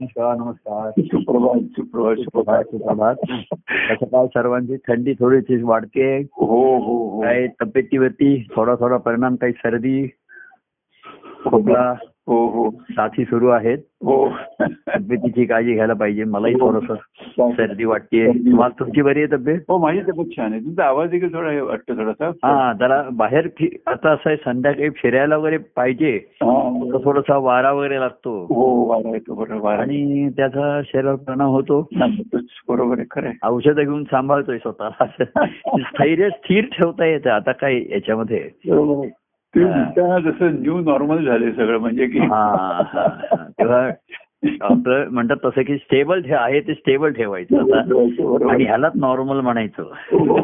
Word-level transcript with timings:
नमस्कार 0.00 0.36
नमस्कार. 0.36 0.90
सुप्रभात 0.98 1.60
सुप्रभात 1.60 2.16
सुप्रभात 2.16 2.64
सुप्रभात. 2.64 3.14
काय 4.02 4.26
सर्वांची 4.26 4.76
थंडी 4.76 5.12
थोडीशी 5.12 5.62
वाढते. 5.62 6.18
हो 6.18 6.78
हो 6.78 7.08
हो. 7.10 7.22
काय 7.22 7.46
तब्येतीवरती 7.46 8.46
थोडा 8.56 8.74
थोडा 8.74 8.96
परिणाम 8.96 9.36
काही 9.36 9.52
सर्दी 9.52 10.06
खोकला 11.44 11.94
हो 12.28 12.46
हो. 12.48 12.70
साथी 12.90 13.24
सुरू 13.24 13.48
आहेत. 13.48 13.78
हो. 14.04 14.28
तब्येतीची 14.62 15.44
काळजी 15.44 15.74
घ्यायला 15.74 15.92
पाहिजे. 15.94 16.24
मलाही 16.24 16.54
थोडस 16.54 16.92
सर्दी 17.40 17.84
वाटते. 17.84 18.26
तुम्हाला 18.32 18.74
तुमची 18.78 19.02
बरी 19.02 19.22
आहे 19.22 19.32
तब्येत? 19.32 19.58
हो 19.68 19.78
माझी 19.78 20.00
तब्येत 20.00 20.36
छान 20.36 20.52
आहे. 20.52 20.60
तुमचा 20.60 20.84
आवाज 20.84 21.10
देखील 21.10 21.34
थोडा 21.34 21.50
हे 21.50 21.60
वाटतो 21.60 21.94
थोडासा. 21.94 22.28
हा 22.44 22.72
जरा 22.72 23.02
बाहेर 23.12 23.48
आता 23.86 24.10
असं 24.10 24.28
आहे 24.30 24.36
संध्याकाळी 24.36 24.90
फिरायला 24.90 25.36
वगैरे 25.36 25.56
पाहिजे. 25.56 26.16
हा. 26.16 26.80
थोडासा 27.04 27.36
वारा 27.36 27.72
वगैरे 27.72 28.00
लागतो. 28.00 28.44
हो 28.44 28.84
वारा 28.88 29.08
येतो 29.08 29.34
बरोबर 29.34 29.60
वारा 29.60 29.82
आणि 29.82 30.28
त्याचा 30.28 30.80
शरीरावर 30.84 31.16
परिणाम 31.16 31.48
होतो. 31.48 31.88
बरोबर 32.68 32.98
आहे 32.98 33.06
खरं. 33.10 33.30
औषधं 33.42 33.82
घेऊन 33.82 34.04
सांभाळतोय 34.04 34.58
स्वतःला. 34.58 35.06
स्थैर्य 35.78 36.28
स्थिर 36.30 36.64
ठेवता 36.64 37.04
येतं 37.04 37.30
आता 37.30 37.52
काय 37.52 37.76
याच्यामध्ये. 37.76 38.38
आहे. 38.38 39.10
ते 39.54 39.62
हा. 39.62 39.82
दिसताना 39.84 40.18
जसं 40.30 40.60
न्यू 40.62 40.78
नॉर्मल 40.80 41.24
झाले 41.24 41.52
सगळं 41.52 41.78
म्हणजे 41.78 42.06
की 42.06 42.18
हा, 42.18 42.44
हा, 42.82 42.82
हा. 42.94 43.36
तेव्हा 43.58 43.90
म्हणतात 45.10 45.36
तसं 45.44 45.62
की 45.62 45.76
स्टेबल 45.76 46.20
आहे 46.30 46.60
ते 46.60 46.74
स्टेबल 46.74 47.12
ठेवायचं 47.12 47.56
आता 47.58 47.80
बरोबर 47.82 48.42
आणि 48.42 48.54
आहे. 48.54 48.64
ह्यालाच 48.64 48.92
नॉर्मल 48.96 49.40
म्हणायचं 49.40 49.82
हो. 49.82 50.38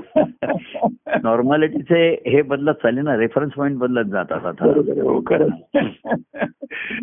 नॉर्मॅलिटीचे 1.23 2.09
हे 2.27 2.43
बदलत 2.43 2.75
चालले 2.75 3.01
ना 3.01 3.17
रेफरन्स 3.17 3.53
पॉईंट 3.53 3.79
बदलत 3.79 4.05
जातात 4.05 4.47
आता. 4.47 4.65
हो. 5.03 5.21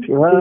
तेव्हा 0.07 0.31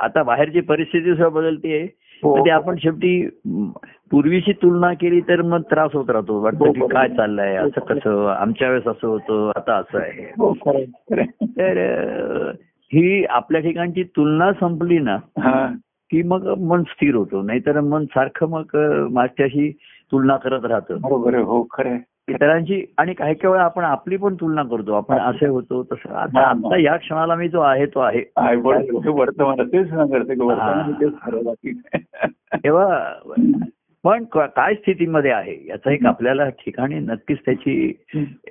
आता 0.00 0.22
बाहेरची 0.22 0.60
परिस्थिती 0.60 1.10
सुद्धा 1.10 1.28
बदलते 1.28 1.86
हो. 2.24 2.36
तर 2.36 2.40
ते 2.40 2.50
आपण 2.50 2.76
शेवटी 2.76 3.28
म, 3.46 3.70
पूर्वीची 4.10 4.52
तुलना 4.52 4.92
केली 4.92 5.20
तर 5.20 5.42
मग 5.42 5.60
त्रास 5.60 5.90
होत 5.94 6.10
राहतो. 6.10 6.40
वाटतं 6.40 6.72
की 6.72 6.80
हो, 6.80 6.86
काय 6.86 7.08
चाललंय? 7.08 7.56
असं 7.56 7.80
कसं? 7.80 8.28
आमच्या 8.28 8.68
वेळेस 8.68 8.86
असं 8.86 9.08
होतं 9.08 9.52
आता 9.56 9.76
असं 9.76 9.98
आहे. 9.98 10.32
हो. 10.38 10.54
तर 11.42 12.50
ही 12.92 13.24
आपल्या 13.24 13.60
ठिकाणची 13.60 14.02
तुलना 14.02 14.52
संपली 14.52 14.98
ना 14.98 15.16
हा. 15.38 15.74
की 16.10 16.22
मग 16.22 16.46
मन 16.58 16.82
स्थिर 16.82 17.14
होतो. 17.14 17.42
नाहीतर 17.42 17.80
मन 17.80 18.04
सारखं 18.04 18.46
मग 18.48 18.64
मागच्याशी 19.12 19.70
तुलना 20.12 20.36
करत 20.36 20.64
राहतं. 20.64 20.96
बरोबर 21.00 21.34
हो 21.34 21.66
खरं. 21.70 21.96
इतरांची 22.28 22.84
आणि 22.98 23.14
काही 23.14 23.34
काही 23.34 23.52
वेळा 23.52 23.64
आपण 23.64 23.84
आपली 23.84 24.16
पण 24.16 24.34
तुलना 24.34 24.62
करतो. 24.62 24.92
आपण 24.92 25.18
असे 25.18 25.46
होतो 25.46 25.82
तसं. 25.82 26.14
आता 26.14 26.40
आता 26.48 26.80
या 26.80 26.96
क्षणाला 26.96 27.34
मी 27.34 27.48
जो 27.48 27.60
आहे 27.60 27.86
तो 27.86 28.00
आहे. 28.00 28.20
वर्तमान 29.10 29.66
तेच 29.66 29.88
सांगते. 29.90 31.72
तेव्हा 32.54 33.12
पण 34.04 34.24
काय 34.34 34.74
स्थितीमध्ये 34.74 35.30
आहे? 35.30 35.66
याचा 35.68 35.92
एक 35.92 36.06
आपल्याला 36.06 36.48
ठिकाणी 36.48 36.94
नक्कीच 36.94 37.38
त्याची 37.38 37.94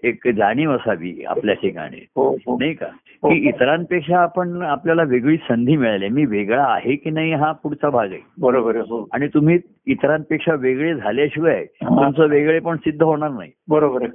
एक 0.03 0.27
जाणीव 0.27 0.71
असावी 0.71 1.23
आपल्या 1.27 1.55
ठिकाणी. 1.55 2.05
हो 2.15 2.35
हो. 2.45 2.57
नाही 2.59 2.73
का? 2.73 2.85
की 3.23 3.47
इतरांपेक्षा 3.49 4.19
आपण 4.19 4.61
आपल्याला 4.61 5.03
वेगळी 5.03 5.37
संधी 5.37 5.75
मिळाली. 5.77 6.09
मी 6.09 6.25
वेगळा 6.25 6.63
आहे 6.63 6.95
की 6.95 7.09
नाही 7.09 7.33
हा 7.33 7.51
पुढचा 7.51 7.89
भाग 7.89 8.11
आहे. 8.11 8.19
बरोबर 8.37 8.75
हो. 8.75 9.07
आणि 9.13 9.27
तुम्ही 9.27 9.59
इतरांपेक्षा 9.87 10.53
वेगळे 10.53 10.95
झाल्याशिवाय 10.95 11.65
तुमचं 11.65 12.27
वेगळे 12.29 12.59
पण 12.59 12.75
सिद्ध 12.75 13.03
होणार 13.03 13.29
नाही. 13.29 13.51
बरोबर. 13.69 14.05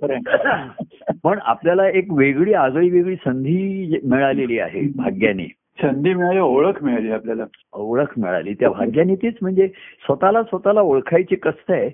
पण 1.25 1.39
आपल्याला 1.43 1.89
एक 1.89 2.13
वेगळी 2.13 2.53
आगळी 2.53 2.91
वेगळी 2.91 3.17
संधी 3.17 3.99
मिळालेली 4.05 4.59
आहे 4.59 4.81
भाग्याने. 4.97 5.49
संधी 5.83 6.15
मिळाली 6.15 6.39
ओळख 6.39 6.83
मिळाली 6.83 7.11
आपल्याला. 7.11 7.45
ओळख 7.73 8.19
मिळाली. 8.19 8.55
त्या 8.55 8.71
भाग्याने 8.71 9.15
तीच 9.15 9.35
म्हणजे 9.43 9.69
स्वतःला 10.05 10.43
स्वतःला 10.43 10.81
ओळखायची 10.81 11.37
कस्त 11.37 11.71
आहे. 11.71 11.87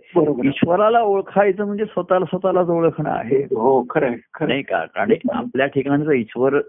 ईश्वराला 0.45 1.01
ओळखायचं 1.01 1.65
म्हणजे 1.67 1.85
स्वतःला 1.85 2.25
स्वतःलाच 2.25 2.69
ओळखणं 2.69 3.11
आहे. 3.11 3.43
हो 3.43 3.87
खरं. 3.91 4.15
नाही 4.41 4.63
का? 4.63 4.85
आणि 4.97 5.15
आपल्या 5.33 5.67
ठिकाणचं 5.67 6.13
ईश्वर 6.13 6.61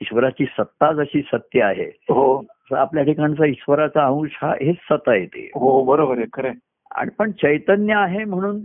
ईश्वराची 0.00 0.44
सत्ता 0.44 0.92
जशी 0.92 1.22
सत्य 1.22 1.62
आहे 1.62 1.84
हो. 1.84 2.42
आपल्या 2.70 3.04
ठिकाणचा 3.04 3.46
ईश्वराचा 3.46 4.06
अंश 4.06 4.30
हा 4.42 4.50
हेच 4.50 4.76
सत्ता 4.76 5.14
येते 5.14 5.50
हो 5.54 5.84
बरोबर 5.84 6.18
आहे 6.18 6.26
खरं. 6.32 6.52
आणि 6.94 7.10
पण 7.18 7.30
चैतन्य 7.30 7.94
आहे 7.94 8.24
म्हणून 8.24 8.60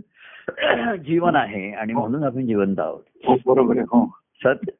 जीवन 0.96 1.36
आहे 1.36 1.72
आणि 1.72 1.92
म्हणून 1.92 2.24
आपण 2.24 2.46
जिवंत 2.46 2.80
आहोत. 2.80 3.02
हो 3.26 3.36
बरोबर 3.46 3.76
आहे 3.76 3.82
हो. 3.82 4.18
सत 4.44 4.70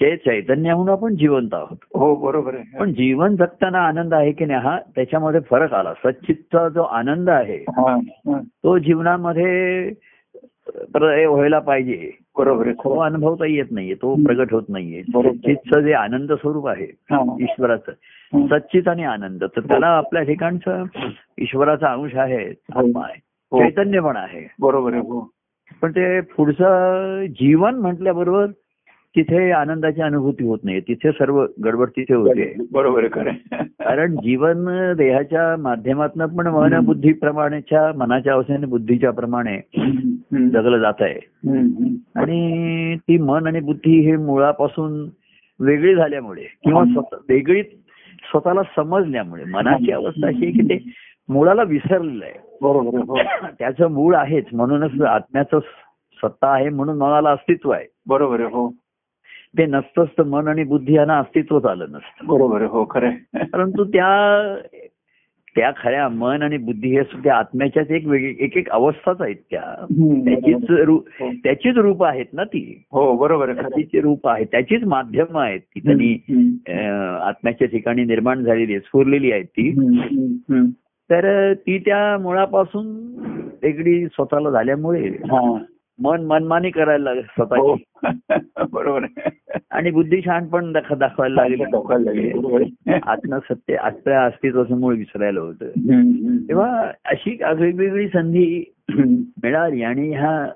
जे 0.00 0.16
चैतन्य 0.16 0.74
म्हणून 0.74 0.88
आपण 0.88 1.14
जिवंत 1.14 1.54
आहोत 1.54 1.76
हो 1.94 2.14
बरोबर 2.14 2.54
आहे 2.54 2.78
पण 2.78 2.92
जीवन 2.92 3.36
जगताना 3.36 3.78
आनंद 3.78 4.14
आहे 4.14 4.32
की 4.32 4.44
नाही 4.44 4.60
हा 4.60 4.78
त्याच्यामध्ये 4.94 5.40
फरक 5.40 5.72
आला 5.74 5.92
सच्चितचा 6.04 6.68
जो 6.68 6.82
आनंद 6.82 7.30
आहे 7.30 7.56
हा, 7.68 7.94
हा. 7.94 8.38
तो 8.40 8.76
जीवनामध्ये 8.78 9.90
व्हायला 10.94 11.58
पाहिजे 11.58 12.10
बरोबर 12.38 12.70
तो. 12.72 12.98
अनुभवता 12.98 13.46
येत 13.46 13.70
नाहीये 13.70 13.94
तो 13.94 14.14
प्रगट 14.24 14.52
होत 14.52 14.62
नाहीये. 14.68 15.02
सच्चितचं 15.02 15.80
जे 15.80 15.92
आनंद 15.92 16.32
स्वरूप 16.32 16.66
आहे 16.68 16.86
हा. 17.10 17.22
ईश्वराचं 17.40 17.92
हं. 18.32 18.46
सच्चित 18.46 18.88
आणि 18.88 19.04
आनंद 19.04 19.44
तर 19.44 19.60
त्याला 19.60 19.86
आपल्या 19.86 20.22
ठिकाणचं 20.22 20.84
ईश्वराचा 21.38 21.92
अंश 21.92 22.14
आहे 22.16 22.44
आत्मा 22.48 23.04
आहे 23.04 23.18
हो. 23.52 23.60
चैतन्य 23.60 24.00
पण 24.00 24.16
आहे 24.16 24.46
बरोबर 24.60 24.92
आहे 24.92 25.02
हो 25.02 25.20
पण 25.82 25.90
ते 25.90 26.20
पुढचं 26.20 27.24
जीवन 27.30 27.74
म्हटल्याबरोबर 27.74 28.46
तिथे 29.16 29.50
आनंदाची 29.50 30.02
अनुभूती 30.02 30.44
होत 30.44 30.58
नाही. 30.62 30.80
तिथे 30.80 31.10
सर्व 31.10 31.46
गडबड 31.64 31.88
तिथे 31.88 32.14
होते. 32.14 32.54
बरोबर. 32.72 33.06
कारण 33.80 34.16
जीवन 34.16 34.92
देहाच्या 34.96 35.62
माध्यमातून 35.62 36.26
पण 36.26 36.46
मन 36.46 36.84
बुद्धीप्रमाणेच्या 36.84 37.92
मनाच्या 37.96 38.32
अवस्थेने 38.32 38.66
बुद्धीच्या 38.66 39.10
प्रमाणे. 39.10 39.58
जगलं 40.48 40.78
जात 40.78 40.94
आहे. 41.00 41.20
आणि 42.16 42.96
ती 42.96 43.18
मन 43.18 43.46
आणि 43.46 43.60
बुद्धी 43.60 44.00
हे 44.00 44.16
मुळापासून 44.16 45.08
वेगळी 45.60 45.94
झाल्यामुळे 45.94 46.42
किंवा 46.42 46.84
स्वतः 46.84 47.16
वेगळी 47.28 47.62
स्वतःला 48.30 48.62
समजल्यामुळे 48.76 49.44
मनाची 49.44 49.92
अवस्था 49.92 50.26
अशी 50.26 50.50
की 50.50 50.62
ते 50.62 50.84
मुळाला 51.28 51.62
विसरलेलं 51.62 52.24
आहे. 52.24 52.34
बरोबर 52.62 52.98
हो 52.98 53.16
त्याचं 53.58 53.90
मूळ 53.90 54.14
आहेच. 54.14 54.44
म्हणूनच 54.52 55.00
आत्म्याचं 55.02 55.58
सत्ता 56.22 56.48
आहे 56.48 56.68
म्हणून 56.68 56.98
मनाला 56.98 57.30
अस्तित्व 57.30 57.70
आहे. 57.70 57.84
बरोबर 58.06 58.40
आहे 58.40 58.48
हो. 58.48 58.72
ते 59.58 59.66
नसतंच 59.66 60.08
तर 60.08 60.22
मन 60.22 60.48
आणि 60.48 60.64
बुद्धी 60.64 60.94
यांना 60.94 61.18
अस्तित्वच 61.18 61.64
आलं 61.64 61.86
नसतं 61.88 62.26
बरोबर 62.26 62.62
हो 62.62 62.84
खरं. 62.90 63.10
परंतु 63.52 63.84
त्या 63.84 64.56
त्या 65.56 65.70
खऱ्या 65.76 66.08
मन 66.08 66.42
आणि 66.42 66.56
बुद्धी 66.56 66.88
हे 66.88 67.02
सुद्धा 67.02 67.34
आत्म्याच्याच 67.34 67.90
एक 67.90 68.06
वेगळी 68.06 68.34
एक 68.40 68.56
एक 68.56 68.68
अवस्थाच 68.70 69.20
आहेत 69.20 69.36
त्या. 69.50 69.86
त्याचीच 70.24 70.70
रूप 70.70 71.08
त्याचीच 71.22 71.76
रूप 71.76 72.04
आहेत 72.04 72.26
ना 72.32 72.44
ती 72.44 72.82
हो 72.92 73.16
बरोबर. 73.16 73.54
त्याचीच 73.54 74.02
रूप 74.02 74.28
आहे 74.28 74.44
त्याचीच 74.44 74.84
माध्यम 74.84 75.38
आहेत 75.38 75.60
ती 75.60 75.80
त्यांनी 75.80 76.12
आत्म्याच्या 77.22 77.68
ठिकाणी 77.68 78.04
निर्माण 78.04 78.44
झालेली 78.44 78.78
स्फुरलेली 78.80 79.32
आहेत 79.32 79.44
ती. 79.44 79.70
तर 81.10 81.52
ती 81.54 81.78
त्या 81.78 82.18
मुळापासून 82.18 82.86
वेगळी 83.62 84.06
स्वतःला 84.06 84.50
झाल्यामुळे 84.50 85.08
हा. 85.08 85.58
मन 86.02 86.24
मनमानी 86.24 86.70
करायला 86.70 87.14
लागलं 87.14 87.22
हो. 87.38 87.76
स्वतःची 87.76 87.84
बरोबर 88.72 89.02
आहे 89.02 89.30
आणि 89.70 89.90
बुद्धी 89.90 90.22
शहाणपण 90.24 90.72
दाख- 90.72 90.94
दाखवायला 90.94 91.34
लागली. 91.34 91.64
बरोबर 92.32 92.62
आहे. 92.62 93.00
आत्मसत्य 93.06 93.74
आत्म्या 93.74 94.24
अस्तित्वाचं 94.24 94.80
मूळ 94.80 94.96
विसरायला 94.96 95.40
होतं. 95.40 95.66
तेव्हा 96.48 96.90
अशी 97.04 97.38
वेगवेगळी 97.56 98.08
संधी. 98.08 98.74
मिळाली 99.42 99.82
आणि 99.82 100.10
ह्या 100.10 100.52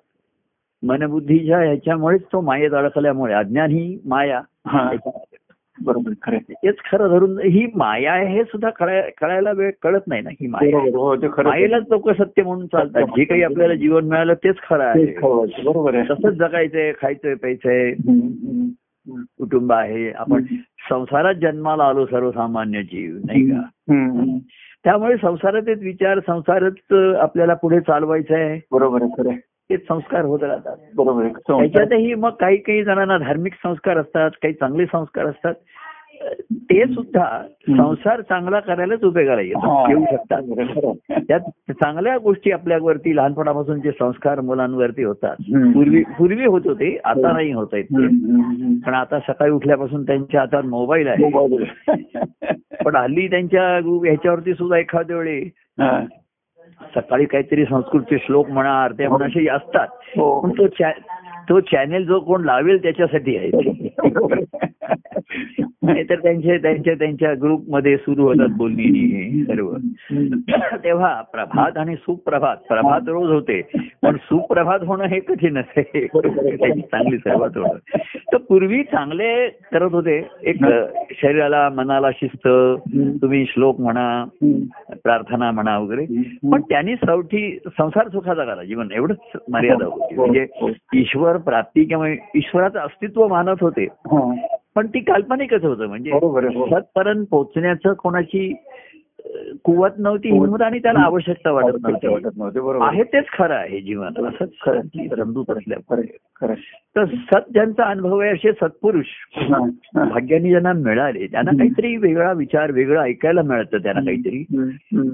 मनबुद्धीच्या 0.82 1.58
ह्याच्यामुळेच 1.58 2.22
तो 2.22 2.40
मायेत 2.40 2.70
अडकल्यामुळे 2.72 3.34
अज्ञान 3.34 3.70
ही 3.70 3.98
माया 4.04 4.40
हा. 4.66 4.90
बरोबर 5.84 6.12
खरं 6.22 6.36
आहे. 6.36 6.54
तेच 6.54 6.74
खरं 6.92 7.08
धरून 7.08 7.38
ही 7.38 7.66
माया 7.74 8.12
आहे 8.12 8.26
हे 8.36 8.44
सुद्धा 8.44 8.70
कळाय- 8.70 9.10
कळायला 9.20 9.52
वेळ 9.52 9.70
कळत 9.82 10.00
नाही 10.06 10.22
ना 10.22 10.30
ही 10.30 10.46
माया 10.46 10.76
हो. 10.78 11.14
मायेलाच 11.42 11.82
लोक 11.90 12.10
सत्य 12.10 12.42
म्हणून 12.42 12.66
चालतात 12.66 13.02
जे 13.16 13.24
काही 13.24 13.42
आपल्याला 13.42 13.74
जीवन 13.74 14.04
मिळालं 14.04 14.34
तेच 14.34 14.56
खरं 14.68 14.84
आहे. 14.84 15.04
बरोबर 15.64 15.94
आहे 15.94 16.04
तसंच 16.10 16.34
जगायचंय 16.34 16.92
खायचंय 17.02 17.34
प्यायचंय. 17.34 17.92
कुटुंब 19.38 19.72
आहे 19.72 20.10
आपण 20.10 20.42
संसारात 20.90 21.34
जन्माला 21.34 21.84
आलो 21.84 22.06
सर्वसामान्य 22.06 22.82
जीव 22.82 23.16
नाही 23.24 23.50
का. 23.50 23.60
त्यामुळे 24.84 25.16
संसारातच 25.16 25.78
विचार 25.80 26.20
संसारच 26.26 26.92
आपल्याला 27.16 27.54
पुढे 27.54 27.80
चालवायचं 27.80 28.34
आहे 28.34 28.60
बरोबर 28.72 29.02
आहे. 29.02 29.49
तेच 29.70 29.80
संस्कार 29.88 30.24
होत 30.24 30.42
राहतात. 30.42 30.76
बरोबर 30.96 31.26
त्याच्यातही 31.26 32.14
मग 32.14 32.30
काही 32.30 32.56
काही 32.56 32.84
जणांना 32.84 33.18
धार्मिक 33.18 33.52
संस्कार 33.54 33.98
असतात 33.98 34.30
काही 34.30 34.54
चांगले 34.54 34.86
संस्कार 34.86 35.26
असतात. 35.26 35.54
ते 36.52 36.84
सुद्धा 36.86 37.42
संसार 37.68 38.20
चांगला 38.20 38.60
करायलाच 38.60 39.04
उपयोगाला 39.04 39.40
येऊ 39.40 40.04
शकतात. 40.10 40.42
त्यात 41.28 41.40
चांगल्या 41.72 42.18
गोष्टी 42.18 42.50
आपल्यावरती 42.50 43.16
लहानपणापासून 43.16 43.80
जे 43.80 43.90
संस्कार 43.90 44.40
मुलांवरती 44.40 45.02
होतात. 45.02 45.36
पूर्वी 45.74 46.02
पूर्वी 46.18 46.46
होत 46.46 46.60
होते 46.64 47.00
आता 47.04 47.32
नाही 47.32 47.52
होत 47.52 47.68
आहेत. 47.72 47.84
पण 48.86 48.94
आता 48.94 49.18
सकाळी 49.18 49.50
उठल्यापासून 49.50 50.02
त्यांच्या 50.02 50.40
हातात 50.40 50.62
मोबाईल 50.62 51.08
आहे. 51.08 51.30
पण 52.84 52.96
हल्ली 52.96 53.26
त्यांच्या 53.26 53.62
ह्याच्यावरती 53.84 54.54
सुद्धा 54.54 54.78
एखाद्या 54.78 55.16
वेळी. 55.16 55.50
सकाळी 56.94 57.24
काहीतरी 57.24 57.64
संस्कृतचे 57.64 58.18
श्लोक 58.18 58.48
म्हणा 58.48 58.82
आरत्या 58.82 59.08
म्हणा 59.08 59.24
असे 59.24 59.48
असतात 59.48 59.88
हो. 60.16 60.40
पण 60.40 60.50
तो 60.50 60.66
तो 61.50 61.60
चॅनेल 61.60 62.04
जो 62.06 62.18
कोण 62.20 62.44
लावेल 62.44 62.82
त्याच्यासाठी 62.82 63.36
आहे. 63.36 63.50
नाहीतर 65.82 66.14
त्यांचे 66.14 66.56
त्यांच्या 66.58 66.94
त्यांच्या 66.94 67.32
ग्रुपमध्ये 67.42 67.96
सुरू 67.96 68.22
होतात 68.22 68.48
बोलणी 68.56 69.44
सर्व. 69.48 69.70
तेव्हा 70.84 71.20
प्रभात 71.32 71.78
आणि 71.78 71.94
सुप्रभात 71.94 72.56
प्रभात 72.68 73.08
रोज 73.08 73.30
होते 73.30 73.60
पण 74.02 74.16
सुप्रभात 74.16 74.78
होणं 74.86 75.04
हे 75.04 75.20
कठीण 75.20 75.56
आहे 75.56 75.82
त्यांची 76.06 76.80
चांगली 76.80 77.18
सर्वात 77.18 77.56
होणं. 77.56 77.78
तर 78.32 78.36
पूर्वी 78.36 78.82
चांगले 78.82 79.48
करत 79.72 79.92
होते. 79.92 80.16
एक 80.42 80.64
शरीराला 81.22 81.68
मनाला 81.68 82.10
शिस्त 82.10 82.48
तुम्ही 83.22 83.44
श्लोक 83.48 83.80
म्हणा 83.80 84.24
प्रार्थना 85.02 85.50
म्हणा 85.50 85.78
वगैरे. 85.78 86.06
पण 86.52 86.60
त्यांनी 86.60 86.94
सवठी 86.96 87.58
संसार 87.66 88.08
सुखाचा 88.08 88.44
करा 88.44 88.62
जीवन 88.62 88.88
एवढंच 88.92 89.40
मर्यादा 89.52 89.84
होती. 89.84 90.14
म्हणजे 90.14 90.46
ईश्वर 90.94 91.36
प्राप्ती 91.40 91.84
किंवा 91.84 92.08
ईश्वराचं 92.34 92.78
अस्तित्व 92.78 93.26
मानत 93.26 93.56
होते 93.60 93.84
हा. 93.84 94.34
पण 94.74 94.86
ती 94.86 95.00
काल्पनिकच 95.00 95.64
होतं 95.64 95.86
म्हणजे 95.86 96.10
आहे, 96.10 96.58
हो. 96.58 96.66
सतपर्यंत 96.66 97.26
पोहोचण्याचं 97.30 97.92
कोणाची 97.92 98.54
कुवत 99.64 99.90
नव्हती 99.98 100.30
हिंमत 100.30 100.62
आणि 100.62 100.78
त्याला 100.78 101.00
आवश्यकता 101.00 101.50
वाटत 101.50 101.76
नव्हती. 101.82 102.06
वाटत 102.06 102.36
नव्हते 102.36 102.60
बरोबर. 102.60 102.86
आहे 102.86 103.02
तेच 103.02 103.24
खरं 103.38 103.54
आहे 103.54 103.80
जीवन. 103.80 104.06
असंच 104.06 104.50
खरं 104.66 104.80
तर 106.96 107.04
सत 107.04 107.52
ज्यांचा 107.52 107.84
अनुभव 107.84 108.18
आहे 108.18 108.30
असे 108.30 108.52
सत्पुरुष. 108.52 109.04
भाग्याने 109.94 110.48
ज्यांना 110.48 110.72
मिळाले 110.72 111.26
त्यांना 111.26 111.50
काहीतरी 111.50 111.96
वेगळा 111.96 112.32
विचार 112.32 112.70
वेगळं 112.70 113.00
ऐकायला 113.00 113.42
मिळतं 113.42 113.78
त्यांना 113.78 114.00
काहीतरी. 114.00 114.44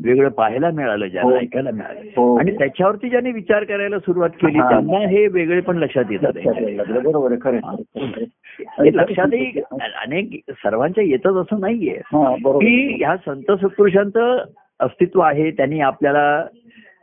वेगळं 0.05 0.29
पाहायला 0.29 0.70
मिळालं 0.70 1.06
ज्यांना 1.06 1.32
हो. 1.32 1.38
ऐकायला 1.38 1.70
मिळालं. 1.70 2.00
हो. 2.00 2.38
आणि 2.38 2.58
त्याच्यावरती 2.58 3.08
ज्यांनी 3.08 3.32
विचार 3.32 3.64
करायला 3.64 3.99
सुरुवात 3.99 4.31
केली. 4.31 4.58
त्यांना 4.58 5.08
हे 5.08 5.26
वेगळे 5.26 5.61
पण 5.61 5.76
लक्षात 5.76 6.05
येतात. 6.11 6.32
बरोबर 6.88 7.35
खरं 7.43 7.56
आहे, 8.61 8.75
आहे. 8.79 8.91
हे 8.91 8.97
लक्षातही 8.97 9.61
अनेक 9.81 10.41
सर्वांच्या 10.49 11.05
येतच 11.05 11.35
असं 11.35 11.61
नाहीये. 11.61 12.00
हा 12.05 12.35
की 12.58 13.05
ह्या 13.05 13.17
संत 13.17 13.53
सत्पुरुषांचं 13.53 14.44
अस्तित्व 14.81 15.20
आहे 15.20 15.50
त्यांनी 15.50 15.81
आपल्याला 15.81 16.44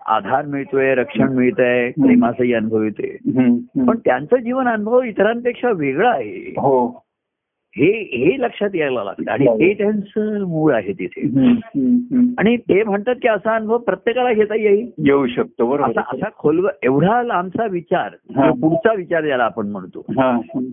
आधार 0.05 0.45
मिळतोय 0.45 0.95
रक्षण 0.95 1.33
मिळतंय 1.33 1.89
प्रेमाचाही 1.89 2.53
अनुभव 2.53 2.81
येतोय 2.81 3.39
हम्म. 3.39 3.85
पण 3.85 3.97
त्यांचं 4.05 4.35
जीवन 4.37 4.67
अनुभव 4.67 5.01
इतरांपेक्षा 5.01 5.71
वेगळं 5.71 6.09
आहे. 6.09 6.53
हो 7.77 7.83
हे 7.83 8.35
लक्षात 8.39 8.69
यायला 8.75 9.03
लागतं. 9.03 9.31
आणि 9.31 9.47
ते 9.47 9.73
त्यांचं 9.73 10.41
मूळ 10.41 10.73
आहे 10.73 10.93
तिथे. 10.93 11.21
आणि 12.37 12.57
ते 12.57 12.83
म्हणतात 12.83 13.15
की 13.21 13.27
असा 13.27 13.55
अनुभव 13.55 13.77
प्रत्येकाला 13.77 14.33
घेता 14.33 14.55
येईल. 14.55 14.91
येऊ 15.05 15.27
शकतो 15.27 15.65
बरोबर. 15.65 15.89
असा 15.99 16.29
खोलवर 16.37 16.71
एवढा 16.83 17.23
लांबचा 17.23 17.65
विचार 17.65 18.09
पुढचा 18.61 18.93
विचार 18.93 19.25
ज्याला 19.25 19.43
आपण 19.43 19.67
म्हणतो. 19.67 20.05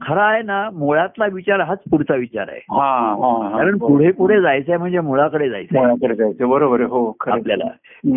खरा 0.03 0.23
आहे 0.23 0.43
ना 0.43 0.71
मुळातला 0.73 1.27
विचार 1.33 1.61
हाच 1.61 1.79
पुढचा 1.91 2.15
विचार 2.15 2.47
आहे. 2.49 2.61
कारण 3.59 3.79
पुढे 3.79 4.11
पुढे 4.11 4.41
जायचंय 4.41 4.77
म्हणजे 4.77 5.01
मुळाकडे 5.01 5.51
जायचंय. 5.51 5.81
बरोबर 6.47 6.81
हो. 6.81 7.17
आपल्याला. 7.27 7.65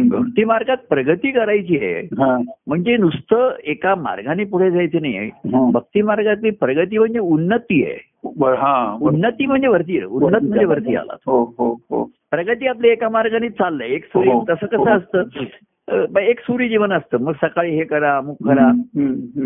भक्ती 0.09 0.43
मार्गात 0.43 0.77
प्रगती 0.89 1.31
करायची 1.31 1.77
आहे. 1.77 2.07
म्हणजे 2.67 2.97
नुसतं 2.97 3.51
एका 3.63 3.95
मार्गाने 3.95 4.43
पुढे 4.43 4.71
जायचं 4.71 5.01
नाही. 5.01 5.29
भक्ती 5.71 6.01
मार्गातली 6.01 6.49
प्रगती 6.49 6.97
म्हणजे 6.97 7.19
उन्नती 7.19 7.83
आहे. 7.83 8.12
उन्नती 9.01 9.45
म्हणजे 9.45 9.67
वरती. 9.67 10.03
उन्नत 10.03 10.41
म्हणजे 10.41 10.65
वरती 10.65 10.95
आला 10.95 11.15
हो 11.25 11.55
हो 11.57 11.79
हो. 11.89 12.03
प्रगती 12.31 12.67
आपली 12.67 12.89
एका 12.89 13.09
मार्गाने 13.09 13.49
चाललंय. 13.49 13.87
एक 13.87 14.05
सूर्य. 14.05 14.31
तसं 14.49 14.65
कसं 14.65 14.97
असतं? 14.97 15.23
एक 16.19 16.39
सूर्य 16.39 16.67
जीवन 16.67 16.93
असतं. 16.93 17.17
मग 17.17 17.31
सकाळी 17.31 17.71
हे 17.71 17.83
करा 17.83 18.17
अमुक 18.17 18.37
करा. 18.47 18.67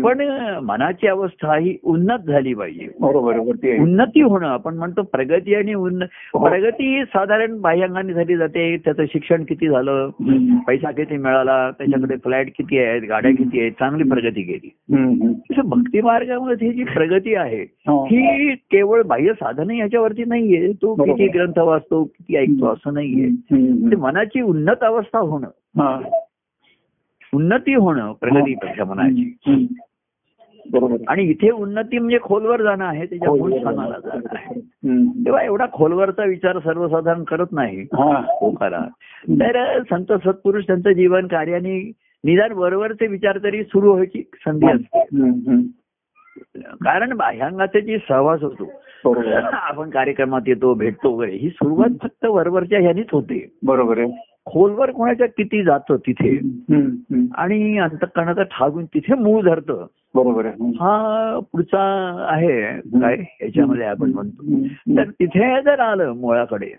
पण 0.02 0.20
मनाची 0.64 1.06
अवस्था 1.06 1.56
ही 1.56 1.76
उन्नत 1.84 2.18
झाली 2.18 2.54
पाहिजे. 2.54 2.88
बरोबर. 3.00 3.38
उन्नती 3.80 4.20
होणं 4.20 4.46
आपण 4.48 4.76
म्हणतो 4.76 5.02
प्रगती 5.02 5.54
आणि 5.54 5.74
उन्न 5.74 6.02
हो. 6.02 6.48
प्रगती 6.48 6.96
ही 6.96 7.04
साधारण 7.04 7.60
बाह्यांगाने 7.60 8.12
झाली 8.12 8.36
जाते. 8.36 8.76
त्याचं 8.76 9.04
शिक्षण 9.04 9.44
किती 9.44 9.68
झालं? 9.68 10.10
पैसा 10.66 10.90
किती 10.90 11.16
मिळाला? 11.16 11.70
त्याच्याकडे 11.70 12.16
फ्लॅट 12.16 12.46
किती 12.58 12.78
आहेत? 12.78 13.02
गाड्या 13.08 13.30
किती 13.30 13.60
आहेत? 13.60 13.72
चांगली 13.72 14.02
प्रगती 14.02 14.42
केली. 14.42 14.74
भक्ती 15.64 16.00
मार्गामध्ये 16.00 16.72
जी 16.72 16.84
प्रगती 16.84 17.34
आहे 17.34 17.62
हो. 17.62 18.04
ही 18.04 18.54
केवळ 18.54 19.02
बाह्य 19.02 19.32
साधन 19.32 19.70
याच्यावरती 19.70 20.24
नाहीये. 20.24 20.72
तो. 20.72 20.94
किती 20.94 21.26
ग्रंथ 21.26 21.58
वाचतो 21.58 22.04
किती 22.04 22.36
ऐकतो 22.36 22.66
असं 22.66 22.94
नाहीये. 22.94 23.28
मनाची 23.96 24.40
उन्नत 24.40 24.82
अवस्था 24.82 25.18
होणं. 25.18 25.46
हा. 25.46 26.00
उन्नती 27.34 27.74
होणं 27.74 28.12
प्रगतीपेक्षा 28.12 28.84
मनाची 28.84 29.36
हम्म. 29.46 29.64
बरोबर 30.70 30.92
आहे. 30.92 31.04
आणि 31.08 31.22
इथे 31.22 31.50
उन्नती 31.50 31.98
म्हणजे 31.98 32.18
खोलवर 32.22 32.62
जाणं 32.62 32.84
आहे 32.84 33.06
त्याच्या 33.06 33.28
मूळ 33.28 33.52
हो, 33.52 33.58
स्थानाला 33.58 33.98
जाणं 33.98 34.36
आहे. 34.36 34.60
तेव्हा 35.24 35.42
एवढा 35.42 35.66
खोलवरचा 35.72 36.24
विचार 36.24 36.58
सर्वसाधारण 36.58 37.24
करत 37.24 37.46
नाही 37.52 37.80
हा. 37.80 38.22
तर 39.30 39.82
संत 39.82 40.12
सत्पुरुष 40.12 40.64
त्यांचं 40.66 40.92
जीवन 40.92 41.26
कार्याने 41.26 41.92
निदान 42.24 42.52
वरवरचे 42.52 43.06
विचार 43.06 43.38
तरी 43.42 43.64
सुरू 43.64 43.90
व्हायची 43.90 44.22
संधी 44.34 44.66
असते. 44.66 45.04
कारण 46.64 47.16
बाह्यांगाचा 47.16 47.80
जी 47.80 47.98
सहवास 47.98 48.42
होतो. 48.42 48.70
आपण 49.52 49.90
कार्यक्रमात 49.90 50.40
येतो 50.46 50.74
भेटतो 50.74 51.10
वगैरे. 51.10 51.32
ही 51.32 51.50
सुरुवात 51.50 51.88
फक्त 52.02 52.24
वरवरच्या 52.24 52.80
ह्यानीच 52.80 53.06
होते. 53.12 53.58
बरोबर 53.62 53.98
आहे. 53.98 54.24
खोलवर 54.46 54.90
कोणाच्या 54.90 55.26
किती 55.26 55.62
जातं 55.62 55.96
तिथे. 55.96 56.36
आणि 57.34 57.78
अंतकरणाचा 57.78 58.42
ठागून 58.42 58.84
तिथे 58.84 59.14
मूळ 59.14 59.42
धरतं. 59.42 59.86
बरोबर 60.14 60.46
आहे. 60.46 60.54
हा 60.70 61.38
पुढचा 61.52 62.14
आहे 62.28 62.80
काय? 62.80 63.16
याच्यामध्ये 63.42 63.86
आपण 63.86 64.10
म्हणतो. 64.10 64.42
तर 64.96 65.10
तिथे 65.10 65.62
जर 65.62 65.80
आलं 65.80 66.12
मुळाकडे. 66.12 66.72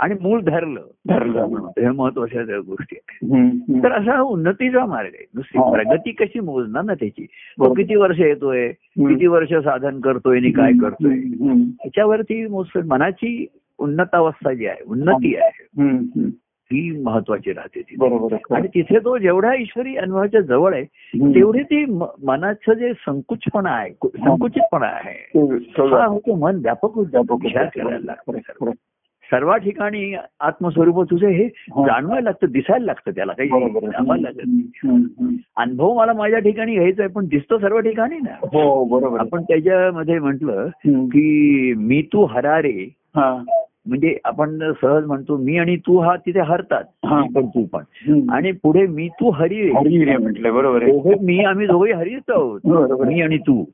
आणि 0.00 0.14
मूळ 0.20 0.40
धरलं 0.40 0.80
धरलं. 1.08 1.66
हे 1.78 1.90
महत्त्वाच्या 1.90 2.58
गोष्टी 2.58 2.96
आहेत 2.96 3.34
हम्म. 3.34 3.78
तर 3.78 3.92
असा 3.92 4.20
उन्नतीचा 4.20 4.86
मार्ग 4.86 5.10
आहे 5.14 5.24
नुसती 5.34 5.58
हा. 5.58 5.70
प्रगती 5.72 6.10
कशी 6.12 6.40
मोजणार 6.40 6.82
ना 6.84 6.94
त्याची 6.94 7.24
तो. 7.24 7.72
किती 7.74 7.94
वर्ष 7.94 8.20
येतोय 8.20 8.68
किती 8.72 9.26
वर्ष 9.26 9.54
साधन 9.54 10.00
करतोय 10.00 10.38
आणि 10.38 10.50
काय 10.50 10.72
करतोय 10.72 11.14
हम्म, 11.14 11.62
याच्यावरती 11.62 12.46
मोजतोय 12.46 12.82
मनाची 12.82 13.46
उन्नत 13.78 14.14
अवस्था 14.14 14.52
जी 14.52 14.66
आहे 14.66 14.84
उन्नती 14.86 15.36
आहे. 15.36 15.64
ही 16.70 17.02
महत्वाची 17.02 17.52
राहते 17.52 17.80
तिथे 17.80 18.04
आहे 18.06 18.54
आणि 18.54 18.68
तिथे 18.68 18.98
तो 18.98 19.18
जेवढा 19.18 19.54
ईश्वरी 19.54 19.96
अनुभवाच्या 19.96 20.40
जवळ 20.40 20.74
आहे. 20.74 20.84
तेवढे 21.34 21.62
ती 21.62 21.84
मनाचं 22.22 22.72
जे 22.72 22.92
संकुचपणा 22.92 23.70
आहे 23.70 23.90
कु- 24.00 24.10
संकुचितपणा 24.10 24.86
आहे 24.86 25.14
ते 25.46 25.82
हा 25.86 26.04
होतो 26.06 26.34
मन 26.34 26.56
व्यापक 26.56 26.94
होतं. 26.94 27.08
व्यापक 27.12 27.44
विचार. 27.44 27.64
करायला 27.64 27.98
लागतो. 28.04 28.70
सर्व 29.30 29.56
ठिकाणी 29.56 30.14
आत्मस्वरूप 30.40 31.10
तुझे 31.10 31.26
हे 31.26 31.44
हा. 31.44 31.86
जाणवायला 31.86 32.20
लागतं 32.20 32.46
दिसायला 32.50 32.84
लागतं 32.84 33.10
त्याला 33.10 33.32
काही 33.32 33.50
लागत. 34.22 34.40
अनुभव 35.56 35.94
मला 35.94 36.12
माझ्या 36.12 36.38
ठिकाणी 36.38 36.74
घ्यायचा 36.74 37.02
आहे 37.02 37.12
पण 37.12 37.26
दिसतो 37.26 37.58
सर्व 37.58 37.80
ठिकाणी 37.80 38.16
ना 38.16 38.34
हो 38.42 38.84
बरोबर. 38.84 39.20
आपण 39.20 39.42
त्याच्यामध्ये 39.42 40.18
म्हंटल. 40.18 40.50
की 40.86 41.74
मी 41.74 42.02
तू 42.02 42.24
हरारे. 42.24 42.88
म्हणजे 43.90 44.16
आपण 44.24 44.72
सहज 44.82 45.04
म्हणतो 45.04 45.36
मी 45.36 45.56
आणि 45.58 45.76
तू 45.76 45.98
हा 45.98 46.16
तिथे 46.16 46.40
हरतात 46.40 46.84
हा. 47.04 47.22
पण 47.34 47.46
तू 47.46 47.64
पण. 47.64 47.82
आणि 48.30 48.52
पुढे 48.52 48.86
मी 48.86 49.08
तू 49.08 49.30
हरी 49.30 49.70
म्हटलं 49.70 50.54
बरोबर 50.54 50.84
मी 51.20 51.44
आम्ही 51.44 51.66
दोघे 51.66 51.92
हरीच 51.92 52.30
आहोत. 52.30 52.60
मी 53.06 53.20
आणि 53.20 53.38
तू. 53.38 53.64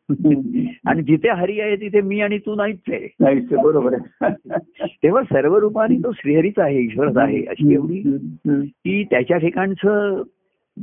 आणि 0.87 1.03
जिथे 1.03 1.29
हरी 1.31 1.61
आहे 1.61 1.77
तिथे 1.77 2.01
मी 2.01 2.21
आणि 2.21 2.39
तू 2.39 2.55
नाहीच 2.55 2.79
आहे 2.89 3.57
बरोबर 3.57 3.95
आहे 3.95 4.57
तेव्हा 5.03 5.23
सर्व 5.23 5.59
रूपाने 5.59 5.99
तो 5.99 6.13
श्रीहरीच 6.13 6.59
आहे 6.59 6.81
ईश्वरच 6.81 7.17
आहे 7.17 7.45
अशी 7.45 7.75
एवढी. 7.75 8.03
की 8.49 9.05
त्याच्या 9.05 9.37
ठिकाणचं 9.37 10.23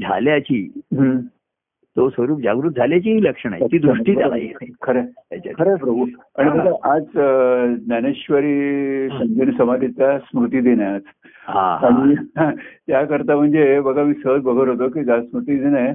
झाल्याची. 0.02 0.82
तो 1.98 2.10
स्वरूप 2.10 2.40
जागृत 2.42 2.72
झाल्याची 2.72 3.12
ही 3.12 3.24
लक्षण 3.24 3.54
आहे 3.54 3.66
ती 3.66 3.78
दृष्टी 3.78 4.16
त्याला 4.16 4.36
येते. 4.38 4.66
खरं. 4.82 5.06
खरं 5.60 5.76
प्रभू. 5.76 6.06
आणि 6.38 6.50
बघा 6.50 6.94
आज 6.94 7.04
ज्ञानेश्वरी 7.86 9.08
संजीवनी 9.10 9.52
समाधीचा 9.58 10.18
स्मृती 10.20 10.62
दिन 10.62 10.82
आहे 10.82 10.94
आज 10.96 11.02
हा 11.48 11.78
हा. 11.82 11.88
आणि 11.88 12.16
त्याकरता 12.88 13.36
म्हणजे 13.36 13.80
बघा 13.80 14.04
मी 14.04 14.14
सहज 14.14 14.42
बघत 14.42 14.70
होतो 14.70 14.90
की 14.90 15.04
स्मृती 15.04 15.60
दिन 15.60 15.76
आहे 15.76 15.94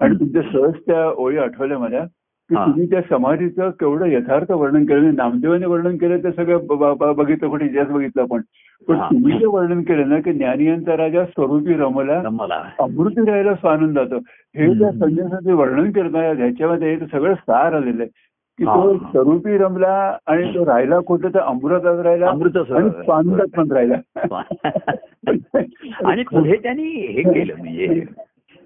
आणि 0.00 0.14
तुमच्या 0.14 0.42
सहज 0.42 0.72
त्या 0.86 1.10
ओळी 1.10 1.38
आठवल्या 1.38 1.78
माझ्या 1.78 2.04
की 2.50 2.54
हा. 2.54 2.64
तुम्ही 2.66 2.86
त्या 2.86 3.00
समाधीचं 3.08 3.70
केवढं 3.70 4.06
यथार्थ 4.08 4.50
वर्णन 4.52 4.84
केलं 4.84 5.14
नामदेवाने 5.14 5.66
वर्णन 5.66 5.96
केलं 5.96 6.18
ते 6.24 6.30
सगळं 6.32 6.66
बघितलं 7.12 7.48
कुठे 7.48 7.64
इतिहास 7.64 7.88
बघितला 7.88 8.22
आपण 8.22 8.40
पण 8.88 8.96
हा. 8.96 9.08
तुम्ही 9.08 9.38
जे 9.38 9.46
वर्णन 9.46 9.82
केलं 9.82 10.08
ना 10.08 10.18
की 10.20 10.32
ज्ञानियांचा 10.32 10.96
राजा 10.96 11.24
स्वरूपी 11.26 11.74
रमला 11.74 12.20
मला 12.32 12.62
अमृत 12.78 13.18
राहायला 13.18 13.54
स्वानंदाचं 13.54 14.18
हे 14.54 14.72
ज्या. 14.74 14.90
संन्यासाचे 14.92 15.52
वर्णन 15.52 15.90
करणार 15.92 16.34
ह्याच्यामध्ये 16.34 16.94
ते 16.96 17.06
सगळं 17.06 17.34
सार 17.36 17.72
आलेलं 17.72 18.02
आहे 18.02 18.24
की 18.58 18.64
तो 18.64 18.92
हा. 18.92 19.10
स्वरूपी 19.10 19.56
रमला 19.58 19.94
आणि 20.26 20.54
तो 20.54 20.64
राहिला 20.66 20.98
कुठं 21.06 21.34
तर 21.34 21.40
अमृतात 21.40 21.98
राहिला 22.04 22.28
अमृत 22.28 22.56
आणि 22.70 22.90
स्वानंदात 23.02 23.56
पण 23.56 23.72
राहिला 23.72 23.96
आणि 26.04 26.22
पुढे 26.24 26.56
त्यांनी 26.56 26.88
हे 26.88 27.22
केलं 27.24 27.54
म्हणजे 27.58 28.00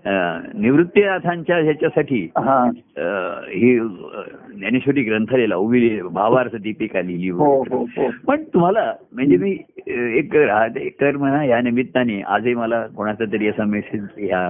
निवृत्तीनाथांच्या 0.04 1.56
ह्याच्यासाठी 1.56 2.20
हा 2.36 2.58
ही 3.48 3.78
ज्ञानेश्वरी 3.78 5.02
ग्रंथ 5.02 5.34
लिहिला 5.34 5.56
उभी 5.56 6.00
भावार्थ 6.02 6.56
दीपिका 6.56 7.02
लिहिली 7.02 7.28
हो. 7.30 7.52
हो 7.70 7.84
हो 7.96 8.08
पण 8.26 8.42
तुम्हाला 8.54 8.92
म्हणजे 9.12 9.36
मी 9.36 9.56
एक 10.18 10.36
राहत 10.36 10.76
एक 10.76 11.00
कर 11.00 11.16
म्हणा 11.16 11.44
या 11.44 11.60
निमित्ताने 11.60 12.20
आजही 12.22 12.54
मला 12.54 12.86
कोणाचा 12.96 13.24
तरी 13.32 13.48
असा 13.48 13.64
मेसेज 13.64 14.04
ह्या 14.18 14.48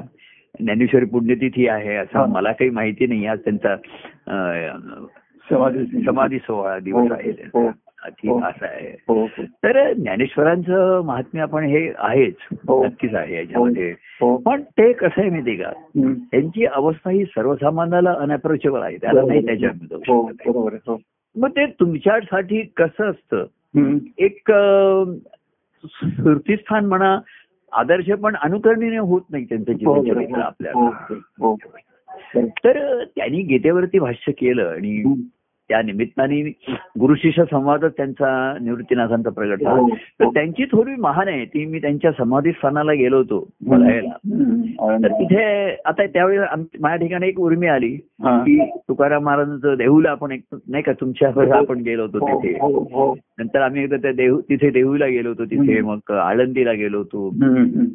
ज्ञानेश्वरी 0.61 1.05
पुण्यतिथी 1.05 1.67
आहे 1.69 1.95
असं. 1.97 2.29
मला 2.29 2.53
काही 2.53 2.71
माहिती 2.71 3.07
नाही 3.07 3.27
आज 3.27 3.39
त्यांचा 3.45 3.77
समाधी 5.51 5.85
समाधी 6.05 6.39
सोहळा 6.39 6.79
दिवस 6.79 7.13
आहे. 7.13 7.33
ठीक 8.09 8.31
हो. 8.31 8.43
असं 8.43 8.67
आहे. 8.67 8.97
हो 9.09 9.25
हो. 9.25 9.43
तर 9.43 9.93
ज्ञानेश्वरांचं 9.93 11.01
महात्म्य 11.05 11.43
आपण 11.43 11.65
हे 11.65 11.93
आहेच. 11.99 12.35
नक्कीच 12.85 13.15
आहे 13.15 13.37
याच्यामध्ये. 13.37 13.95
पण 14.37 14.63
ते 14.63 14.93
कसं 14.93 15.21
आहे 15.21 15.31
माहिती 15.31 15.57
का. 15.57 15.71
त्यांची 16.31 16.67
अवस्था 16.67 17.11
ही 17.11 17.25
सर्वसामान्याला 17.25 18.13
अनअप्रोचेबल 18.13 18.83
आहे. 18.83 18.97
त्याला 18.97 19.21
नाही 19.29 19.41
हो. 20.87 21.01
मग 21.37 21.49
ते 21.51 21.67
तुमच्यासाठी 21.67 22.63
कसं 22.77 23.11
असतं. 23.11 23.45
एक 24.19 24.51
अं, 24.51 25.17
स्फूर्तिस्थान 25.85 26.87
म्हणा 26.87 27.19
आदर्श 27.73 28.07
पण 28.11 28.37
अनुकरणीय 28.37 28.99
होत 28.99 29.21
नाही 29.31 29.45
त्यांचं 29.45 29.73
हो, 29.73 29.95
आपल्याला. 30.41 30.83
तर 32.65 33.05
त्यांनी 33.05 33.43
गीतेवरती 33.43 33.99
भाष्य 33.99 34.33
केलं 34.33 34.69
आणि. 34.69 35.03
त्या 35.71 35.81
निमित्ताने 35.83 36.41
गुरु 36.99 37.15
शिष्य 37.15 37.45
संवादच 37.45 37.93
त्यांचा 37.97 38.31
निवृत्तीनाथांचा 38.61 39.31
प्रगट 39.31 39.63
झाला 39.63 39.81
हो, 39.81 39.89
तर 39.89 40.25
हो. 40.25 40.31
त्यांची 40.31 40.65
थोडी 40.65 40.95
महान 40.99 41.29
आहे 41.29 41.45
ती 41.45 41.65
मी 41.67 41.79
त्यांच्या 41.79 42.11
समाधी 42.13 42.53
स्थानाला 42.53 42.93
गेलो 42.93 43.17
होतो 43.17 43.39
हम्म. 43.71 44.97
तर 45.03 45.13
तिथे 45.13 45.45
आता 45.85 46.07
त्यावेळी 46.07 46.39
माझ्या 46.81 46.97
ठिकाणी 46.97 47.29
एक 47.29 47.41
उर्मी 47.41 47.67
आली 47.67 47.95
हा. 48.25 48.39
की 48.39 48.59
तुकाराम 48.89 49.25
महाराजांचं 49.25 49.75
देहूला 49.75 50.11
आपण 50.11 50.33
एक 50.33 50.43
नाही 50.53 50.83
का 50.83 50.93
तुमच्या 50.93 51.29
आपण 51.57 51.81
गेलो 51.81 52.03
होतो 52.03 52.19
हो, 52.19 52.41
तिथे 52.41 52.53
हो, 52.61 52.87
हो. 52.93 53.15
नंतर 53.39 53.61
आम्ही 53.61 53.83
एकदा 53.83 53.97
त्या 53.97 54.13
देहू 54.13 54.41
तिथे 54.41 54.71
देहूला 54.71 55.07
गेलो 55.07 55.29
होतो 55.29 55.45
तिथे. 55.45 55.81
मग 55.81 56.11
आळंदीला 56.13 56.73
गेलो 56.73 56.99
होतो. 56.99 57.29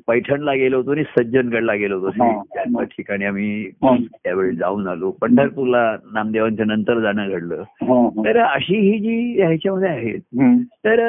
पैठणला 0.08 0.53
गेलो 0.53 0.77
होतो 0.77 0.91
आणि 0.91 1.03
सज्जनगडला 1.03 1.74
गेलो 1.74 2.00
होतो 2.00 2.24
हा. 2.24 2.32
त्या 2.55 2.84
ठिकाणी 2.84 3.25
आम्ही 3.25 3.65
हा. 3.84 3.96
त्यावेळी 4.24 4.55
जाऊन 4.55 4.88
आलो 4.88 5.12
पंढरपूरला 5.12 5.96
नामदेवांच्या 6.13 6.65
नंतर 6.65 7.00
जाणं 7.00 7.29
घडलं 7.29 7.63
हा, 7.65 8.01
हा. 8.01 8.24
तर 8.24 8.38
अशी 8.38 8.75
ही 8.75 9.00
जी 9.00 9.41
ह्याच्यामध्ये 9.41 10.12
हम्म. 10.15 10.57
तर 10.57 11.00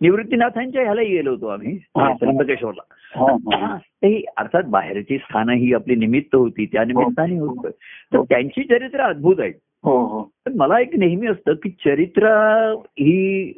निवृत्तीनाथांच्या 0.00 0.82
ह्यालाही 0.82 1.08
गेलो 1.08 1.30
होतो 1.30 1.46
आम्ही. 1.46 1.78
त्र्यंबकेश्वरला 1.98 2.82
हा, 3.16 3.56
हा. 3.56 3.76
ते 3.76 4.24
अर्थात 4.36 4.62
बाहेरची 4.62 5.18
स्थानं 5.18 5.52
ही 5.52 5.74
आपली 5.74 5.94
निमित्त 5.94 6.34
होती 6.34 6.66
त्या 6.66 6.84
निमित्ताने 6.84 7.38
होतं 7.38 7.70
तर. 7.70 8.22
त्यांची 8.22 8.62
चरित्र 8.62 9.00
अद्भुत 9.00 9.40
आहेत 9.40 9.54
हो 9.84 10.06
हो 10.06 10.22
पण 10.46 10.52
मला 10.56 10.80
एक 10.80 10.96
नेहमी 10.96 11.26
असतं 11.26 11.52
की 11.52 11.70
चरित्र 11.70 12.28
ही 12.82 13.52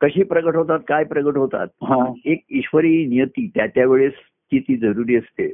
कशी 0.00 0.22
प्रगट 0.22 0.56
होतात 0.56 0.78
काय 0.88 1.04
प्रगट 1.04 1.36
होतात 1.36 1.68
एक 2.24 2.44
ईश्वरी 2.50 3.06
नियती 3.06 3.50
त्या 3.54 3.66
त्यावेळेस 3.66 4.12
ची 4.52 4.58
ती 4.58 4.76
जरुरी 4.76 5.16
असते 5.16 5.52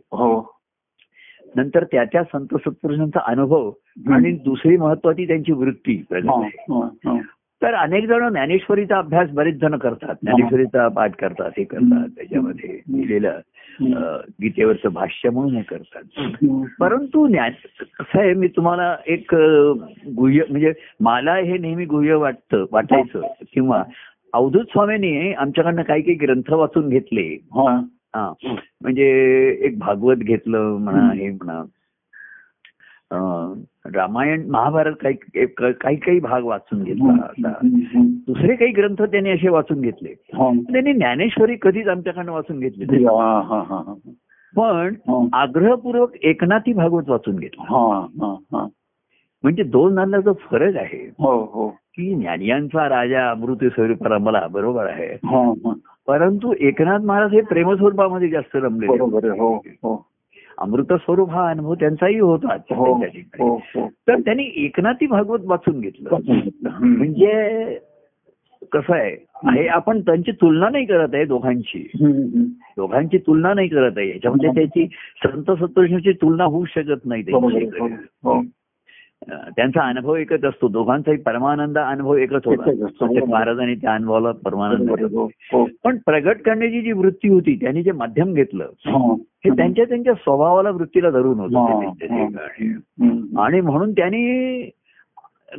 नंतर 1.56 1.84
त्या 1.84 2.04
त्या 2.04 2.22
संत 2.22 2.46
सत्पुरुषांचा 2.52 3.20
अनुभव 3.26 3.72
आणि 4.12 4.32
दुसरी 4.32 4.76
महत्वाची 4.76 5.26
त्यांची 5.26 5.52
वृत्ती. 5.52 6.04
हा. 6.12 6.46
हा, 6.46 6.84
हा. 6.84 7.20
तर 7.62 7.74
अनेक 7.74 8.06
जण 8.06 8.28
ज्ञानेश्वरीचा 8.28 8.98
अभ्यास 8.98 9.30
बरेच 9.30 9.54
जण 9.54 9.74
करतात. 9.74 10.14
ज्ञानेश्वरीचा 10.22 10.88
पाठ 10.88 11.16
करतात 11.16 11.50
हे 11.58 11.64
करतात. 11.64 12.08
त्याच्यामध्ये 12.16 12.80
लिहिलेलं 12.88 13.40
गीतेवरचं 14.42 14.88
भाष्य 14.88 15.30
म्हणून 15.30 15.56
हे 15.56 15.62
करतात. 15.62 16.02
परंतु 16.80 17.26
ज्ञान 17.26 17.50
कसं 17.80 18.20
आहे 18.20 18.34
मी 18.34 18.48
तुम्हाला 18.48 18.96
एक 19.06 19.34
गुह्य 20.16 20.42
म्हणजे 20.50 20.72
मला 21.00 21.34
हे 21.34 21.58
नेहमी 21.58 21.84
गुह्य 21.84 22.14
वाटतं 22.14 22.64
वाटायचं. 22.72 23.20
किंवा 23.54 23.82
अवधूत 24.32 24.64
स्वामींनी 24.64 25.32
आमच्याकडनं 25.32 25.82
काही 25.82 26.02
काही 26.02 26.16
ग्रंथ 26.16 26.52
वाचून 26.52 26.88
घेतले. 26.88 27.38
म्हणजे 28.80 29.06
एक 29.60 29.78
भागवत 29.78 30.16
घेतलं 30.16 30.76
म्हणा 30.80 31.12
हे 31.12 31.30
म्हणा 31.30 31.64
रामायण 33.94 34.50
महाभारत 34.50 34.92
काही 35.00 35.46
काही 35.72 35.96
काही 35.96 36.20
भाग 36.20 36.42
वाचून 36.44 36.82
घेतला. 36.82 37.26
दुसरे 38.26 38.56
काही 38.56 38.72
ग्रंथ 38.72 39.02
त्यांनी 39.02 39.30
असे 39.30 39.48
वाचून 39.48 39.80
घेतले. 39.80 40.14
त्यांनी 40.72 40.92
ज्ञानेश्वरी 40.92 41.56
कधीच 41.62 41.88
आमच्याकडनं 41.88 42.32
वाचून 42.32 42.58
घेतले. 42.58 42.84
पण. 44.56 44.94
आग्रहपूर्वक 45.32 46.14
एकनाथी 46.22 46.72
भागवत 46.72 47.08
वाचून 47.08 47.36
घेतला. 47.36 47.64
म्हणजे 49.42 49.62
दोन 49.62 50.20
जो 50.20 50.32
फरक 50.32 50.76
आहे 50.76 51.10
हो 51.18 51.44
हो 51.44 51.68
की 51.68 52.14
ज्ञानियांचा 52.14 52.88
राजा 52.88 53.30
अमृत 53.30 53.64
स्वरूप 53.64 54.04
रमला 54.04 54.46
बरोबर 54.46 54.86
आहे. 54.86 55.18
परंतु 56.08 56.54
एकनाथ 56.60 56.98
महाराज 56.98 57.32
हे 57.32 57.40
प्रेमस्वरूपामध्ये 57.40 58.28
जास्त 58.28 58.56
आहे. 58.56 58.86
हो 59.38 59.54
हो 59.82 60.06
अमृत 60.58 60.92
स्वरूप 60.92 61.30
हा 61.30 61.50
अनुभव 61.50 61.74
त्यांचाही 61.74 62.18
होता 62.18 62.56
हो. 62.70 62.84
हो 63.38 63.54
हो 63.56 63.88
तर 63.88 64.20
त्यांनी 64.20 64.50
एकनाथी 64.56 65.06
भागवत 65.06 65.38
वाचून 65.44 65.80
घेतलं. 65.80 66.16
म्हणजे 66.80 67.78
कसं 68.72 68.94
आहे 68.94 69.14
हे 69.52 69.66
आपण 69.66 70.00
त्यांची 70.00 70.32
तुलना 70.32 70.68
नाही 70.68 70.84
करत 70.84 71.14
आहे 71.14 71.24
दोघांची. 71.24 71.90
दोघांची 72.76 73.18
तुलना 73.18 73.54
नाही 73.54 73.68
करत 73.68 73.92
आहे 73.96 74.08
याच्यामध्ये 74.08 74.50
त्याची 74.50 74.86
संत 75.26 75.50
सत्पुरुषांची 75.50 76.12
तुलना 76.12 76.44
होऊ 76.44 76.64
शकत 76.64 77.06
नाही. 77.06 77.22
त्यांची 79.28 79.78
हो, 79.78 79.84
हो. 79.84 79.88
अनुभव 79.88 80.14
एकच 80.16 80.44
असतो 80.44 80.68
दोघांचाही 80.68 81.16
परमानंद 81.16 81.78
अनुभव 81.78 82.16
एकच 82.16 82.42
होता. 82.44 82.62
प्रत्येक 82.62 83.24
महाराजांनी 83.24 83.74
त्या 83.74 83.94
अनुभवाला 83.94 84.30
परमानंद. 84.30 84.90
हो, 84.90 85.24
हो. 85.24 85.68
पण 85.84 85.98
प्रगट 86.06 86.36
करण्याची 86.36 86.80
जी 86.80 86.92
वृत्ती 86.92 87.28
होती 87.28 87.56
त्यांनी 87.56 87.82
जे 87.82 87.92
माध्यम 87.92 88.32
घेतलं 88.32 88.64
हा. 88.64 89.14
हे 89.14 89.50
त्यांच्या 89.50 89.84
त्यांच्या 89.84 90.14
स्वभावाला 90.14 90.70
वृत्तीला 90.70 91.10
धरून 91.10 91.40
होतं 91.40 91.58
हा, 91.58 91.84
हा. 92.24 93.44
आणि 93.46 93.60
म्हणून 93.60 93.92
त्यांनी 93.92 94.62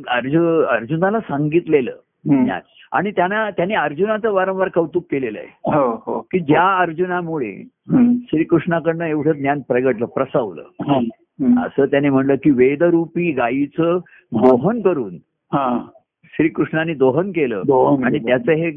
अर्जुन 0.08 0.64
अर्जुनाला 0.64 1.20
सांगितलेलं. 1.20 1.92
ज्ञान 2.24 2.60
आणि 2.92 3.10
त्यांना 3.10 3.50
त्यांनी 3.50 3.74
अर्जुनाचं 3.74 4.32
वारंवार 4.32 4.68
कौतुक 4.68 5.06
केलेलं 5.10 5.38
आहे 5.38 5.48
हो 5.78 6.02
हो 6.06 6.20
की 6.20 6.38
ज्या 6.38 6.78
अर्जुनामुळे. 6.78 7.62
श्रीकृष्णाकडनं 8.30 9.04
एवढं 9.04 9.32
ज्ञान 9.32 9.60
प्रगटलं 9.60 10.06
प्रसवलं 10.06 10.62
हा. 10.62 11.00
असं 11.42 11.84
त्याने 11.84 12.10
म्हणलं 12.10 12.34
की 12.34 12.50
वेदरूपी 12.50 13.32
गायीचं 13.32 13.98
दोहन 14.32 14.80
करून 14.80 15.14
हा. 15.52 15.86
श्रीकृष्णाने 16.24 16.94
दोहन 16.94 17.30
केलं. 17.30 17.62
आणि. 18.04 18.18
त्याचं 18.18 18.52
हे 18.52 18.70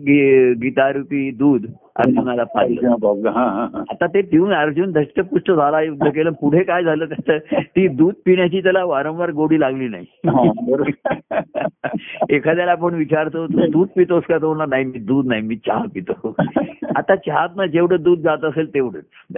गीतारूपी 0.53 1.31
दूध 1.31 1.65
अर्जुनाला 1.95 2.43
पाहिलं. 2.43 2.89
हा. 3.29 3.83
आता 3.89 4.07
ते 4.07 4.21
पिऊन 4.21 4.53
अर्जुन 4.53 4.91
धष्टपुष्ट 4.91 5.51
झाला 5.51 5.81
युद्ध 5.81 6.07
केलं. 6.07 6.31
पुढे 6.31 6.63
काय 6.63 6.83
झालं 6.83 7.05
त्याचं? 7.05 7.61
ती 7.61 7.87
दूध 7.87 8.13
पिण्याची 8.25 8.63
त्याला 8.63 8.85
वारंवार 8.85 9.31
गोडी 9.31 9.59
लागली 9.59 9.87
नाही. 9.87 10.05
बरोबर. 10.25 10.89
एखाद्याला 12.29 12.71
आपण 12.71 12.93
विचारतो 12.93 13.47
तू 13.47 13.71
दूध 13.71 13.87
पितोस 13.95 14.23
का? 14.23 14.37
तो 14.37 14.65
नाही 14.65 14.85
मी 14.85 14.99
दूध 14.99 15.25
नाही 15.25 15.41
मी 15.41 15.55
चहा 15.55 15.83
पितो. 15.93 16.35
आता 16.95 17.15
चहात 17.15 17.67
जेवढं 17.67 17.97
दूध 17.99 18.19
जात 18.19 18.45
असेल 18.45 18.73
तेवढंच. 18.73 19.37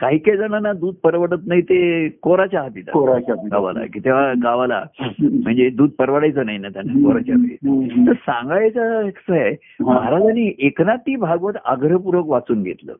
काही 0.00 0.18
काही 0.18 0.36
जणांना 0.36 0.72
दूध 0.72 0.94
परवडत 0.94 1.46
नाही 1.46 1.62
ते 1.62 2.08
कोरा 2.08 2.46
चहा 2.46 2.68
पितात 2.74 2.92
कोरा 2.92 3.12
चहा 3.12 3.34
पितात. 3.34 3.48
गावाला 3.52 3.80
की 3.92 4.00
तेव्हा 4.00 4.32
गावाला 4.42 4.84
म्हणजे 5.20 5.70
दूध 5.70 5.90
परवडायचं 5.90 6.46
नाही 6.46 6.58
ना 6.58 6.68
त्यांना 6.68 6.92
कोरा 6.92 7.18
चहा 7.18 7.36
पित. 7.36 7.68
हम्म. 7.68 8.06
तर 8.06 8.12
सांगायचं 8.12 9.08
कसं 9.08 9.34
आहे 9.34 9.56
महाराजांनी 9.80 10.52
एकनाथी 10.58 11.16
भागवत 11.16 11.52
आग्रहपूर्वक 11.64 12.26
वाचून 12.26 12.62
घेतलं. 12.62 12.92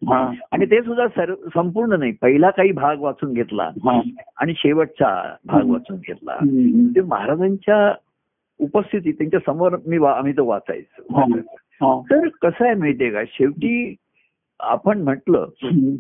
आणि 0.53 0.67
ते 0.67 0.83
सुद्धा 0.83 1.25
संपूर्ण 1.55 1.99
नाही 1.99 2.13
पहिला 2.13 2.51
काही 2.51 2.73
भाग 2.73 3.01
वाचून 3.01 3.33
घेतला. 3.33 3.71
आणि 4.41 4.53
शेवटचा 4.57 5.35
भाग 5.47 5.71
वाचून 5.71 5.97
घेतला. 5.97 6.37
ते 6.97 7.01
महाराजांच्या 7.01 7.95
उपस्थितीत 8.61 9.15
त्यांच्यासमोर 9.15 9.77
मी 9.87 9.97
आम्ही 10.07 10.33
तो 10.33 10.45
वाचायचो. 10.45 11.03
तर 12.11 12.29
कसं 12.43 12.65
आहे 12.65 12.75
माहितीये 12.75 13.11
का 13.11 13.23
शेवटी 13.29 13.95
आपण 14.63 15.03
म्हटलं 15.03 15.47
हम्म. 15.63 15.95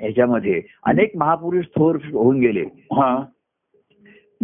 ह्याच्यामध्ये 0.00 0.62
अनेक 0.84 1.16
महापुरुष 1.16 1.64
थोर 1.64 1.96
होऊन 2.12 2.38
गेले 2.40 2.62
हा. 2.92 3.24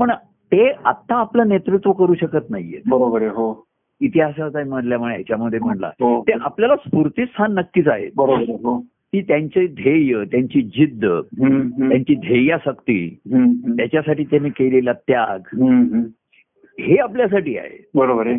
पण 0.00 0.11
ते 0.52 0.68
आता 0.84 1.14
आपलं 1.14 1.49
नेतृत्व 1.49 1.92
करू 1.92 2.14
शकत 2.14 2.50
नाहीये 2.50 2.80
बरोबर 2.87 3.20
आहे 3.22 3.30
हो 3.30 3.66
इतिहासाचा 4.00 4.64
मधल्यामुळे 4.66 5.14
याच्यामध्ये 5.14 5.58
म्हणला 5.58 5.87
हो 6.00 6.22
ते 6.22 6.32
आपल्याला 6.40 6.76
स्फूर्तीस्थान 6.76 7.54
नक्कीच 7.54 7.88
आहे 7.88 8.08
बरोबर 8.16 8.50
हो 8.64 8.78
की 8.80 9.20
त्यांचे 9.20 9.66
ध्येय 9.66 10.25
त्यांची 10.25 10.62
जिद्द. 10.62 11.04
त्यांची 11.04 12.14
ध्येयासक्ती. 12.14 13.18
त्याच्यासाठी 13.76 14.25
त्यांनी 14.25 14.50
केलेला 14.50 14.92
त्याग. 14.92 15.40
हे 16.78 16.96
आपल्यासाठी 16.96 17.56
आहे 17.58 17.90
बरोबर 17.94 18.26
आहे 18.26 18.37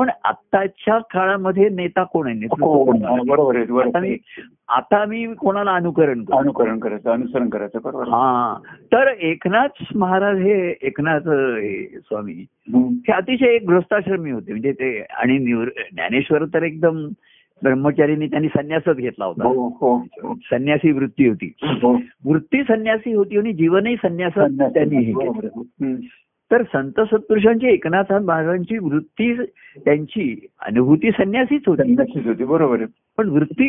पण 0.00 0.10
आत्ताच्या 0.24 0.98
काळामध्ये 0.98 1.68
नेता 1.68 2.02
कोण 2.04 2.26
आहे 2.26 2.46
हो 2.60 2.84
कोण 2.84 3.04
हो, 3.04 3.14
आहे? 3.14 3.24
बरोबर 3.28 3.56
आहे 3.56 4.16
आता 4.68 5.04
मी 5.04 5.34
कोणाला 5.34 5.74
अनुकरण 5.74 6.24
अनुकरण 6.32 6.78
करायचं 6.78 7.10
अनुसरण 7.10 7.48
करायचं 7.48 7.78
बरोबर. 7.84 8.08
हा 8.08 8.54
तर 8.92 9.06
एकनाथ 9.06 9.82
महाराज 9.96 10.38
हे 10.38 10.74
एकनाथ 10.82 11.28
हे 11.28 11.98
स्वामी. 11.98 12.44
हे 12.74 13.12
अतिशय 13.12 13.54
एक 13.54 13.66
गृहस्थाश्रमी 13.66 14.30
होते 14.30 14.52
म्हणजे 14.52 14.72
ते 14.72 14.98
आणि 15.00 15.38
ज्ञानेश्वर 15.38 16.44
तर 16.44 16.62
एकदम 16.62 17.06
ब्रह्मचारीने 17.62 18.26
त्यांनी 18.26 18.48
संन्यासच 18.48 18.96
घेतला 18.96 19.24
होता 19.24 19.48
हो 19.48 19.68
हो 19.80 19.94
हो. 19.96 20.34
संन्यासी 20.34 20.92
वृत्ती 20.92 21.28
होती 21.28 21.52
हो 21.82 21.92
वृत्ती 22.24 22.62
संन्यासी 22.62 23.12
होती 23.12 23.38
आणि 23.38 23.52
जीवनही 23.52 23.96
संन्यास 23.96 24.32
त्यांनी 24.34 24.96
हे 24.96 25.12
केलं. 25.12 25.94
तर 26.52 26.62
संत 26.62 27.00
सत्पुरुषांची 27.00 27.66
एकनाथ 27.66 28.12
महाराजांची 28.12 28.78
वृत्ती 28.78 29.34
त्यांची 29.84 30.46
अनुभूती 30.60 31.10
संन्यासीच 31.10 31.62
होती. 31.66 32.44
बरोबर 32.44 32.84
पण 33.18 33.28
वृत्ती. 33.28 33.68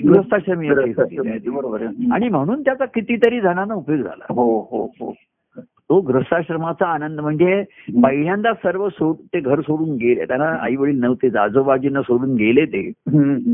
बरोबर 1.50 1.82
आणि 2.12 2.30
म्हणून 2.30 2.62
त्याचा 2.62 2.86
कितीतरी 2.86 3.42
जणांना 3.42 3.74
उपयोग 3.74 4.00
झाला. 4.00 4.26
हो 4.30 4.60
हो 4.60 4.92
हो. 5.00 5.14
तो 5.58 6.02
गृहस्थाश्रमाचा 6.02 6.86
आनंद 6.86 7.20
म्हणजे 7.20 7.64
पहिल्यांदा 8.04 8.54
सर्व 8.54 8.90
सोड 8.90 9.16
ते 9.34 9.40
घर 9.40 9.62
सोडून 9.62 9.90
गेले. 9.90 10.26
त्यांना 10.26 10.58
आई 10.62 10.76
वडील 10.76 11.00
नव्हते 11.00 11.38
आजोबाजींना 11.38 12.02
सोडून 12.02 12.36
गेले 12.36 12.66
ते. 12.66 12.92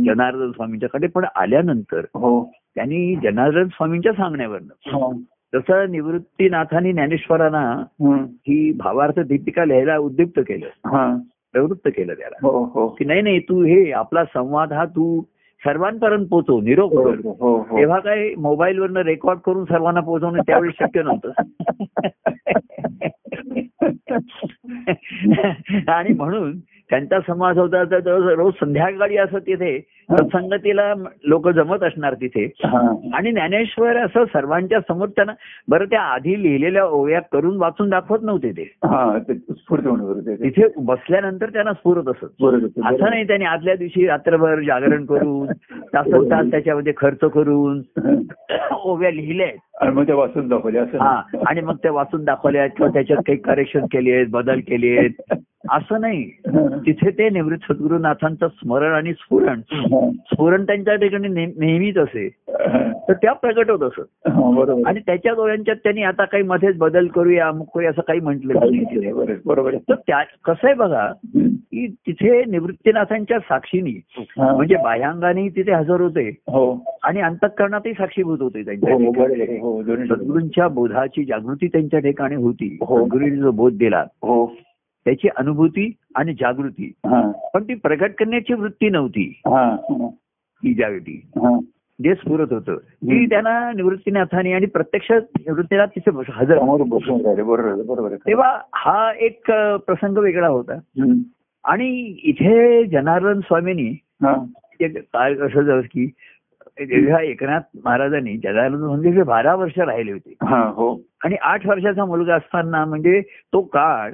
जनार्दन 0.05 0.51
स्वामींच्याकडे. 0.51 1.07
पण 1.07 1.25
आल्यानंतर 1.35 1.99
हो. 1.99 2.51
त्यांनी 2.75 3.15
जनार्दन 3.15 3.63
स्वामींच्या 3.63 4.11
सांगण्यावरनं 4.11 4.93
तसं 5.55 5.91
निवृत्तीनाथांनी 5.91 6.93
ज्ञानेश्वरांना. 6.93 7.83
ही. 8.25 8.73
भावार्थ 8.73 9.19
दीपिका 9.19 9.65
लिहायला 9.65 9.97
उद्युक्त 9.97 10.39
केलं. 10.39 10.65
प्रवृत्त 11.53 11.87
केलं 11.87 12.13
त्याला. 12.13 12.37
हो 12.41 12.63
हो. 12.63 12.87
की 12.87 13.05
नाही 13.05 13.21
नाही 13.21 13.39
तू 13.39 13.63
हे 13.63 13.91
आपला 13.91 14.25
संवाद 14.25 14.73
हा 14.73 14.85
तू 14.85 15.21
सर्वांपर्यंत 15.65 16.27
पोचव 16.27 16.61
निरोप 16.61 16.93
कर. 16.93 17.15
हो 17.25 17.63
तेव्हा 17.63 17.99
काय 17.99 18.29
मोबाईल 18.35 18.79
वरनं 18.79 18.99
रेकॉर्ड 18.99 19.39
करून 19.39 19.65
सर्वांना 19.65 19.99
पोहोचवणं 19.99 20.41
त्यावेळी 20.47 20.71
शक्य 20.79 21.03
नव्हतं. 21.03 21.31
आणि 25.87 26.13
म्हणून 26.13 26.59
त्यांचा 26.89 27.19
समाज 27.27 27.57
होता 27.57 27.83
तर 27.83 28.33
रोज 28.33 28.53
संध्याकाळी 28.53 29.17
असं 29.17 29.37
तिथे 29.39 29.79
सत्संगतीला 30.11 30.93
लोक 31.23 31.49
जमत 31.49 31.83
असणार 31.83 32.13
तिथे. 32.13 32.45
हा. 32.45 32.95
आणि 33.13 33.31
ज्ञानेश्वर 33.31 33.97
असं 33.97 34.23
सर्वांच्या 34.25 34.79
समोर 34.79 35.07
त्यांना 35.07 35.33
बरं 35.67 35.85
त्या 35.85 36.01
आधी 36.01 36.43
लिहिलेल्या 36.43 36.85
ओव्या 36.85 37.19
करून 37.19 37.57
वाचून 37.57 37.89
दाखवत 37.89 38.19
नव्हते 38.21 38.51
ते. 38.51 38.73
हा. 38.85 39.17
तिथे 39.29 40.67
बसल्यानंतर 40.77 41.49
त्यांना 41.49 41.73
स्फुरत 41.73 42.07
असत. 42.07 42.43
असं 42.85 43.09
नाही 43.09 43.27
त्यांनी 43.27 43.45
आदल्या 43.45 43.75
दिवशी 43.75 44.07
रात्रभर 44.07 44.59
जागरण 44.59 45.05
करून 45.05 45.47
तासन 45.93 46.31
तास 46.31 46.45
त्याच्यामध्ये 46.51 46.93
खर्च 46.97 47.19
करून 47.19 47.81
ओव्या 48.71 49.11
लिहिल्या. 49.11 49.47
आहेत 49.47 49.59
आणि 49.81 49.91
मग 49.91 50.07
ते 50.07 50.13
वाचून 50.13 50.47
दाखवले 50.47 50.79
असं. 50.79 50.97
हा 50.97 51.21
आणि 51.47 51.61
मग 51.61 51.75
त्या 51.83 51.91
वाचून 51.91 52.23
दाखवल्या 52.23 52.67
किंवा 52.67 52.91
त्याच्यात 52.93 53.19
काही 53.19 53.37
करेक्शन 53.37 53.85
केले 53.85 54.11
आहेत 54.13 54.27
बदल 54.29 54.59
केले 54.59 54.97
आहेत. 54.97 55.33
असं 55.71 56.01
नाही. 56.01 56.29
तिथे 56.87 57.09
ते 57.09 57.29
निवृत्त 57.29 57.71
सद्गुरुनाथांचं 57.71 58.47
स्मरण 58.47 58.91
आणि 58.91 59.13
स्फुरण 59.13 59.61
स्फुरण 60.11 60.63
त्यांच्या 60.63 60.95
ठिकाणी 60.95 61.27
नेह- 61.27 61.51
नेहमीच 61.57 61.97
असे. 61.97 62.29
तर 63.07 63.13
त्या 63.13 63.33
प्रगट 63.33 63.69
होत 63.69 63.79
असत. 63.79 64.27
हा, 64.29 64.51
बरोबर. 64.55 64.81
आणि 64.87 64.99
त्याच्या 64.99 65.31
डोळ्यांच्यात 65.31 65.75
त्यांनी 65.75 66.03
आता 66.03 66.25
काही 66.25 66.43
मध्येच 66.43 66.77
बदल 66.77 67.07
करूया 67.07 67.47
अमुक 67.47 67.67
करूया 67.73 67.89
असं 67.89 68.01
काही 68.01 68.19
म्हटलं. 68.19 68.53
बरोबर. 69.45 69.75
तर 69.75 69.95
त्या 69.95 70.23
कसं 70.45 70.67
आहे 70.67 70.73
बघा. 70.73 71.11
की 71.35 71.87
तिथे 71.87 72.43
निवृत्तीनाथांच्या 72.45 73.39
साक्षीनी. 73.39 74.01
म्हणजे 74.37 74.75
बाह्यांगाने 74.75 75.49
तिथे 75.49 75.71
हजर 75.71 76.01
होते. 76.01 76.29
हो. 76.29 76.85
आणि 77.03 77.21
अंतःकरणातही 77.21 77.93
साक्षीभूत 77.93 78.41
होते 78.41 78.65
त्यांच्या 78.65 78.93
हो 78.93 79.83
सद्गुरूंच्या 79.83 80.67
बोधाची 80.67 81.23
जागृती 81.25 81.67
त्यांच्या 81.67 81.99
ठिकाणी 81.99 82.35
होती. 82.35 82.77
सद्गुरूंनी 82.81 83.35
जो 83.35 83.51
बोध 83.51 83.73
दिला. 83.73 84.03
त्याची 85.07 85.27
अनुभूती 85.35 85.91
आणि 86.15 86.33
जागृती. 86.33 86.91
पण 87.53 87.63
ती 87.63 87.73
प्रगट 87.73 88.11
करण्याची 88.11 88.53
वृत्ती 88.53 88.89
नव्हती. 88.89 89.41
हा. 89.45 89.75
ही 90.63 90.73
जागृती. 90.73 91.25
जे 92.03 92.15
स्फुरत 92.15 92.53
होतं. 92.53 92.75
ती. 92.75 93.25
त्यांना 93.25 93.71
निवृत्तीनाथांनी 93.75 94.53
आणि 94.53 94.65
प्रत्यक्ष 94.65 95.11
निवृत्तीनाथ 95.11 95.87
तिथे 95.87 96.11
हजर. 96.33 96.57
बरोबर. 97.43 98.15
तेव्हा 98.15 98.59
हा 98.75 99.11
एक 99.19 99.43
प्रसंग 99.85 100.17
वेगळा 100.17 100.47
होता. 100.47 100.73
आणि 101.63 102.15
इथे 102.23 102.85
जनार्दन 102.85 103.39
स्वामींनी. 103.39 103.99
एक 104.79 104.97
काय 104.97 105.33
कसं 105.33 105.61
झालं 105.61 105.81
की 105.81 106.05
जेव्हा 106.79 107.21
एकनाथ 107.21 107.59
महाराजांनी 107.85 108.37
जनार्दन 108.37 108.77
स्वामी 108.77 109.23
बारा 109.23 109.55
वर्ष 109.55 109.79
राहिले 109.79 110.11
होते. 110.11 110.33
हा. 110.41 110.59
आणि 111.23 111.35
आठ 111.41 111.67
वर्षाचा 111.67 112.05
मुलगा 112.05 112.35
असताना 112.35 112.85
म्हणजे 112.85 113.21
तो 113.53 113.61
काळ 113.61 114.11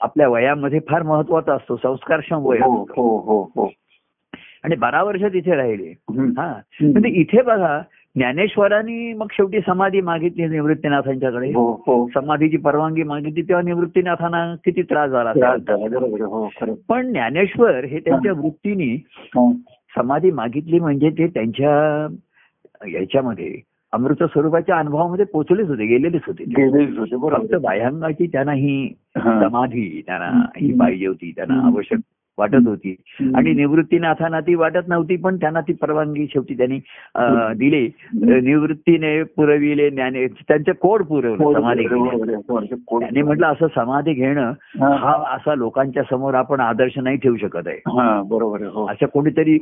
आपल्या 0.00 0.28
वयामध्ये 0.28 0.80
फार 0.88 1.02
महत्त्वाचा 1.02 1.54
असतो 1.54 1.76
संस्कारक्षम 1.76 2.46
वय 2.46 2.58
हो. 2.58 2.82
हो 2.82 3.42
हो 3.54 3.70
आणि 4.64 4.76
बारा 4.76 5.02
वर्ष 5.02 5.22
तिथे 5.22 5.54
राहिले. 5.54 5.94
हा. 6.10 6.60
म्हणजे 6.80 7.08
इथे 7.08 7.42
बघा 7.42 7.82
ज्ञानेश्वरांनी 8.16 9.12
मग 9.12 9.26
शेवटी 9.30 9.60
समाधी 9.66 10.00
मागितली 10.00 10.46
निवृत्तीनाथांच्याकडे. 10.46 11.48
हो 11.48 11.82
हो. 11.86 12.08
समाधीची 12.14 12.56
परवानगी 12.56 13.02
मागितली 13.02 13.42
तेव्हा 13.42 13.62
निवृत्तीनाथांना 13.62 14.54
किती 14.64 14.82
त्रास 14.82 15.10
झाला 15.10 15.32
पण 16.88 17.12
ज्ञानेश्वर 17.12 17.84
हे 17.84 18.00
त्यांच्या 18.00 18.32
वृत्तीने. 18.32 18.96
समाधी 19.96 20.30
मागितली 20.30 20.78
म्हणजे 20.78 21.10
ते 21.10 21.26
त्यांच्या 21.26 22.08
याच्यामध्ये 22.88 23.60
अमृत 23.92 24.22
स्वरूपाच्या 24.22 24.78
अनुभवामध्ये 24.78 25.24
पोचलेच 25.24 25.68
होते 25.68 25.86
गेलेलेच 25.86 26.22
होते 26.26 26.44
फक्त 27.30 27.54
बाह्यांगाची 27.54 28.26
त्यांना 28.26 28.52
ही. 28.52 28.94
समाधी 29.18 30.02
त्यांना 30.06 30.46
ही. 30.56 30.72
पाहिजे 30.78 31.06
होती 31.06 31.32
त्यांना. 31.36 31.66
आवश्यक 31.66 31.98
वाटत 32.42 32.66
होती. 32.66 32.94
आणि 33.34 33.52
निवृत्तीनाथांना 33.54 34.40
ती 34.40 34.54
वाटत 34.54 34.88
नव्हती 34.88 35.16
पण 35.16 35.36
त्यांना 35.36 35.60
ती 35.60 35.72
परवानगी 35.72 36.26
शेवटी 36.26 36.54
त्यांनी 36.54 36.78
दिली. 37.56 37.88
निवृत्तीने 38.42 39.22
पुरविले 39.36 39.90
ज्ञाने 39.90 40.26
त्यांचे 40.26 40.72
कोड 40.72 41.02
पुरवलं 41.02 41.52
समाधी 41.52 41.86
त्यांनी 41.86 43.22
म्हटलं 43.22 43.46
असं 43.46 43.66
समाधी 43.76 44.12
घेणं 44.12 44.52
हा. 44.80 45.12
असा 45.34 45.54
लोकांच्या 45.54 46.02
समोर 46.10 46.34
आपण 46.34 46.60
आदर्श 46.60 46.98
नाही 46.98 47.16
ठेवू 47.16 47.36
शकत 47.36 47.66
आहे. 47.66 47.76
हा 47.76 48.22
बरोबर 48.26 48.62
हो. 48.62 48.86
असं 48.90 49.06
कोणीतरी 49.06 49.56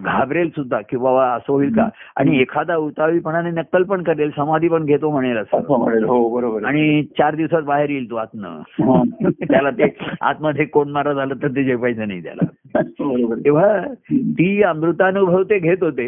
घाबरेल 0.00 0.48
सुद्धा 0.48 0.80
की 0.80 0.96
बाबा 0.96 1.26
असं 1.28 1.52
होईल 1.52 1.72
का? 1.74 1.88
आणि 2.16 2.40
एखादा 2.40 2.76
उतावीपणाने 2.76 3.50
नक्कल 3.50 3.82
पण 3.82 4.02
करेल 4.02 4.30
समाधी 4.36 4.68
पण 4.68 4.84
घेतो 4.84 5.10
म्हणेल 5.10 5.36
असं. 5.36 5.56
हो 5.58 6.28
बरोबर. 6.28 6.64
आणि 6.64 7.02
चार 7.18 7.34
दिवसात 7.34 7.62
बाहेर 7.62 7.90
येईल 7.90 8.10
तो 8.10 8.16
आतनं. 8.16 8.60
त्याला 9.50 9.70
ते 9.70 9.96
आतमध्ये 10.20 10.64
कोण 10.64 10.90
मारा 10.90 11.12
झालं 11.12 11.34
तर 11.34 11.48
ते 11.48 11.62
जेवायचं 11.78 12.08
नाही 12.08 12.22
त्याला. 12.22 12.46
तेव्हा 13.44 13.82
ती 14.10 14.62
अमृतानुभव 14.62 15.42
ते 15.42 15.58
घेत 15.58 15.82
होते. 15.82 16.06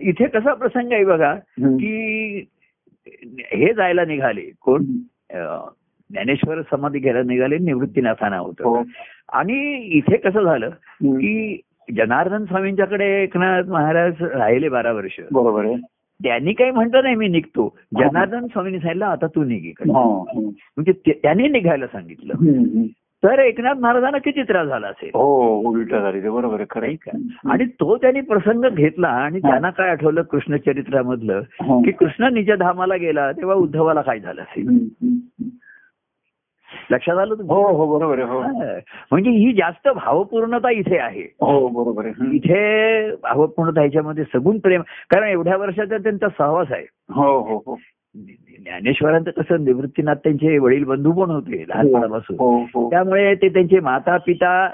इथे 0.00 0.26
कसा 0.26 0.54
प्रसंग 0.54 0.92
आहे 0.92 1.04
बघा. 1.04 1.34
की 1.58 2.38
हे 3.52 3.72
जायला 3.74 4.04
निघाले 4.04 4.50
कोण 4.60 4.84
ज्ञानेश्वर 6.10 6.60
समाधी 6.62 6.98
घ्यायला 6.98 7.22
निघाले 7.22 7.58
निवृत्तीनाथाना 7.58 8.38
हो. 8.38 8.46
होतं 8.46 8.82
आणि 9.32 9.74
इथे 9.98 10.16
कसं 10.16 10.44
झालं. 10.44 10.70
की 11.16 11.60
जनार्दन 11.96 12.44
स्वामींच्याकडे 12.44 13.22
एकनाथ 13.22 13.62
महाराज 13.62 14.22
राहिले 14.22 14.68
बारा 14.68 14.92
वर्ष 14.92 15.20
बरोबर 15.32 15.74
त्यांनी 16.22 16.52
काही 16.52 16.70
म्हटलं 16.70 17.02
नाही 17.02 17.14
मी 17.14 17.28
निघतो 17.28 17.76
जनार्दन 17.98 18.46
स्वामींनी 18.46 18.78
सांगितलं 18.78 19.04
आता 19.04 19.26
तू 19.26 19.44
निघ 19.44 19.64
इकडे 19.64 19.92
हा. 19.92 20.02
म्हणजे 20.36 21.12
त्यांनी 21.12 21.48
निघायला 21.48 21.86
सांगितलं. 21.86 22.34
तर 23.24 23.38
एकनाथ 23.38 23.74
महाराजांना 23.74 24.18
किती 24.18 24.42
त्रास 24.42 24.66
झाला 24.68 24.86
असेल? 24.88 25.10
हो 25.14 25.58
उलटा 25.60 26.00
झाली 26.00 26.20
बरोबर 26.20 26.54
आहे 26.54 26.64
खरं 26.70 26.94
का 26.94 27.50
आणि 27.52 27.64
तो 27.64 27.96
त्यांनी 27.96 28.20
प्रसंग 28.20 28.64
घेतला 28.64 29.08
आणि 29.08 29.38
त्यांना 29.38 29.70
काय 29.70 29.90
आठवलं 29.90 30.22
कृष्णचरित्रामधलं? 30.22 31.38
हा. 31.38 31.78
की 31.84 31.90
कृष्ण 31.90 32.34
निज 32.34 32.52
धामाला 32.52 32.96
गेला 32.96 33.32
तेव्हा 33.32 33.56
उद्धवाला 33.56 34.00
काय 34.02 34.20
झालं 34.20 34.42
असेल. 34.42 34.88
लक्षात 36.90 37.18
आलं 37.18 37.34
हो 37.34 37.76
हो 37.76 37.98
बरोबर 37.98 38.20
हो. 38.22 38.40
म्हणजे 39.10 39.30
ही 39.30 39.52
जास्त 39.52 39.88
भावपूर्णता 39.88 40.70
इथे 40.70 40.98
आहे. 40.98 41.22
हो 41.22 41.68
बरोबर. 41.68 42.06
इथे 42.32 43.10
भावपूर्णता 43.10 43.80
ह्याच्यामध्ये 43.80 44.24
सगुण 44.24 44.58
प्रेम 44.58 44.80
कारण 45.10 45.28
एवढ्या 45.28 45.56
वर्षाचा 45.56 45.96
त्यांचा 45.96 46.28
सहवास 46.28 46.66
आहे. 46.70 46.84
हो 47.10 47.38
हो 47.40 47.62
हो. 47.66 47.78
ज्ञानेश्वरांचं 48.64 49.30
कसं 49.30 49.64
निवृत्तीनाथ 49.64 50.14
त्यांचे 50.14 50.58
वडील 50.58 50.84
बंधू 50.84 51.12
पण 51.12 51.30
होते 51.30 51.64
लहानपणापासून. 51.68 52.36
हो 52.38 52.58
हो. 52.58 52.90
त्यामुळे 52.90 53.34
ते 53.34 53.48
त्यांचे 53.48 53.80
माता 53.80 54.16
पिता 54.16 54.70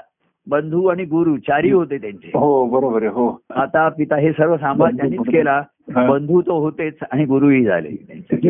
बंधू 0.47 0.85
आणि 0.85 1.05
गुरु 1.05 1.37
चारही 1.37 1.71
होते 1.71 1.97
त्यांचे. 1.97 2.31
हो 2.33 2.65
बरोबर 2.65 3.03
हो. 3.03 3.31
माता 3.31 3.89
पिता 3.89 4.15
हे 4.15 4.31
सर्व 4.31 4.57
सांभाळ 4.57 4.91
त्यांनीच 4.91 5.19
केला. 5.19 5.61
हा. 5.95 6.09
बंधू 6.09 6.41
तो 6.41 6.59
होतेच 6.59 6.93
आणि 7.11 7.25
गुरुही 7.25 7.63
झाले. 7.63 7.89
हे 7.89 8.49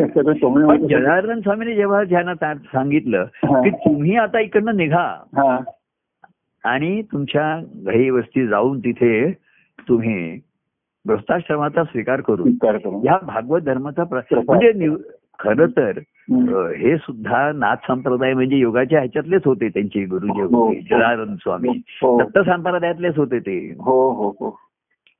जनार्दन 0.88 1.40
स्वामीने 1.40 1.74
जेव्हा 1.74 2.04
ज्यांना 2.04 2.54
सांगितलं 2.54 3.26
हा. 3.34 3.62
की 3.62 3.70
तुम्ही 3.70 4.16
आता 4.16 4.40
इकडनं 4.40 4.76
निघा. 4.76 5.22
हा. 5.36 5.58
आणि 6.64 7.02
तुमच्या 7.02 7.64
घरी 7.74 8.10
वस्ती 8.10 8.46
जाऊन 8.46 8.78
तिथे 8.78 9.32
तुम्ही 9.88 10.40
गृहस्थाश्रमाचा 11.08 11.84
स्वीकार 11.84 12.20
करू 12.20 12.42
स्वीकार 12.42 12.76
करू 12.76 13.02
या 13.04 13.18
भागवत 13.26 13.60
धर्माचा. 13.60 14.04
म्हणजे 14.32 14.88
खरं 15.38 15.66
तर 15.66 15.98
हे 16.70 16.96
सुद्धा 16.96 17.52
नाथ 17.52 17.76
संप्रदाय 17.76 18.34
म्हणजे 18.34 18.56
योगाच्या 18.56 18.98
ह्याच्यातलेच 18.98 19.42
होते 19.44 19.68
त्यांचे 19.68 20.04
गुरुजी 20.04 20.40
हो, 20.40 20.66
होते 20.66 20.78
हो. 20.78 20.98
जनार्दन 20.98 21.34
स्वामी. 21.34 21.68
हो 21.68 22.22
दत्त 22.22 22.38
संप्रदायातलेच 22.38 23.16
होते 23.16 23.38
ते. 23.38 23.74
हो 23.78 24.12
हो 24.12 24.28
हो. 24.28 24.58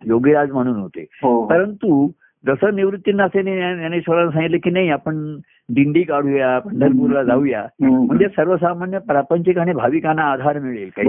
योगीराज 0.06 0.50
म्हणून 0.50 0.76
होते. 0.76 1.06
हो. 1.22 1.46
परंतु 1.46 2.10
जसं 2.46 2.76
निवृत्तीनाथाने 2.76 3.74
ज्ञानेश्वरांना 3.76 4.30
सांगितलं 4.30 4.56
की 4.62 4.70
नाही 4.70 4.90
आपण 4.90 5.36
दिंडी 5.68 6.02
काढूया 6.02 6.58
पंढरपूरला 6.58 7.22
जाऊया. 7.22 7.66
म्हणजे 7.80 8.28
सर्वसामान्य 8.28 8.98
प्रापंचिक 8.98 9.58
आणि 9.58 9.72
भाविकांना 9.72 10.22
आधार 10.22 10.58
मिळेल 10.58 10.90
काही. 10.96 11.08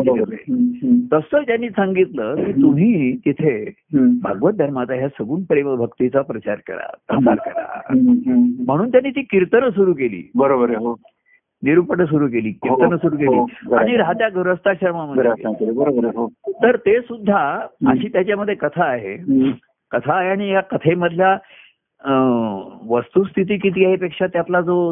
तसं 1.13 1.41
त्यांनी 1.47 1.69
सांगितलं 1.69 2.35
की 2.35 2.51
तुम्ही 2.51 3.17
तिथे. 3.17 3.73
भागवत 4.21 4.53
धर्माचा 4.53 4.93
ह्या 4.93 5.07
सगुण 5.07 5.43
प्रेम 5.43 5.75
भक्तीचा 5.75 6.21
प्रचार 6.21 6.57
करा 6.67 6.93
प्रसार 7.07 7.35
करा. 7.35 7.79
म्हणून 8.67 8.91
त्यांनी 8.91 9.09
ती 9.09 9.21
कीर्तनं 9.21 9.69
सुरू 9.69 9.93
केली. 9.93 10.31
बरोबर 10.35 10.69
आहे 10.69 10.77
हो. 10.77 10.95
निरूपण 11.63 12.05
सुरू 12.05 12.27
केली 12.27 12.51
कीर्तनं 12.51 12.97
सुरू 12.97 13.15
हो, 13.15 13.45
केली. 13.45 13.75
आणि 13.75 13.97
राहत्या 13.97 14.29
गृहस्थाश्रमामध्ये 14.29 15.31
हो. 16.07 16.27
तर 16.47 16.75
ते 16.75 16.99
सुद्धा 16.99 17.65
अशी 17.87 18.07
त्याच्यामध्ये 18.07 18.55
कथा 18.55 18.83
आहे. 18.83 19.15
कथा 19.91 20.13
आहे 20.15 20.29
आणि 20.29 20.49
या 20.49 20.61
कथेमधल्या 20.61 21.35
वस्तुस्थिती 22.89 23.57
किती 23.57 23.85
आहे 23.85 23.95
पेक्षा 23.95 24.27
त्यातला 24.27 24.61
जो 24.61 24.91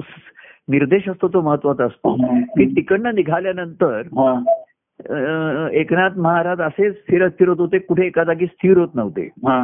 निर्देश 0.68 1.10
असतो 1.10 1.28
तो 1.28 1.42
महत्त्वाचा 1.42 1.86
असतो 1.86 2.14
हम्म. 2.14 2.42
की 2.42 2.66
तिकडनं 2.76 3.16
निघाल्यानंतर 3.16 4.02
हा. 4.20 5.68
एकनाथ 5.74 6.18
महाराज 6.18 6.62
असे 6.62 6.90
फिरत 7.08 7.32
फिरत 7.40 7.60
होते 7.60 7.78
कुठे 7.80 8.06
एका 8.06 8.24
जागी 8.24 8.46
स्थिर 8.46 8.78
होत 8.78 8.96
नव्हते 8.96 9.26
हा. 9.48 9.60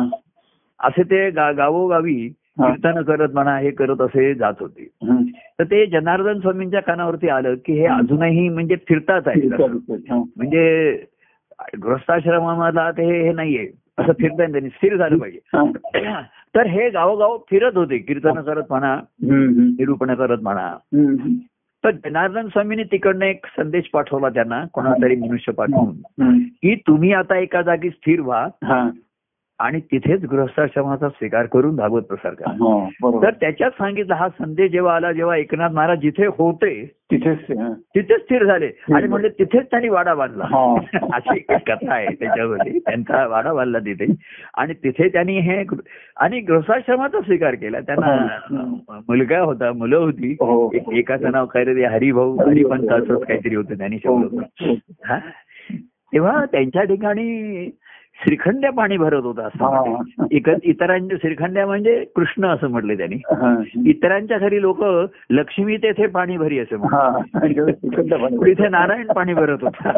असे 0.79 1.03
ते 1.03 1.29
गावोगावी 1.31 2.19
हा. 2.59 2.69
कीर्तन 2.69 3.01
करत 3.01 3.33
म्हणा 3.33 3.57
हे 3.57 3.71
करत 3.71 4.01
असे 4.01 4.33
जात 4.33 4.53
होते. 4.59 4.87
तर 5.59 5.63
ते 5.63 5.85
जनार्दन 5.85 6.39
स्वामींच्या 6.39 6.81
कानावरती 6.81 7.29
आलं 7.29 7.55
की 7.65 7.73
हे 7.73 7.85
अजूनही 7.85 8.47
म्हणजे 8.49 8.75
फिरतात 8.89 9.27
आहे 9.27 9.47
हा. 9.47 10.23
म्हणजे 10.37 10.91
गृहस्थाश्रमाला 11.81 12.91
ते 12.91 13.05
हे 13.23 13.31
नाहीये 13.33 13.67
असं 13.97 14.13
फिरता 14.13 14.51
त्यांनी 14.51 14.69
स्थिर 14.69 14.97
झालं 14.97 15.17
पाहिजे 15.17 15.39
हा. 15.53 16.21
तर 16.55 16.67
हे 16.67 16.89
गावोगाव 16.89 17.37
फिरत 17.37 17.77
होते 17.77 17.97
कीर्तन 17.97 18.41
करत 18.41 18.63
म्हणा. 18.69 18.99
निरूपण 19.77 20.13
करत 20.13 20.37
म्हणा. 20.41 20.75
तर 21.83 21.91
जनार्दन 21.91 22.47
स्वामींनी 22.47 22.83
तिकडनं 22.83 23.25
एक 23.25 23.45
संदेश 23.45 23.89
पाठवला 23.93 24.29
त्यांना 24.29 24.65
कोणातरी 24.73 25.15
मनुष्य 25.15 25.51
पाठवून. 25.51 25.95
की 26.61 26.75
तुम्ही 26.75 27.13
आता 27.13 27.37
एका 27.37 27.61
जागी 27.61 27.89
स्थिर 27.89 28.21
व्हा 28.21 28.47
हा. 28.63 28.89
आणि 29.61 29.79
तिथेच 29.81 30.23
गृहस्थाश्रमाचा 30.25 31.07
स्वीकार 31.09 31.45
करून 31.45 31.75
भागवत 31.75 32.03
प्रसार 32.03 32.33
करा 32.33 32.51
हा. 32.51 32.77
बरोबर 33.01 33.23
तर 33.23 33.33
त्याच्यात 33.39 33.71
सांगितलं 33.71 34.13
हा 34.15 34.27
संदेश 34.29 34.71
जेव्हा 34.71 34.95
आला 34.95 35.11
जेव्हा 35.11 35.35
एकनाथ 35.37 35.69
महाराज 35.69 35.99
जिथे 35.99 36.25
होते 36.37 36.71
तिथेच 37.11 37.39
हा. 37.51 37.71
तिथेच 37.95 38.21
स्थिर 38.21 38.45
झाले 38.45 38.69
आणि 38.93 39.07
म्हणले 39.07 39.29
तिथेच 39.29 39.65
त्यांनी 39.71 39.89
वाडा 39.89 40.13
बांधला 40.13 40.43
हा. 40.45 40.63
अशी 41.13 41.37
एक 41.39 41.51
कथा 41.67 41.93
आहे 41.93 42.13
त्याच्यामध्ये 42.13 42.79
त्यांचा 42.79 43.25
वाडा 43.27 43.53
बांधला 43.53 43.79
तिथे 43.79 44.05
आणि 44.53 44.73
तिथे 44.73 45.07
त्यांनी 45.09 45.37
हे 45.39 45.63
आणि 46.17 46.39
गृहस्थाश्रमाचा 46.41 47.21
स्वीकार 47.21 47.55
केला 47.55 47.79
त्यांना 47.81 48.15
मुलगा 49.07 49.39
होता 49.39 49.71
मुलं 49.73 49.97
होती 49.97 50.35
हो. 50.41 50.69
एक- 50.73 50.91
एकाचं 50.93 51.31
नाव 51.31 51.45
काय 51.45 51.63
रे 51.63 51.75
ते 51.75 51.85
हरिभाऊ 51.87 52.35
हरिपंत 52.39 52.91
असंच 52.91 53.23
काहीतरी 53.23 53.55
होतं 53.55 53.77
त्यांनी 53.77 53.97
हो. 54.05 54.19
शब्द 54.21 54.65
हा? 55.05 55.19
तेव्हा 56.13 56.43
त्यांच्या 56.45 56.83
ठिकाणी 56.83 57.69
श्रीखंड्या 58.21 58.71
पाणी 58.71 58.97
भरत 58.97 59.23
होता 59.23 59.45
असं 59.45 60.25
इतरांच्या 60.63 61.17
श्रीखंड्या 61.21 61.65
म्हणजे 61.65 62.03
कृष्ण 62.15 62.45
असं 62.45 62.67
म्हटले 62.67 62.97
त्यांनी. 62.97 63.15
इतरांच्या 63.89 64.37
घरी 64.37 64.61
लोक 64.61 64.83
लक्ष्मी 65.29 65.77
तेथे 65.77 66.05
पाणी 66.05 66.37
भरी 66.37 66.59
असं 66.59 66.77
म्हणतात 66.77 68.47
इथे 68.47 68.67
नारायण 68.67 69.07
पाणी 69.07 69.33
भरत 69.33 69.57
होता. 69.61 69.97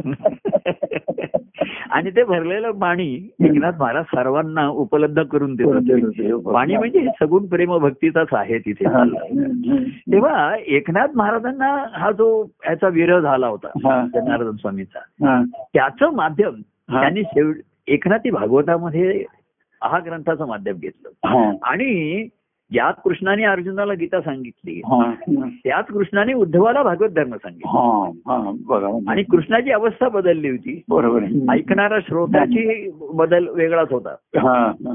आणि 1.92 2.10
ते 2.10 2.24
भरलेलं 2.24 2.72
पाणी 2.72 3.30
एकनाथ 3.46 3.72
महाराज 3.80 4.04
सर्वांना 4.04 4.68
उपलब्ध 4.68 5.22
करून 5.22 5.56
देत 5.56 5.66
होते. 5.66 6.52
पाणी 6.52 6.78
म्हणजे 6.78 7.06
सगुण 7.20 7.46
प्रेम 7.46 7.78
भक्तीचाच 7.78 8.28
आहे 8.32 8.58
तिथे. 8.58 8.86
तेव्हा 10.12 10.56
एकनाथ 10.68 11.08
महाराजांना 11.16 11.86
हा 11.94 12.12
जो 12.12 12.46
याचा 12.70 12.88
विरह 12.88 13.20
झाला 13.20 13.48
होता. 13.48 13.68
जनार्दन 14.16 14.56
स्वामीचा. 14.56 15.44
त्याचं 15.74 16.14
माध्यम. 16.14 16.54
त्यांनी 16.92 17.24
शेवट 17.24 17.56
एकनाथी 17.88 18.30
भागवतामध्ये 18.30 19.26
हा 19.84 20.00
ग्रंथाचं 20.00 20.48
माध्यम 20.48 20.76
घेतलं. 20.76 21.28
आणि 21.64 22.28
याच 22.72 22.96
कृष्णाने 23.04 23.44
अर्जुनाला 23.44 23.94
गीता 23.94 24.22
सांगितली. 24.22 24.82
त्याच 25.64 25.86
कृष्णाने 25.86 26.34
उद्धवाला 26.34 26.84
भागवत 26.84 27.10
धर्म 27.10 27.36
सांगितलं 27.36 27.72
हा. 27.72 28.10
हा. 28.10 28.50
आणि 29.08 29.24
कृष्णाची 29.24 29.72
अवस्था 29.72 30.10
बदलली 30.10 30.50
होती 30.50 30.84
बरोबर. 30.90 31.24
ऐकणारा 31.52 32.00
श्रोत्याची 32.00 32.90
बदल 33.14 33.48
वेगळाच 33.48 33.92
होता. 33.92 34.16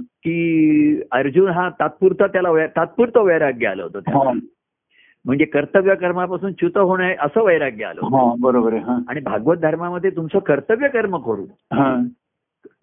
की 0.00 1.02
अर्जुन 1.12 1.50
हा 1.50 1.68
तात्पुरता 1.68 2.26
त्याला 2.26 2.66
तात्पुरतं 2.66 3.20
वैराग्य 3.20 3.66
आलं 3.66 3.82
होतं 3.82 4.00
त्याला. 4.00 4.20
म्हणजे 5.24 5.44
कर्तव्य 5.44 5.94
कर्मापासून 5.94 6.52
च्युत 6.52 6.78
होणे 6.78 7.14
असं 7.20 7.44
वैराग्य 7.44 7.84
आलं. 7.84 8.00
बरोबर. 8.40 8.72
आणि 9.08 9.20
भागवत 9.20 9.56
धर्मामध्ये 9.56 10.10
तुमचं 10.10 10.38
कर्तव्य 10.38 10.88
कर्म 10.88 11.16
करून 11.16 11.46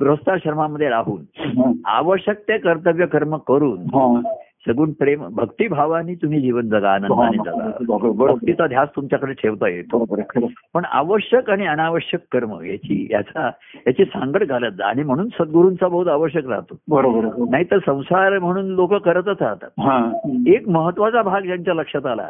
गृहस्थाश्रमामध्ये 0.02 0.90
राहून 0.90 1.22
हा. 1.38 1.72
आवश्यक 1.86 2.40
ते 2.40 2.58
कर्तव्य 2.58 3.06
कर्म 3.06 3.38
करून 3.38 3.80
हा. 3.80 4.22
सगुण 4.68 4.92
प्रेम 4.92 5.24
भक्तिभावाने 5.32 6.14
तुम्ही 6.14 6.40
जीवन 6.42 6.70
जगा 6.70 6.90
आनंदाने 6.90 7.38
जगा 7.38 7.70
बरोबर 7.88 8.32
भक्तीचा 8.32 8.68
ध्यास 8.68 8.90
तुमच्याकडे 8.96 9.34
ठेवता 9.34 9.68
येतो. 9.70 10.04
पण 10.74 10.86
आवश्यक 10.86 11.50
आणि 11.50 11.66
अनावश्यक 11.68 12.20
कर्म 12.32 12.62
याची 12.62 13.08
याचा 13.12 13.50
याची 13.88 14.06
सांगड 14.06 14.44
घालत 14.44 14.72
जा 14.72 14.86
आणि 14.86 15.04
म्हणून 15.04 15.28
सद्गुरूंचा 15.28 15.88
बोध 15.88 16.08
आवश्यक 16.08 16.48
राहतो 16.48 16.78
बरोबर. 16.90 17.26
नाहीतर 17.52 17.78
संसार 17.86 18.40
म्हणून 18.40 18.66
लोक 18.66 18.94
करतच 18.94 19.42
राहतात 19.42 19.70
हा. 19.80 20.12
एक 20.48 20.70
महत्त्वाचा 20.70 21.22
भाग 21.22 21.42
ज्यांच्या 21.42 21.74
लक्षात 21.74 22.06
आला. 22.06 22.28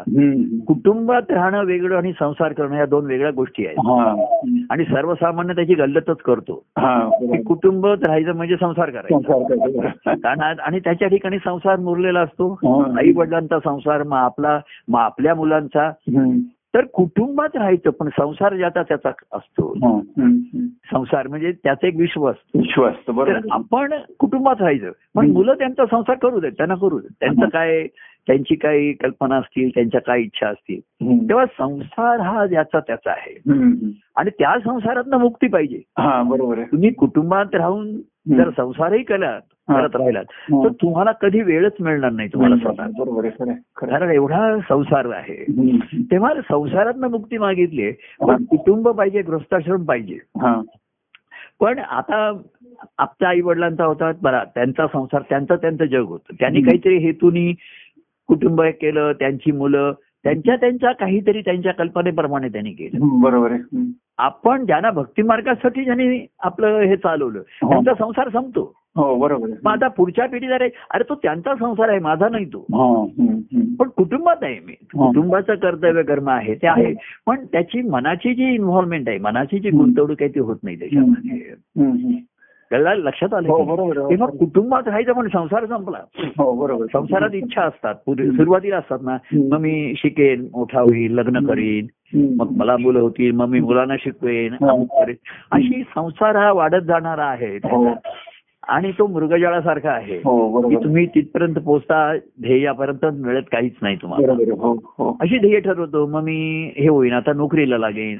कुटुंबात 0.67 1.31
राहणं 1.31 1.63
वेगळं 1.63 1.97
आणि 1.97 2.11
संसार 2.19 2.53
करणं 2.53 2.75
या 2.75 2.85
दोन 2.85 3.05
वेगळ्या 3.05 3.31
गोष्टी 3.31 3.65
आहेत 3.65 3.79
हा. 3.79 4.25
आणि 4.69 4.83
सर्वसामान्य 4.83 5.53
त्याची 5.53 5.73
गल्लतच 5.73 6.17
करतो 6.17 6.63
हा. 6.77 6.99
कुटुंबात 7.47 8.03
राहायचं 8.07 8.35
म्हणजे 8.35 8.55
संसार 8.59 8.89
करायचा. 8.89 10.13
कारण 10.15 10.59
आणि 10.59 10.79
त्याच्या 10.79 11.07
ठिकाणी 11.07 11.37
संसार 11.45 11.79
मुरलेला 11.79 12.24
असतो. 12.25 12.53
आई 12.99 13.11
वडिलांचा 13.15 13.59
संसार 13.59 14.03
मग 14.03 14.17
आपला 14.17 14.59
मग 14.87 14.99
आपल्या 14.99 15.35
मुलांचा. 15.35 15.91
तर 16.73 16.85
कुटुंबात 16.93 17.55
राहायचं 17.55 17.89
पण 17.89 18.07
संसार 18.09 18.55
ज्याचा 18.55 18.81
त्याचा 18.83 19.09
असतो. 19.33 19.73
संसार 20.91 21.27
म्हणजे 21.27 21.51
त्याचं 21.51 21.87
एक 21.87 21.95
विश्व 21.95 22.29
असतं 22.29 22.59
विश्वास 22.59 22.93
तर 22.93 23.07
तर 23.07 23.11
बरोबर. 23.11 23.39
आपण 23.51 23.93
कुटुंबात 24.19 24.55
राहायचं 24.59 24.91
पण. 25.15 25.31
मुलं 25.31 25.53
त्यांचा 25.53 25.85
संसार 25.85 26.15
करू 26.15 26.39
देत 26.39 26.51
त्यांना 26.51 26.75
करू 26.75 26.99
देत 26.99 27.11
त्यांचं 27.19 27.45
काय 27.45 27.87
त्यांची 28.27 28.55
काही 28.55 28.93
कल्पना 28.93 29.35
असतील 29.35 29.69
त्यांच्या 29.69 30.01
काय 30.01 30.21
इच्छा 30.21 30.47
असतील. 30.47 30.79
तेव्हा 31.29 31.45
संसार 31.45 32.19
हा 32.19 32.45
ज्याचा 32.45 32.79
त्याचा 32.79 33.11
आहे. 33.11 33.39
आणि 34.15 34.29
त्या 34.29 34.59
संसारातनं 34.59 35.17
मुक्ती 35.17 35.47
पाहिजे 35.47 35.81
हा 35.97 36.23
बरोबर 36.23 36.61
तुम्ही 36.61 36.93
कुटुंबात 36.93 37.55
राहून 37.55 37.97
जर 38.29 38.49
संसारही 38.49 39.03
केलात 39.03 39.41
हा. 39.69 39.81
करत 39.81 39.95
राहिलात. 39.95 40.23
तर 40.51 40.67
तुम्हाला 40.67 41.11
कधी 41.11 41.41
वेळच 41.41 41.71
मिळणार 41.79 42.11
नाही 42.11 42.29
तुम्हाला 42.33 42.55
स्वतः. 42.55 42.85
कारण 43.77 44.09
एवढा 44.09 44.57
संसार 44.69 45.05
आहे. 45.05 45.45
तेव्हा 46.11 46.33
संसारातनं 46.35 47.07
मुक्ती 47.07 47.37
मागितली 47.37 47.91
पण 48.19 48.43
कुटुंब 48.43 48.89
पाहिजे 48.89 49.21
गृहस्थाश्रम 49.21 49.83
पाहिजे 49.83 50.17
हा. 50.41 50.61
पण 51.59 51.79
आता 51.79 52.41
आपल्या 52.97 53.29
आई 53.29 53.41
वडिलांचा 53.41 53.85
होता 53.85 54.11
बरा 54.21 54.43
त्यांचा 54.43 54.87
संसार 54.87 55.21
त्यांचं 55.29 55.55
त्यांचं 55.55 55.85
जग 55.85 56.03
होतं 56.03 56.33
त्यांनी. 56.39 56.61
काहीतरी 56.61 56.97
हेतूनी 56.97 57.53
कुटुंब 58.27 58.61
केलं 58.61 59.11
त्यांची 59.11 59.51
मुलं 59.51 59.93
त्यांच्या 60.23 60.55
त्यांच्या 60.55 60.91
काहीतरी 60.91 61.41
त्यांच्या 61.41 61.73
कल्पनेप्रमाणे 61.73 62.47
त्यांनी 62.47 62.71
केलं. 62.71 63.21
बरोबर 63.21 63.51
आहे. 63.51 63.77
आपण 64.19 64.65
ज्यांना 64.65 64.89
भक्ती 64.91 65.21
मार्गासाठी 65.21 65.83
ज्यांनी 65.83 66.25
आपलं 66.39 66.79
हे 66.79 66.95
चालवलं 66.95 67.39
हो. 67.39 67.69
त्यांचा 67.69 67.93
संसार 67.93 68.29
संपतो 68.29 68.73
हो 68.95 69.15
बरोबर. 69.15 69.49
मग 69.63 69.71
आता 69.71 69.87
पुढच्या 69.87 70.25
पिढीला 70.25 70.57
रे 70.57 70.69
अरे 70.89 71.03
तो 71.09 71.15
त्यांचा 71.15 71.55
संसार 71.55 71.89
आहे 71.89 71.99
माझा 71.99 72.29
नाही 72.29 72.45
तो 72.45 72.59
हा. 72.73 73.05
पण 73.79 73.89
कुटुंबात 73.89 74.43
आहे 74.43 74.59
मी. 74.59 74.73
कुटुंबाचं 74.93 75.55
कर्तव्य 75.55 76.03
कर्म 76.03 76.29
आहे 76.29 76.55
ते 76.55 76.67
आहे 76.67 76.93
पण 77.25 77.45
त्याची 77.45 77.81
मनाची 77.81 78.33
जी 78.33 78.53
इन्व्हॉल्वमेंट 78.53 79.09
आहे 79.09 79.17
मनाची 79.17 79.59
जी 79.59 79.69
गुंतवणूक 79.69 80.21
आहे 80.21 80.29
ती 80.29 80.39
होत 80.39 80.57
नाही 80.63 80.79
त्याच्यामध्ये. 80.79 82.19
त्याला 82.69 82.93
लक्षात 82.93 83.33
हो 83.33 83.37
आलं 83.37 83.53
आहे. 83.53 84.09
तेव्हा 84.09 84.27
कुटुंबात 84.27 84.83
राहायचं 84.87 85.13
पण 85.13 85.27
संसार 85.27 85.65
संपला. 85.65 85.97
हो 86.37 86.53
बरोबर. 86.53 86.85
संसारात 86.93 87.29
इच्छा 87.33 87.61
असतात. 87.61 87.95
सुरुवातीला 88.09 88.77
असतात 88.77 88.99
ना. 89.01 89.17
मग 89.33 89.57
मी 89.57 89.93
शिकेन 89.97 90.41
मोठा 90.41 90.79
होईल 90.81 91.13
लग्न 91.13 91.45
करीन. 91.47 91.87
मग 92.37 92.51
मला 92.57 92.77
मुलं 92.77 92.99
होतील 92.99 93.31
मग 93.31 93.47
मी 93.47 93.59
मुलांना 93.59 93.95
शिकवेन 93.99 94.53
हा. 94.53 94.71
अमुक 94.71 94.87
करेन. 94.91 95.15
अशी 95.51 95.83
संसार 95.95 96.35
हा 96.35 96.51
वाढत 96.51 96.81
जाणारा 96.81 97.25
आहे. 97.25 97.57
हो. 97.57 97.93
आणि 98.67 98.91
तो 98.91 99.07
मृगजळासारखा 99.07 99.91
आहे 99.91 100.15
हो 100.15 100.35
की 100.47 100.53
बरोबर 100.53 100.83
तुम्ही 100.83 101.05
तिथपर्यंत 101.05 101.55
पोहोचता 101.55 101.97
ध्येयापर्यंत 102.41 103.05
मिळत 103.15 103.43
काहीच 103.51 103.73
नाही 103.81 103.95
तुम्हाला. 103.95 104.33
हो 104.61 104.73
हो 104.97 105.15
अशी 105.21 105.37
ध्येय 105.39 105.59
ठरवतो 105.59 106.05
मग 106.07 106.23
मी 106.23 106.71
हे 106.77 106.87
होईन 106.87 107.13
आता 107.13 107.33
नोकरीला 107.33 107.77
लागेन. 107.77 108.17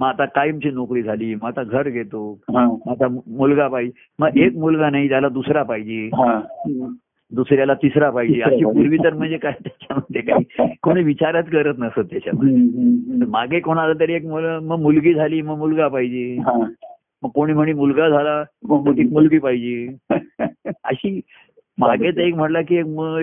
मग 0.00 0.06
आता 0.06 0.24
कायमची 0.24 0.70
नोकरी 0.70 1.02
झाली 1.02 1.34
मग 1.34 1.46
आता 1.48 1.62
घर 1.62 1.88
घेतो 1.88 2.32
हा. 2.54 2.64
मग 2.64 2.90
आता 2.90 3.08
मुलगा 3.26 3.68
पाहिजे 3.68 3.92
मग 4.18 4.36
एक 4.36 4.56
मुलगा 4.56 4.90
नाही 4.90 5.08
त्याला 5.08 5.28
दुसरा 5.28 5.62
पाहिजे 5.62 6.08
हा. 6.14 6.40
दुसऱ्याला 7.32 7.74
तिसरा 7.74 8.10
पाहिजे 8.10 8.40
अशी. 8.42 8.64
पूर्वी 8.64 8.98
तर 8.98 9.14
म्हणजे 9.14 9.36
काय 9.36 9.52
त्याच्यामध्ये 9.64 10.20
काही 10.22 10.74
कोणी 10.82 11.02
विचारच 11.02 11.48
करत 11.50 11.78
नसत 11.78 12.10
त्याच्यामध्ये. 12.10 13.26
मागे 13.26 13.60
कोणाला 13.60 13.92
तरी 14.00 14.12
एक 14.12 14.26
मुलं 14.26 14.58
मग 14.62 14.80
मुलगी 14.80 15.14
झाली 15.14 15.42
मग 15.42 15.58
मुलगा 15.58 15.88
पाहिजे 15.88 16.36
हा. 16.46 16.58
मग 17.22 17.30
कोणी 17.30 17.52
म्हणे 17.52 17.72
मुलगा 17.72 18.08
झाला 18.08 18.44
मग 18.64 18.88
मुलगी 19.12 19.38
पाहिजे. 19.38 19.96
अशी 20.84 21.20
मागे 21.78 22.10
तर 22.10 22.20
एक 22.20 22.34
म्हटला 22.34 22.62
की 22.62 22.76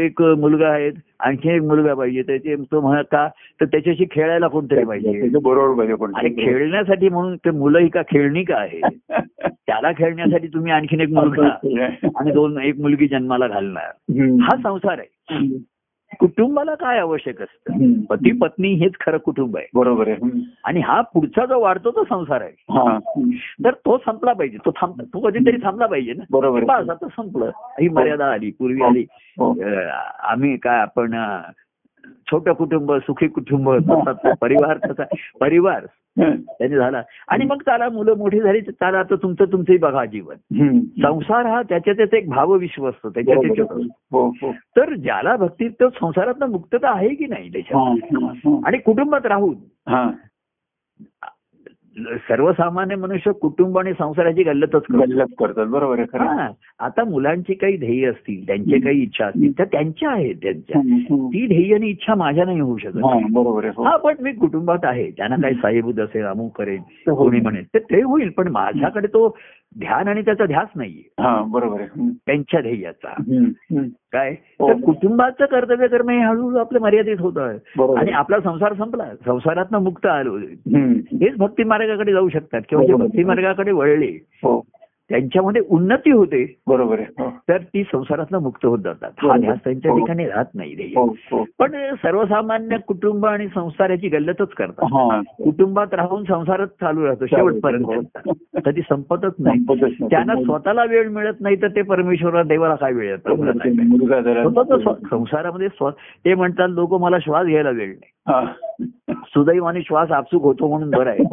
एक 0.06 0.22
मुलगा 0.22 0.68
आहे 0.68 0.92
आणखी 1.20 1.50
एक 1.50 1.62
मुलगा 1.62 1.94
पाहिजे. 1.94 2.22
तर 2.22 2.38
ते 2.38 2.56
म्हणत 2.56 3.04
का 3.12 3.28
तर 3.62 3.66
त्याच्याशी 3.66 4.06
खेळायला 4.12 4.48
कोणतरी 4.48 4.84
पाहिजे. 4.84 5.20
त्याचं 5.20 5.40
बरोबर 5.44 5.92
आणि 6.16 6.30
खेळण्यासाठी 6.46 7.10
म्हणून 7.10 7.36
ते 7.36 7.52
मुलं 7.52 7.80
ही 7.80 7.90
का 7.90 8.02
खेळणी 8.02 8.44
का 8.44 8.56
आहे 8.56 8.82
त्याला 9.50 9.92
खेळण्यासाठी 9.92 10.48
तुम्ही 10.48 10.72
आणखीन 10.72 11.02
एक 11.02 11.10
मुलगा 11.10 11.48
आणि 12.16 12.32
दोन 12.32 12.58
एक 12.58 12.80
मुलगी 12.80 13.08
जन्माला 13.08 13.48
घालणार. 13.48 13.92
हा 14.20 14.58
संसार 14.64 14.98
आहे. 15.00 15.46
कुटुंबाला 16.20 16.76
काय 16.76 17.00
आवश्यक 17.00 17.42
असतं. 17.42 17.94
पती 18.10 18.32
पत्नी 18.32 18.74
हेच 18.74 18.94
खरं 19.02 19.18
कुटुंब 19.18 19.58
आहे 19.58 19.68
बरोबर 19.74 20.08
आहे. 20.08 20.30
आणि 20.64 20.80
हा 20.80 21.02
पुढचा 21.02 21.46
जो 21.46 21.60
वाढतो 21.62 21.92
तो 21.92 22.04
संसार 22.04 22.42
आहे 22.42 22.52
हा. 22.70 22.98
तर 23.66 23.74
तो 23.74 23.98
संपला 23.98 24.34
पाहिजे 24.34 24.58
तो 24.66 24.72
थांब 24.72 25.02
तो 25.02 25.20
कधीतरी 25.20 25.58
थांबला 25.64 25.86
पाहिजे 25.86 26.14
ना 26.14 26.24
बरोबर. 26.32 26.64
बस 26.64 26.90
आता 26.90 27.08
संपलं 27.08 27.52
ही 27.82 27.90
मर्यादा 27.90 28.32
आली 28.32 28.52
पूर्वी 28.52 28.82
आली 28.84 29.06
हो. 29.40 29.52
आम्ही 30.24 30.58
काय 30.58 30.80
आपण 30.80 31.16
छोटं 32.32 32.54
कुटुंब 32.54 32.92
सुखी 32.98 33.28
कुटुंब 33.28 33.70
परिवार 34.42 34.78
तसा 34.78 35.04
परिवार. 35.40 35.86
त्याने 36.20 36.76
झाला. 36.76 37.02
आणि 37.28 37.46
मग 37.46 37.62
त्याला 37.62 37.90
मुलं 37.90 38.18
मोठी 38.18 38.40
झाली 38.42 38.60
तर 38.62 38.72
त्याला 38.72 39.00
आता 39.00 39.16
तुमचं 39.16 39.46
तुमचंही 39.46 39.78
बघा 39.78 40.06
जीवन. 40.06 40.36
संसार 40.80 41.46
हा 41.46 41.62
त्याच्या 41.62 41.94
त्याचा 41.94 42.18
एक 42.18 42.30
भावविश्व 42.30 42.90
असतो 42.90 43.10
त्याच्या 43.10 43.36
बरोबर. 43.36 43.56
त्याच्यात. 43.56 43.88
हो 44.12 44.28
हो. 44.30 44.52
तर 44.52 44.96
ज्याला 44.96 45.36
भक्ती 45.36 45.70
तो 45.70 45.90
संसारात 45.90 46.44
मुक्तता 46.44 46.96
आहे 46.96 47.10
की 47.10 47.26
नाही 47.26 47.52
त्याच्या 47.52 47.78
हा, 47.78 47.90
हा, 47.92 48.32
हा. 48.36 48.60
आणि 48.66 48.78
कुटुंबात 48.78 49.26
राहून 49.26 49.56
हा. 49.88 50.12
सर्वसामान्य 51.98 52.96
मनुष्य 52.96 53.32
कुटुंब 53.32 53.78
आणि 53.80 53.92
संसाराची 53.94 54.44
गल्लतच 54.44 54.72
करतो. 54.72 54.98
गल्लत 54.98 55.34
करतात. 55.40 55.66
बरोबर 55.66 56.00
आहे 56.00 56.08
खरं 56.14 56.52
आता 56.80 57.04
मुलांची 57.04 57.54
काही 57.54 57.78
ध्येय 57.78 58.06
असतील 58.06 58.46
त्यांचे 58.48 58.80
काही 58.80 59.02
इच्छा 59.02 59.26
असतील 59.26 59.58
तर 59.60 59.64
त्यांच्या 59.64 60.10
आहेत 60.10 60.36
त्यांच्या. 60.44 60.82
ती 61.28 61.46
ध्येय 61.48 61.74
आणि 61.76 61.90
इच्छा 61.90 62.16
माझ्या 62.16 62.46
नाही 62.46 62.60
होऊ 62.60 62.78
शकत. 62.78 62.98
हा 62.98 63.20
बरोबर 63.32 63.66
हो. 63.78 63.84
हा 63.84 63.96
पण 63.98 64.16
मी 64.20 64.32
कुटुंबात 64.32 64.86
आहे. 64.86 65.10
त्यांना 65.12 65.36
काही 65.36 65.56
साहेबूद 65.56 66.00
असेल 66.00 66.26
अमुक 66.26 66.58
करेन 66.58 66.82
हो. 67.08 67.16
कोणी 67.16 67.40
म्हणेल 67.40 67.66
तर 67.74 67.80
ते 67.80 68.02
होईल. 68.02 68.30
पण 68.30 68.48
माझ्याकडे 68.48 69.08
तो 69.08 69.28
ध्यान 69.80 70.08
आणि 70.08 70.22
त्याचा 70.22 70.46
ध्यास 70.46 70.68
नाहीये 70.76 71.24
हा 71.24 71.44
बरोबर. 71.48 71.82
त्यांच्या 72.26 72.62
ध्येयाचा. 72.62 73.14
काय 74.12 74.36
हो. 74.60 74.70
तर 74.70 74.74
कुटुंबाचं 74.86 75.46
कर्तव्य 75.46 75.88
कर्म 75.88 76.10
हे 76.10 76.20
हळूहळू 76.20 76.58
आपलं 76.58 76.80
मर्यादित 76.80 77.16
होत. 77.20 77.38
आणि 77.98 78.12
आपला 78.12 78.40
संसार 78.40 78.74
संपला 78.74 79.04
संसारात 79.26 79.76
मुक्त 79.76 80.06
आलो. 80.06 80.38
हेच 81.22 81.36
भक्ती 81.38 81.64
मार्गाकडे 81.64 82.14
जाऊ 82.14 82.30
शकतात 82.30 82.62
किंवा. 82.70 82.96
भक्ती 82.96 83.24
मार्गाकडे 83.24 83.72
वळले 83.72 84.26
हो 84.44 84.64
त्यांच्यामध्ये 85.10 85.62
उन्नती 85.70 86.12
होते. 86.12 86.60
बरोबर 86.68 87.00
आहे. 87.00 87.30
तर 87.50 87.58
ती 87.58 87.84
संसारातनं 87.84 88.38
मुक्त 88.42 88.66
होत 88.66 88.80
जातात. 88.80 89.12
हा. 89.18 89.38
ध्यास 89.38 89.58
त्यांच्या 89.64 89.92
हो. 89.92 90.00
ठिकाणी 90.00 90.28
राहत 90.28 90.46
नाही. 90.56 90.74
हो 90.96 91.16
हो. 91.32 91.46
पण 91.60 91.96
सर्वसामान्य 91.96 92.78
कुटुंब 92.78 93.26
आणि 93.26 93.48
संसाराची 93.48 94.08
गल्लतच 94.08 94.50
करतात. 94.50 94.86
कुटुंबात 95.44 95.94
राहून 95.94 96.24
संसारच 96.24 96.70
चालू 96.70 97.06
राहतो. 97.06 97.26
शेवटपर्यंत 97.26 97.86
कधी 98.66 98.82
संपतच 98.82 99.34
नाही. 99.40 99.60
संपतच 99.60 99.82
नाही. 99.82 100.08
त्यांना 100.10 100.36
स्वतःला 100.36 100.84
वेळ 100.84 101.08
मिळत 101.10 101.36
नाही 101.40 101.62
तर 101.62 101.68
ते 101.68 101.82
परमेश्वरा 101.82 102.44
देवाला 102.44 102.76
काय 102.76 102.94
वेळ 102.94 103.16
स्वतःच 103.16 104.82
स्व- 104.82 105.08
संसारामध्ये 105.10 105.68
ते 106.26 106.36
म्हणतात 106.36 106.70
लोक 106.70 106.94
मला 106.94 107.20
श्वास 107.20 107.48
घ्यायला 107.48 107.70
वेळ 107.70 107.88
नाही. 107.88 108.12
सुदैवाने 109.12 109.82
श्वास 109.82 110.12
आपसूक 110.12 110.44
होतो 110.44 110.70
म्हणून 110.70 110.90
बरं 110.90 111.10
आहे. 111.10 111.24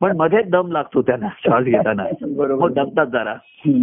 पण 0.00 0.16
मध्येच 0.16 0.50
दम 0.50 0.72
लागतो 0.72 1.02
त्यांना 1.02 1.28
श्वास 1.38 1.64
घेताना. 1.64 2.04
बरोबर. 2.36 2.64
मग 2.64 2.74
दमतात 2.74 3.06
जरा. 3.06 3.34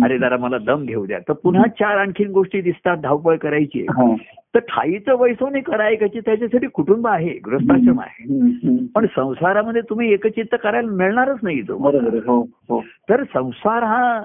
अरे 0.04 0.18
जरा 0.18 0.38
मला 0.38 0.58
दम 0.58 0.86
घेऊ 0.86 1.06
द्या. 1.06 1.20
तर 1.20 1.34
पुन्हा 1.34 1.64
चार 1.68 1.98
आणखीन 1.98 2.32
गोष्टी 2.32 2.62
दिसतात 2.62 2.98
धावपळ 2.98 3.36
करायची. 3.36 3.86
हा. 3.90 4.16
तर 4.56 4.60
ठाईचं 4.60 5.16
वैसवणी 5.20 5.62
करायची 5.62 6.20
त्याच्यासाठी 6.20 6.68
कुटुंब 6.68 7.08
आहे 7.08 7.40
गृहस्थाश्रम 7.46 8.00
आहे. 8.00 8.24
पण 8.96 9.06
संसारामध्ये 9.16 9.82
तुम्ही 9.82 10.14
एकचित्त 10.14 10.56
करायला 10.64 10.92
मिळणारच 10.92 11.38
नाही 11.44 11.62
तो. 11.62 11.74
हो 12.32 12.42
हो. 12.42 12.84
तर 13.10 13.24
संसार 13.24 13.84
हा 13.84 14.22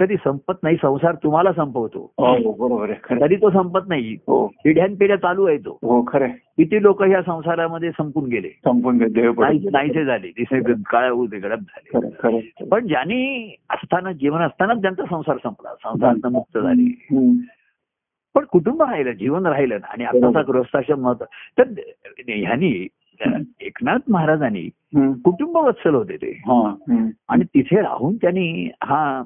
कधी 0.00 0.16
संपत 0.16 0.52
नाही 0.62 0.76
संसार 0.76 1.14
तुम्हाला 1.14 1.52
संपवतो. 1.52 2.12
हो 2.18 2.52
बरोबर 2.52 2.90
आहे 2.90 2.98
खरं 3.04 3.20
तरी 3.20 3.36
तो 3.36 3.50
संपत 3.50 3.80
नाही. 3.88 4.16
हो. 4.26 4.46
पिढ्यान 4.46 4.94
पिढ्या 4.94 5.16
चालू 5.16 5.46
आहे 5.46 5.58
तो. 5.58 5.78
हो 5.82 6.04
खरं. 6.06 6.28
किती 6.28 6.82
लोक 6.82 7.02
ह्या 7.02 7.22
संसारामध्ये 7.22 7.90
संपून 7.90 8.24
गेले? 8.28 8.48
संपून 8.48 8.98
गेले 8.98 9.28
नाहीसे 9.70 10.04
झाले. 10.04 10.28
तिथे 10.28 10.60
काळ्या 10.86 11.12
उदगडप 11.12 11.58
झाले. 11.58 12.52
पण 12.70 12.86
ज्यांनी 12.86 13.54
असताना 13.70 14.12
जीवन 14.12 14.40
असतानाच 14.40 14.76
ज्यांचा 14.76 15.02
संसार 15.10 15.36
संपला. 15.42 15.74
संसारात 15.74 16.32
मुक्त 16.32 16.58
झाले. 16.58 16.96
पण 18.34 18.44
कुटुंब 18.44 18.82
राहिलं 18.82 19.12
जीवन 19.12 19.46
राहिलं 19.46 19.74
ना. 19.74 19.86
आणि 19.86 20.04
आताचा 20.04 20.42
गृहस्थाश्रम 20.42 21.00
महत्त्व. 21.00 21.24
तर 21.58 21.64
ह्यांनी 22.28 22.86
एकनाथ 23.20 23.98
महाराजांनी. 24.08 24.68
कुटुंब 25.24 25.56
वत्सल 25.56 25.94
होते 25.94 26.16
ते 26.16 26.30
हा. 26.46 26.74
आणि 27.28 27.44
तिथे 27.44 27.80
राहून 27.80 28.16
त्यांनी 28.16 28.68
हा 28.84 29.22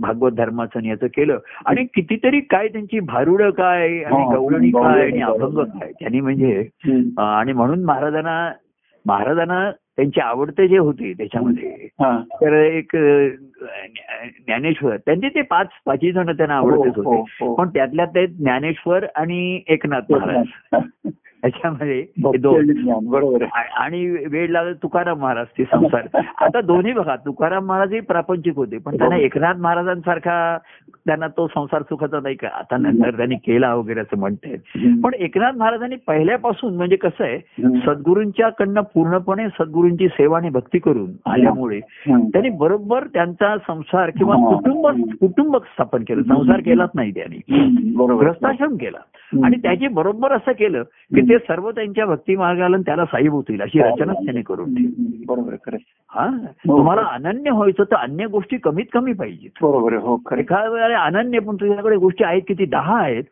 भागवत 0.00 0.32
धर्माचं 0.32 0.84
याचं 0.84 1.06
केलं 1.06 1.38
आणि 1.66 1.84
कितीतरी 1.84 2.40
काय 2.40 2.68
त्यांची 2.68 3.00
भारुडं 3.00 3.50
काय 3.50 3.98
आणि 4.02 4.24
गवळणी 4.34 4.70
काय 4.70 5.02
आणि. 5.02 5.20
अभंग 5.22 5.58
काय 5.70 5.92
त्यांनी 6.00 6.20
म्हणजे 6.20 6.56
आणि 7.18 7.52
म्हणून 7.52 7.84
महाराजांना 7.84 8.52
महाराजांना 9.04 9.70
त्यांचे 9.96 10.20
आवडते 10.20 10.66
जे 10.68 10.78
होते 10.78 11.12
त्याच्यामध्ये. 11.12 11.88
तर 12.40 12.52
एक 12.54 12.96
ज्ञानेश्वर 14.46 14.96
त्यांचे 14.96 15.28
ते 15.28 15.42
पाच 15.42 15.68
पाचही 15.86 16.12
जण 16.12 16.30
त्यांना 16.30 16.54
आवडतेच 16.54 16.92
हो, 16.96 17.02
होते 17.02 17.16
हो, 17.40 17.46
हो. 17.46 17.54
पण 17.54 17.68
त्यातल्या 17.68 18.04
ते 18.06 18.26
ज्ञानेश्वर 18.26 19.06
आणि 19.14 19.60
एकनाथ 19.66 20.12
महाराज 20.12 20.78
हे 21.44 22.02
ज्ञान, 22.22 23.06
बरोबर 23.06 23.44
आणि 23.76 24.26
वेळ 24.30 24.50
लागत 24.50 24.74
तुकाराम 24.82 25.18
महाराज 25.18 25.46
ते 25.58 25.64
संसार. 25.64 26.22
आता 26.40 26.60
दोन्ही 26.60 26.92
बघा 26.92 27.16
तुकाराम 27.16 27.66
महाराजही 27.66 28.00
प्रापंचिक 28.00 28.56
होते 28.56 28.78
पण 28.78 28.98
त्यांना 28.98 29.16
एकनाथ 29.16 29.54
महाराजांसारखा 29.54 30.58
त्यांना 31.06 31.26
तो 31.26 31.46
संसार 31.46 31.82
सुखाचा 31.82 32.20
नाही 32.22 32.34
का? 32.34 32.48
आता 32.48 32.76
नंतर 32.76 33.16
त्यांनी 33.16 33.34
केला 33.34 33.74
वगैरे 33.74 34.00
असं 34.00 34.26
हम्म. 34.26 35.00
पण 35.00 35.14
एकनाथ 35.14 35.52
महाराजांनी 35.52 35.96
पहिल्यापासून 35.96 36.76
म्हणजे 36.76 36.96
कसं 36.96 37.24
आहे 37.24 37.36
हम्म. 37.36 37.78
सद्गुरूंच्या 37.78 38.48
कडनं 38.48 38.80
पूर्णपणे 38.80 39.48
सद्गुरूंची 39.48 40.08
सेवा 40.08 40.36
आणि 40.36 40.50
भक्ती 40.50 40.78
करून 40.78 41.10
आल्यामुळे. 41.26 41.80
त्यांनी 42.08 42.50
बरोबर 42.50 43.04
त्यांचा 43.14 43.56
संसार 43.58 44.10
किंवा 44.10 44.36
हा. 44.36 44.56
कुटुंब 44.56 45.10
कुटुंब 45.20 45.56
स्थापन 45.56 46.02
केलं. 46.02 46.22
संसार 46.22 46.60
केलाच 46.60 46.90
नाही 46.94 47.10
त्यांनी. 47.10 47.40
ग्रस्ताश्रम 48.20 48.76
केला. 48.76 48.98
आणि 49.44 49.56
त्याची 49.56 49.88
बरोबर 49.88 50.32
असं 50.32 50.52
केलं 50.52 50.82
की 50.82 51.20
ते 51.32 51.38
सर्व 51.38 51.70
त्यांच्या 51.70 52.06
भक्ती 52.06 52.36
मार्गाला 52.36 52.76
त्याला 52.76 53.04
साहेब 53.04 53.32
होतील 53.32 53.60
अशी 53.60 53.78
रचनाच 53.78 54.16
त्याने 54.16 54.42
करून 54.42 54.74
ठेवली. 54.74 55.24
बरोबर 55.28 55.52
आहे. 55.52 55.92
हा 56.10 56.28
तुम्हाला 56.46 57.02
अनन्य 57.02 57.50
व्हायचं 57.50 57.84
तर 57.84 57.96
अन्य 57.96 58.26
गोष्टी 58.26 58.56
कमीत 58.56 58.84
कमी 58.92 59.12
पाहिजेत 59.12 59.50
बरोबर 59.62 59.94
हो. 59.94 60.18
एखाद्या 60.38 61.00
अनन्य 61.00 61.38
पण 61.38 61.56
तुझ्याकडे 61.56 61.96
गोष्टी 61.96 62.24
आहेत 62.24 62.42
किती 62.48 62.64
दहा 62.64 63.00
आहेत. 63.02 63.24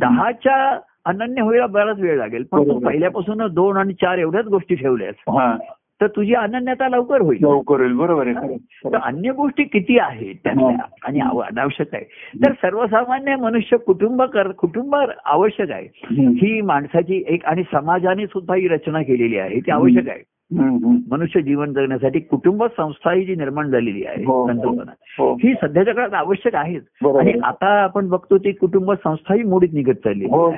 दहाच्या 0.00 0.78
अनन्य 1.04 1.42
व्हायला 1.42 1.66
बराच 1.66 1.98
वेळ 1.98 2.18
लागेल 2.18 2.42
पण. 2.42 2.78
पहिल्यापासून 2.78 3.46
दोन 3.50 3.76
आणि 3.76 3.92
चार 3.92 4.18
एवढ्याच 4.18 4.44
गोष्टी 4.44 4.74
ठेवल्यास 4.74 5.14
हा 5.28 5.56
तर 6.00 6.06
तुझी 6.06 6.34
अनन्यता 6.34 6.88
लवकर 6.88 7.20
होईल. 7.20 7.38
लवकर 7.40 7.80
होईल. 7.80 7.92
बरोबर 7.92 8.26
आहे 8.26 8.34
तर. 8.34 8.96
अन्य 9.02 9.32
गोष्टी 9.32 9.64
किती 9.64 9.98
आहेत 9.98 10.34
त्यातल्या 10.44 10.68
आणि 11.04 11.20
आव- 11.20 11.42
अनावश्यक 11.42 11.94
आहे. 11.94 12.04
तर 12.46 12.52
सर्वसामान्य 12.52 13.36
मनुष्य 13.36 13.76
कुटुंब 13.76 14.22
कर 14.22 14.50
कुटुंब 14.50 14.96
आवश्यक 15.24 15.70
आहे. 15.70 15.88
ही 16.28 16.60
माणसाची 16.60 17.24
एक 17.28 17.44
आणि 17.44 17.62
समाजाने 17.62 18.26
सुद्धा 18.26 18.54
ही 18.54 18.68
रचना 18.68 19.02
केलेली 19.02 19.38
आहे. 19.38 19.60
ती 19.60 19.70
आवश्यक 19.70 20.08
आहे. 20.08 20.22
मनुष्य 20.52 21.42
जीवन 21.42 21.72
जगण्यासाठी 21.72 22.20
कुटुंब 22.20 22.64
संस्था 22.64 23.12
ही 23.12 23.24
जी 23.24 23.34
निर्माण 23.34 23.70
झालेली 23.70 24.04
आहे 24.04 24.24
हो, 24.24 24.42
हो. 24.42 24.48
संकल्पना 24.48 24.92
हो. 25.18 25.34
ही 25.34 25.54
सध्याच्या 25.54 25.94
काळात 25.94 26.14
आवश्यक 26.14 26.54
आहेच. 26.54 26.82
आणि. 27.18 27.32
आता 27.44 27.66
आपण 27.66 28.08
बघतो 28.08 28.38
ती 28.38 28.52
कुटुंब 28.52 28.92
संस्थाही 28.92 29.42
मोडीत 29.42 29.68
निघत 29.72 29.94
चालली 29.94 30.24
हो. 30.24 30.52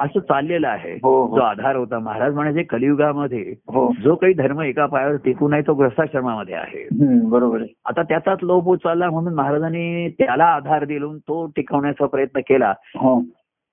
असं 0.00 0.20
चाललेलं 0.20 0.68
आहे. 0.68 0.98
हो, 1.02 1.26
हो. 1.26 1.36
जो 1.36 1.42
आधार 1.42 1.76
होता 1.76 1.98
महाराज 1.98 2.34
म्हणायचे 2.34 2.62
कलियुगामध्ये 2.62 3.54
हो. 3.68 3.92
जो 4.02 4.14
काही 4.14 4.34
धर्म 4.34 4.60
एका 4.60 4.86
पायावर 4.86 5.16
टिकून 5.16 5.52
आहे 5.52 5.62
तो 5.62 5.74
ग्रस्ताश्रमामध्ये 5.74 6.54
आहे. 6.54 6.88
बरोबर 7.28 7.62
आता 7.88 8.02
त्याचाच 8.02 8.38
लोप 8.42 8.74
चालला 8.74 9.10
म्हणून 9.10 9.34
महाराजांनी 9.34 10.08
त्याला 10.08 10.44
आधार 10.44 10.84
दिलून 10.84 11.18
तो 11.18 11.46
टिकवण्याचा 11.56 12.06
प्रयत्न 12.06 12.40
केला. 12.40 12.74
हो. 12.96 13.22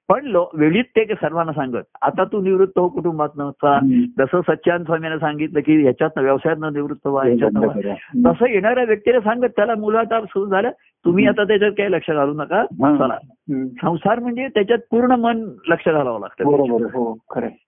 पण 0.10 0.26
लो- 0.26 0.60
वेळीच 0.60 0.86
ते 0.86 1.06
सर्वांना 1.06 1.52
सांगत 1.52 1.84
आता 2.02 2.24
तू 2.24 2.42
निवृत्त 2.42 2.80
हो 2.80 2.88
कुटुंबात 2.90 3.30
हम्म. 3.40 4.02
जसं 4.20 4.42
सच्चान 4.42 4.84
स्वामीने 4.84 5.20
सांगितलं 5.20 5.60
की 5.60 5.82
ह्याच्यात 5.82 6.18
व्यवसायात 6.18 6.58
निवृत्त 6.60 7.08
व्हा 7.08 7.24
ह्याच्यात. 7.24 7.52
तसं 8.28 8.46
येणाऱ्या 8.50 8.84
व्यक्तीला 8.84 9.20
सांगत 9.20 9.46
त्याला 9.46 9.76
मुलाचा 9.76 10.22
सुरू 10.22 10.50
झालं 10.50 10.70
तुम्ही 11.06 11.28
आता 11.28 11.44
त्याच्यात 11.44 11.72
काही 11.72 11.92
लक्ष 11.92 12.12
घालू 12.12 12.34
नका. 12.34 12.66
चला. 12.98 13.18
संसार 13.82 14.20
म्हणजे 14.20 14.48
त्याच्यात 14.48 14.80
पूर्ण 14.92 15.12
मन 15.12 15.50
लक्ष 15.68 15.90
घालावं 15.90 16.20
लागतं. 16.20 16.44
हो. 16.94 17.18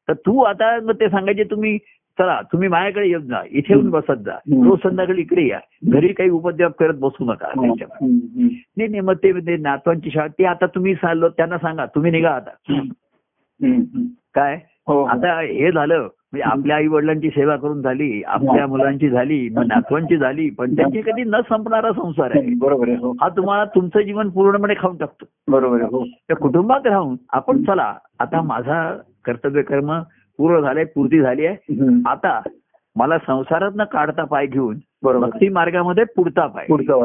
तर 0.07 0.13
तू 0.13 0.39
आता 0.39 0.79
मग 0.79 0.93
ते 0.93 1.09
सांगायचे 1.09 1.43
तुम्ही 1.43 1.77
चला 2.17 2.39
तुम्ही 2.51 2.67
माझ्याकडे 2.69 3.07
येत 3.09 3.21
जा. 3.21 3.41
इथे 3.49 3.73
येऊन 3.73 3.89
बसत 3.89 4.23
जा. 4.25 4.35
रोज 4.63 4.79
संध्याकाळी 4.83 5.21
इकडे 5.21 5.47
या. 5.47 5.59
घरी 5.89 6.07
काही 6.13 6.29
उपद्व्याप 6.29 6.71
करत 6.79 6.95
बसू 6.99 7.25
नका 7.25 7.47
हो. 7.55 7.65
नाही 7.65 8.87
नाही 8.87 8.99
मग 8.99 9.15
ते 9.23 9.57
नातवांची 9.57 10.11
शाळा 10.11 10.27
ते 10.39 10.45
आता 10.45 10.65
तुम्ही 10.65 10.95
चाललो 10.95 11.29
त्यांना 11.29 11.57
सांगा. 11.57 11.85
तुम्ही 11.85 12.11
निघा 12.11 12.31
आता. 12.31 12.81
काय? 14.35 14.59
हो 14.87 15.03
आता 15.03 15.39
हे 15.39 15.71
झालं. 15.71 16.07
म्हणजे 16.33 16.43
आपल्या 16.49 16.75
आई 16.75 16.87
वडिलांची 16.87 17.29
सेवा 17.29 17.55
करून 17.55 17.81
झाली 17.81 18.21
आपल्या 18.25 18.67
मुलांची 18.67 19.09
झाली 19.09 19.49
मग 19.49 19.65
नातवांची 19.67 20.17
झाली 20.17 20.49
पण 20.49 20.75
त्यांची 20.75 21.01
कधी 21.01 21.23
न 21.23 21.39
संपणारा 21.49 21.91
संसार 21.91 22.31
आहे. 22.35 22.53
बरोबर 22.57 22.87
आहे 22.87 22.97
हो. 22.97 23.11
हा 23.21 23.29
तुम्हाला 23.29 23.65
तुमचं 23.65 24.01
जीवन 24.01 24.29
पूर्णपणे 24.29 24.73
खाऊन 24.77 24.95
टाकतो. 24.97 25.25
बरोबर 25.51 25.81
आहे 25.81 25.89
हो. 25.91 26.03
त्या 26.05 26.35
कुटुंबात 26.35 26.87
राहून 26.87 27.15
आपण 27.29 27.63
चला. 27.63 27.93
आता 28.19 28.41
माझा 28.41 28.81
कर्तव्य 29.25 29.61
कर्म 29.61 29.91
पूर्ण 30.41 30.59
झालंय 30.61 30.83
पूर्ती 30.85 31.21
झाली 31.21 31.45
आहे. 31.45 32.01
आता 32.05 32.39
मला 32.95 33.17
संसारात 33.17 33.71
न 33.75 33.83
काढता 33.83 34.23
पाय 34.23 34.45
घेऊन 34.45 34.77
भक्ती 35.03 35.49
मार्गामध्ये 35.49 36.03
पुढता 36.03 36.47
पाय. 36.47 36.65
पुढचं 36.69 36.99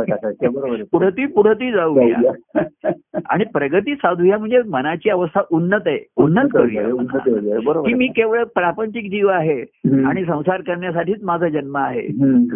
बरोबर. 0.52 0.74
आहे 0.74 0.82
पुढती 0.82 1.26
पुढती 1.26 1.72
जाऊया. 1.72 2.32
आणि 3.30 3.44
प्रगती 3.44 3.94
साधूया 3.94 4.38
म्हणजे 4.38 4.62
मनाची 4.62 5.10
अवस्था 5.10 5.40
उन्नत 5.50 5.80
आहे. 5.86 6.06
उन्नत 6.16 6.48
करूया 6.52 6.82
की. 7.82 7.94
मी 7.94 8.06
केवळ 8.06 8.44
प्रापंचिक 8.44 9.10
जीव 9.10 9.28
आहे. 9.28 9.60
आणि 10.04 10.24
संसार 10.24 10.60
करण्यासाठीच 10.60 11.24
माझा 11.24 11.48
जन्म 11.48 11.76
आहे. 11.76 12.08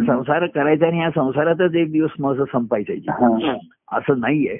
संसार 0.05 0.45
करायचा 0.45 0.87
आणि 0.87 0.99
या 0.99 1.09
संसारातच 1.09 1.75
एक 1.75 1.91
दिवस 1.91 2.09
माझं 2.19 2.43
संपायचं. 2.45 2.93
असं 3.91 4.19
नाहीये. 4.19 4.57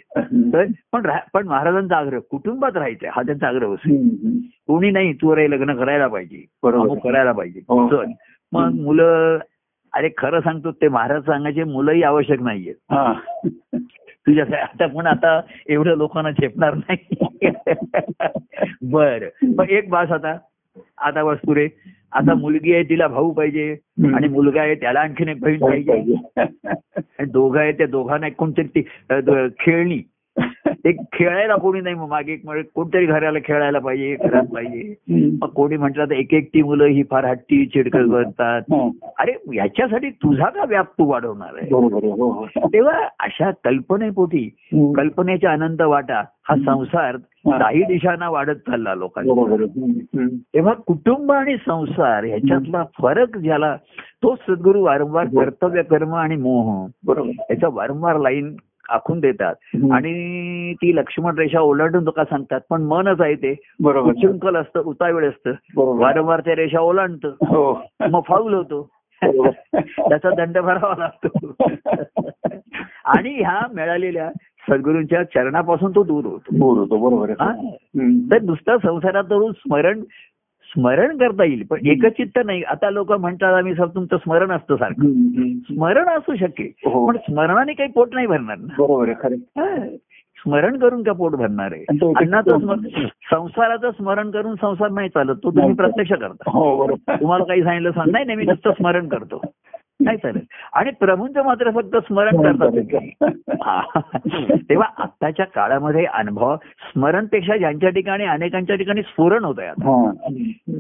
पण 0.94 1.10
पण 1.34 1.48
महाराजांचा 1.48 1.98
आग्रह 1.98 2.20
कुटुंबात 2.20 2.72
राहायचंय. 2.76 3.10
हा 3.14 3.22
त्यांचा 3.22 3.48
आग्रह 3.48 3.74
असतो 3.74 3.94
हम्म. 3.94 4.38
कोणी 4.68 4.92
नाही 4.92 5.14
तू 5.14 5.36
रे 5.36 5.52
लग्न 5.52 5.76
करायला 5.76 6.08
पाहिजे. 6.08 6.46
करायला 7.00 7.32
पाहिजे. 7.32 7.60
हो. 7.60 8.04
मग 8.52 8.72
मुलं 8.74 9.38
अरे 9.94 10.10
खरं 10.18 10.40
सांगतो 10.40 10.72
ते 10.72 10.88
महाराज 10.88 11.22
सांगायचे 11.22 11.64
मुलंही 11.64 12.04
आवश्यक 12.04 12.42
नाहीये. 12.42 12.72
हा. 12.72 13.14
तुझ्या 14.28 14.46
आता 14.64 14.88
पण 14.88 15.08
आता 15.08 15.42
एवढं 15.70 15.98
लोकांना 15.98 16.32
झेपणार 16.32 16.74
नाही. 16.74 17.16
बर. 18.82 19.30
मग 19.44 19.70
एक 19.70 19.90
बास 19.90 20.12
आता. 20.12 20.38
आता 20.98 21.24
बस 21.24 21.38
पुरे. 21.46 21.68
आता 22.12 22.34
मुलगी 22.34 22.74
आहे 22.74 22.84
तिला 22.84 23.08
भाऊ 23.08 23.32
पाहिजे. 23.32 23.78
आणि 24.16 24.28
मुलगा 24.28 24.62
आहे 24.62 24.76
त्याला 24.76 25.00
आणखीन 25.00 25.30
एक 25.30 25.40
बहीण 25.40 25.60
पाहिजे. 25.60 26.16
आणि 26.40 27.26
दोघं 27.26 27.60
आहे 27.60 27.72
त्या 27.72 27.88
दोघांना 27.88 28.28
एक 28.28 28.36
कोणतरी 28.36 28.82
खेळणी. 29.60 30.00
एक 30.86 31.00
खेळायला 31.14 31.56
कोणी 31.56 31.82
नाही 31.82 31.96
मग 31.96 32.08
मागे 32.10 32.34
एक 32.34 32.42
म्हणजे 32.46 32.64
कोणतरी 32.76 33.06
घराला 33.06 33.40
खेळायला 33.46 33.80
पाहिजे 33.80 34.16
घरात 34.16 34.44
पाहिजे. 34.44 34.94
मग 35.42 35.48
कोणी 35.48 35.78
म्हटलं 35.78 36.06
तर 36.06 36.12
एक 36.12 36.34
एकटी 36.34 36.64
मुलं 36.64 36.86
ही 36.86 37.04
फार 37.12 37.26
हट्टी 37.26 37.66
चिडकत 37.66 38.08
बनतात 38.08 38.62
हा. 38.72 39.12
अरे 39.20 39.32
याच्यासाठी 39.56 40.10
तुझा 40.10 40.46
का 40.46 40.64
व्याप 40.64 40.86
तू 40.86 41.06
वाढवणार 41.06 41.58
आहे. 41.58 41.68
हो 41.72 41.88
हो 41.88 42.46
तेव्हा 42.68 43.08
अशा 43.20 43.52
कल्पनेपोटी 43.64 44.50
हम्म. 44.74 44.92
कल्पनेचा 44.92 45.52
आनंद 45.52 45.82
वाटा 45.82 46.24
हा 46.50 46.56
संसार. 46.56 47.18
काही 47.48 47.84
दिशांना 47.84 48.30
वाढत 48.30 48.56
चालला. 48.56 48.92
हम्म. 48.92 50.28
तेव्हा 50.28 50.74
कुटुंब 50.74 51.32
आणि 51.32 51.56
संसार 51.58 52.24
ह्याच्यातला 52.24 52.84
फरक 53.02 53.38
ज्याला 53.38 53.76
तो 54.24 54.36
सद्गुरू 54.36 54.84
वारंवार. 54.84 55.26
कर्तव्य 55.26 55.84
कर्म 55.84 56.16
आणि 56.16 56.36
मोह 56.36 56.88
बरोबर 57.06 57.30
याचा 57.50 57.68
वारंवार 57.72 58.18
लाईन 58.18 58.56
आखून 58.90 59.20
देतात. 59.20 59.56
आणि 59.92 60.74
ती 60.74 60.96
लक्ष्मण 60.96 61.38
रेषा 61.38 61.60
ओलांडून 61.60 62.06
तुका 62.06 62.24
सांगतात 62.24 62.62
पण 62.70 62.82
मनच 62.82 63.22
आहे 63.22 63.36
ते. 63.36 63.56
बरोबर. 63.84 64.60
असतं 64.60 64.82
उतावीळ 64.86 65.30
असतं. 65.30 65.52
वारंवार 65.76 66.40
त्या 66.40 66.56
रेषा 66.56 66.80
ओलांडतं. 66.80 67.28
हो. 67.28 67.82
मग 68.10 68.22
फाऊल 68.28 68.54
होतो. 68.54 68.90
त्याचा 69.82 70.30
दंड 70.36 70.58
भरावा 70.58 70.96
लागतो. 70.98 71.56
आणि 73.06 73.30
ह्या 73.30 73.68
मिळालेल्या 73.74 74.32
सद्गुरूंच्या 74.70 75.24
चरणापासून 75.24 75.92
तो 75.96 76.04
दूर 76.04 76.26
होतो. 76.26 76.56
दूर 76.56 76.78
होतो. 76.78 76.98
बरोबर 76.98 77.30
हा? 77.30 77.72
तर 78.32 78.42
नुसतं 78.42 78.78
संसारात 78.78 79.24
स्मरण 79.52 80.02
स्मरण 80.72 81.18
करता 81.18 81.44
येईल 81.44 81.64
पण 81.70 81.86
एकचित्त 81.86 82.40
नाही. 82.46 82.64
आता 82.64 82.90
लोक 82.90 83.12
म्हणतात 83.12 83.54
आम्ही 83.54 83.76
सब 83.76 83.96
तुमचं 83.96 84.18
स्मरण 84.18 84.52
असतं 84.52 84.76
सारखं. 84.76 85.12
स्मरण 85.74 86.10
असू 86.10 86.36
शकेल 86.36 86.90
हो. 86.90 87.08
पण 87.08 87.18
स्मरणाने 87.18 87.74
काही 87.74 87.90
पोट 87.92 88.14
नाही 88.14 88.28
भरणार 88.28 88.58
ना. 88.58 88.74
बरोबर. 88.80 89.14
स्मरण 90.38 90.78
करून 90.78 91.04
का 91.04 91.12
पोट 91.12 91.32
भरणार 91.32 91.72
आहे? 91.72 91.84
अन्नाचं 92.16 92.60
स्मरण. 92.60 93.06
संसाराचं 93.32 93.92
स्मरण 93.92 94.32
करून 94.32 94.56
संसार 94.56 94.90
नाही 94.90 95.10
चालत 95.10 95.36
तो 95.36 95.52
तुम्ही. 95.52 95.74
प्रत्यक्ष 95.74 96.12
करता. 96.12 96.52
हो 96.52 96.78
बरोबर. 96.78 97.16
तुम्हाला 97.22 97.44
काही 97.44 97.64
सांगितलं 97.64 97.92
सांग 97.92 98.12
नाही 98.12 98.26
नाही 98.26 98.38
मी 98.38 98.46
नुसतं 98.46 98.72
स्मरण 98.72 99.08
करतो. 99.08 99.42
नाही 100.02 100.18
चालेल. 100.18 100.42
आणि 100.74 100.92
प्रभूंचं 101.00 101.44
मात्र 101.44 101.72
फक्त 101.72 101.96
स्मरण 101.98 102.42
करतात. 102.42 102.72
तेव्हा 104.70 104.88
आत्ताच्या 104.98 105.46
काळामध्ये 105.46 106.06
अनुभव 106.06 106.56
स्मरणपेक्षा 106.56 107.58
ज्यांच्या 107.58 107.90
ठिकाणी 107.90 108.26
अनेकांच्या 108.26 108.76
ठिकाणी 108.76 109.02
स्फुरण 109.02 109.44
होत 109.44 109.56
आहे. 109.58 109.72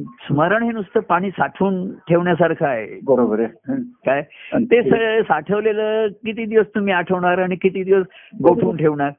स्मरण 0.01 0.63
हे 0.63 0.71
नुसतं 0.71 0.99
पाणी 0.99 1.29
साठवून 1.29 1.91
ठेवण्यासारखं 1.91 2.65
आहे. 2.65 2.99
बरोबर 3.03 3.39
आहे. 3.39 3.75
काय? 4.05 4.21
ते 4.63 5.21
साठवलेलं 5.21 6.07
किती 6.07 6.45
दिवस 6.45 6.65
तुम्ही 6.75 6.93
आठवणार 6.93 7.37
आणि 7.37 7.55
किती 7.55 7.83
दिवस 7.83 8.05
गोठवून 8.43 8.77
ठेवणार. 8.77 9.11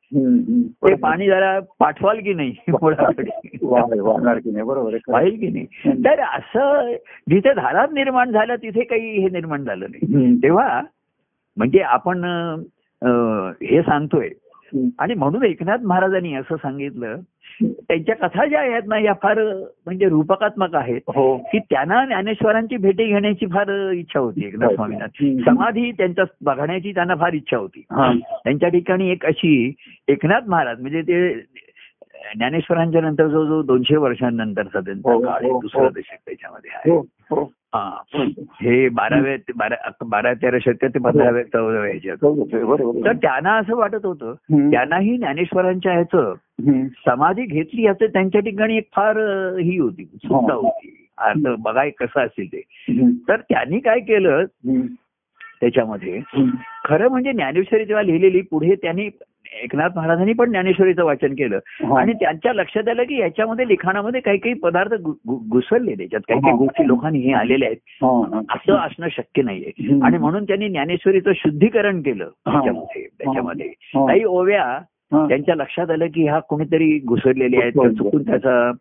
ते 0.88 0.94
पाणी 0.94 1.26
जरा 1.26 1.60
पाठवाल 1.78 2.16
की 2.16 2.34
नाही? 2.34 2.54
मुळाकडे? 2.68 3.56
की 4.38 4.50
नाही? 4.50 4.62
बरोबर. 4.62 4.96
पाहिजे 5.12 5.36
की 5.36 5.48
नाही? 5.48 5.66
तर 6.04 6.20
असं 6.20 6.92
जिथे 7.30 7.52
धारा 7.54 7.86
निर्माण 7.92 8.30
झाल्या 8.30 8.56
तिथे 8.56 8.84
काही 8.84 9.18
हे 9.20 9.28
निर्माण 9.28 9.64
झालं 9.64 9.86
नाही. 9.94 10.34
तेव्हा 10.36 10.80
म्हणजे 11.56 11.80
आपण 11.80 12.24
हे 13.62 13.82
सांगतोय. 13.82 14.28
आणि 14.98 15.14
म्हणून 15.14 15.42
एकनाथ 15.44 15.78
महाराजांनी 15.84 16.34
असं 16.34 16.56
सांगितलं 16.56 17.16
त्यांच्या 17.62 18.14
कथा 18.16 18.44
ज्या 18.46 18.60
आहेत 18.60 18.82
ना 18.86 18.98
या 18.98 19.12
फार 19.22 19.38
म्हणजे 19.86 20.08
रूपकात्मक 20.08 20.74
आहेत 20.74 21.10
हो 21.16 21.36
की 21.52 21.58
त्यांना 21.60 22.04
ज्ञानेश्वरांची 22.04 22.76
भेटी 22.76 23.04
घेण्याची 23.06 23.46
फार 23.46 23.70
इच्छा 23.92 24.18
होती 24.20 24.46
एकनाथ 24.46 24.74
स्वामींना 24.74 25.04
हम्म. 25.04 25.42
समाधी 25.42 25.90
त्यांच्या 25.92 26.24
बघण्याची 26.42 26.92
त्यांना 26.94 27.14
फार 27.14 27.32
इच्छा 27.32 27.56
होती 27.56 27.84
हा. 27.90 28.12
त्यांच्या 28.44 28.68
ठिकाणी 28.68 29.10
एक 29.10 29.26
अशी 29.26 29.72
एकनाथ 30.08 30.48
महाराज 30.48 30.80
म्हणजे 30.80 31.02
ते 31.02 31.32
ज्ञानेश्वरांच्या 32.34 33.00
नंतर 33.00 33.26
जो 33.28 33.44
जो 33.46 33.62
दोनशे 33.62 33.96
वर्षांनंतरचा 33.96 34.80
त्यांचा 34.80 35.12
हो, 35.12 35.20
काळ 35.20 35.44
हो, 35.44 35.60
दुसरा 35.60 35.82
हो. 35.82 35.88
दशक 35.88 36.16
त्याच्यामध्ये 36.26 36.70
आहे 36.74 36.90
हो 37.74 37.80
हो 37.80 38.22
हा 38.22 38.24
हे 38.62 38.88
बाराव्या 38.88 39.36
बारा 39.56 39.76
बारा 40.04 40.32
तेरा 40.34 40.58
शतक 40.60 40.84
ते 40.84 40.98
पंधराव्या 40.98 41.42
चौदाव्या 41.42 41.90
ह्याच्यात 41.90 42.16
बरोबर 42.22 42.64
बरोबर 42.64 43.06
तर 43.06 43.12
त्यांना 43.12 43.54
असं 43.56 43.76
वाटत 43.76 44.04
होतं. 44.04 44.34
त्यांनाही 44.70 45.16
ज्ञानेश्वरांच्या 45.16 45.92
ह्याचं. 45.92 46.34
समाधी 47.06 47.42
घेतली 47.42 47.82
याचं 47.82 48.06
त्यांच्या 48.06 48.40
ठिकाणी 48.40 48.76
एक 48.76 48.88
फार 48.96 49.18
ही 49.60 49.78
होती 49.78 50.06
हो. 50.24 50.40
होती 50.52 51.08
अर्थ 51.18 51.48
बघाय 51.58 51.90
कसं 51.90 52.20
असेल 52.20 52.46
ते. 52.52 52.62
तर 53.28 53.40
त्यांनी 53.40 53.78
काय 53.78 54.00
केलं. 54.00 54.44
त्याच्यामध्ये. 55.60 56.20
खरं 56.84 57.08
म्हणजे 57.08 57.32
ज्ञानेश्वरी 57.32 57.84
जेव्हा 57.84 58.02
लिहिलेली 58.02 58.40
पुढे 58.40 58.74
त्यांनी 58.74 59.08
एकनाथ 59.62 59.88
महाराजांनी 59.96 60.32
पण 60.32 60.50
ज्ञानेश्वरीचं 60.50 61.04
वाचन 61.04 61.32
केलं 61.32 61.56
हा. 61.56 62.00
आणि 62.00 62.12
त्यांच्या 62.12 62.52
लक्षात 62.52 62.88
आलं 62.88 63.02
की 63.02 63.20
याच्यामध्ये 63.20 63.68
लिखाणामध्ये 63.68 64.20
काही 64.20 64.38
काही 64.38 64.54
पदार्थ 64.54 64.94
घु- 64.94 65.12
घु- 65.26 65.48
घुसळलेले 65.48 65.96
त्याच्यात 65.96 66.20
काही 66.28 66.40
काही 66.40 66.52
हा. 66.52 66.58
गोष्टी 66.58 66.86
लोकांनी 66.86 67.18
हे 67.18 67.32
आलेल्या 67.32 67.68
आहेत 67.68 68.04
हा. 68.04 68.40
असं 68.50 68.74
असणं 68.76 69.08
शक्य 69.10 69.42
नाहीये. 69.42 69.70
आणि 70.02 70.18
म्हणून 70.18 70.44
त्यांनी 70.44 70.68
ज्ञानेश्वरीचं 70.68 71.32
शुद्धीकरण 71.34 72.00
केलं. 72.00 72.24
त्याच्यामध्ये 72.24 73.02
त्याच्यामध्ये. 73.18 73.68
काही 74.06 74.24
ओव्या. 74.24 74.78
त्यांच्या 75.28 75.54
लक्षात 75.54 75.90
आलं 75.90 76.06
की 76.06 76.22
ह्या 76.22 76.38
कोणीतरी 76.38 76.98
घुसरलेले 76.98 77.56
आहेत 77.56 77.72
चुकून 77.96 78.22
त्याचा 78.22 78.72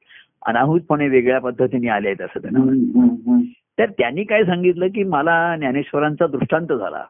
अनाहूतपणे 0.45 1.07
वेगळ्या 1.07 1.39
पद्धतीने 1.39 1.87
आले 1.87 2.07
आहेत 2.07 2.21
असं 2.21 2.39
त्यांना. 2.41 2.59
तर 3.81 3.89
त्यांनी 3.89 4.23
काय 4.23 4.43
सांगितलं 4.43 4.87
की 4.87 5.03
मला 5.03 5.55
ज्ञानेश्वरांचा 5.57 6.27
दृष्टांत 6.27 6.67
झाला. 6.67 7.03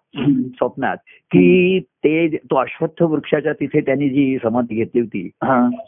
स्वप्नात 0.55 0.97
की 1.31 1.79
ते 1.79 2.37
तो 2.37 2.55
अश्वत्थ 2.55 3.03
वृक्षाच्या 3.03 3.53
तिथे 3.53 3.81
त्यांनी 3.81 4.09
जी 4.09 4.37
समाधी 4.43 4.75
घेतली 4.75 5.01
होती. 5.01 5.29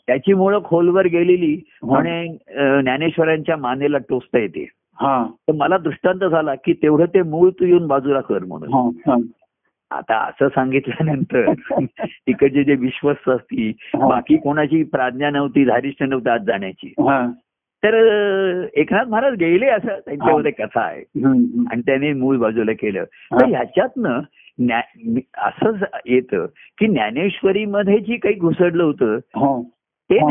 त्याची 0.07 0.34
मुळं 0.34 0.59
खोलवर 0.63 1.05
गेलेली 1.07 1.59
अं, 2.57 2.81
ज्ञानेश्वरांच्या 2.81 3.57
मानेला 3.57 3.97
टोचता 3.97 4.39
येते. 4.39 4.67
तर 5.47 5.51
मला 5.53 5.77
दृष्टांत 5.77 6.19
झाला 6.19 6.55
की 6.55 6.73
तेवढं 6.73 7.05
ते 7.05 7.21
मूळ 7.21 7.49
तू 7.49 7.65
येऊन 7.65 7.88
बाजूला 7.88 8.21
कर 8.21 8.39
म्हणून. 8.39 8.69
आता 9.91 10.17
असं 10.17 10.47
सांगितल्यानंतर 10.47 11.45
तिकडचे 12.07 12.63
जे 12.63 12.75
विश्वस्त 12.75 13.29
असतील. 13.29 13.97
बाकी 14.09 14.38
कोणाची 14.38 14.84
प्राज्ञा 14.84 15.29
नव्हती 15.29 15.65
धारिष्ठ 15.65 16.03
नव्हतं 16.03 16.31
आज 16.31 16.41
जाण्याची. 16.41 16.93
तर 17.86 17.95
एकनाथ 18.73 19.05
महाराज 19.05 19.34
गेले 19.34 19.65
असं 19.65 19.88
त्यांच्यामध्ये 19.88 20.51
कथा 20.51 20.81
आहे. 20.81 21.01
आणि 21.71 21.81
त्याने 21.81 22.13
मूळ 22.13 22.38
बाजूला 22.38 22.71
केलं 22.71 23.03
तर 23.03 23.45
ह्याच्यातनं 23.45 24.19
ज्ञा- 24.57 25.19
असं 25.38 25.86
येतं 26.05 26.45
की 26.79 26.88
ज्ञानेश्वरीमध्ये 26.88 27.97
जी 27.97 28.17
काही 28.17 28.36
घुसडलं 28.36 28.84
होतं 28.84 29.15
हा. 29.15 29.61
ते 30.09 30.17
हा. 30.17 30.27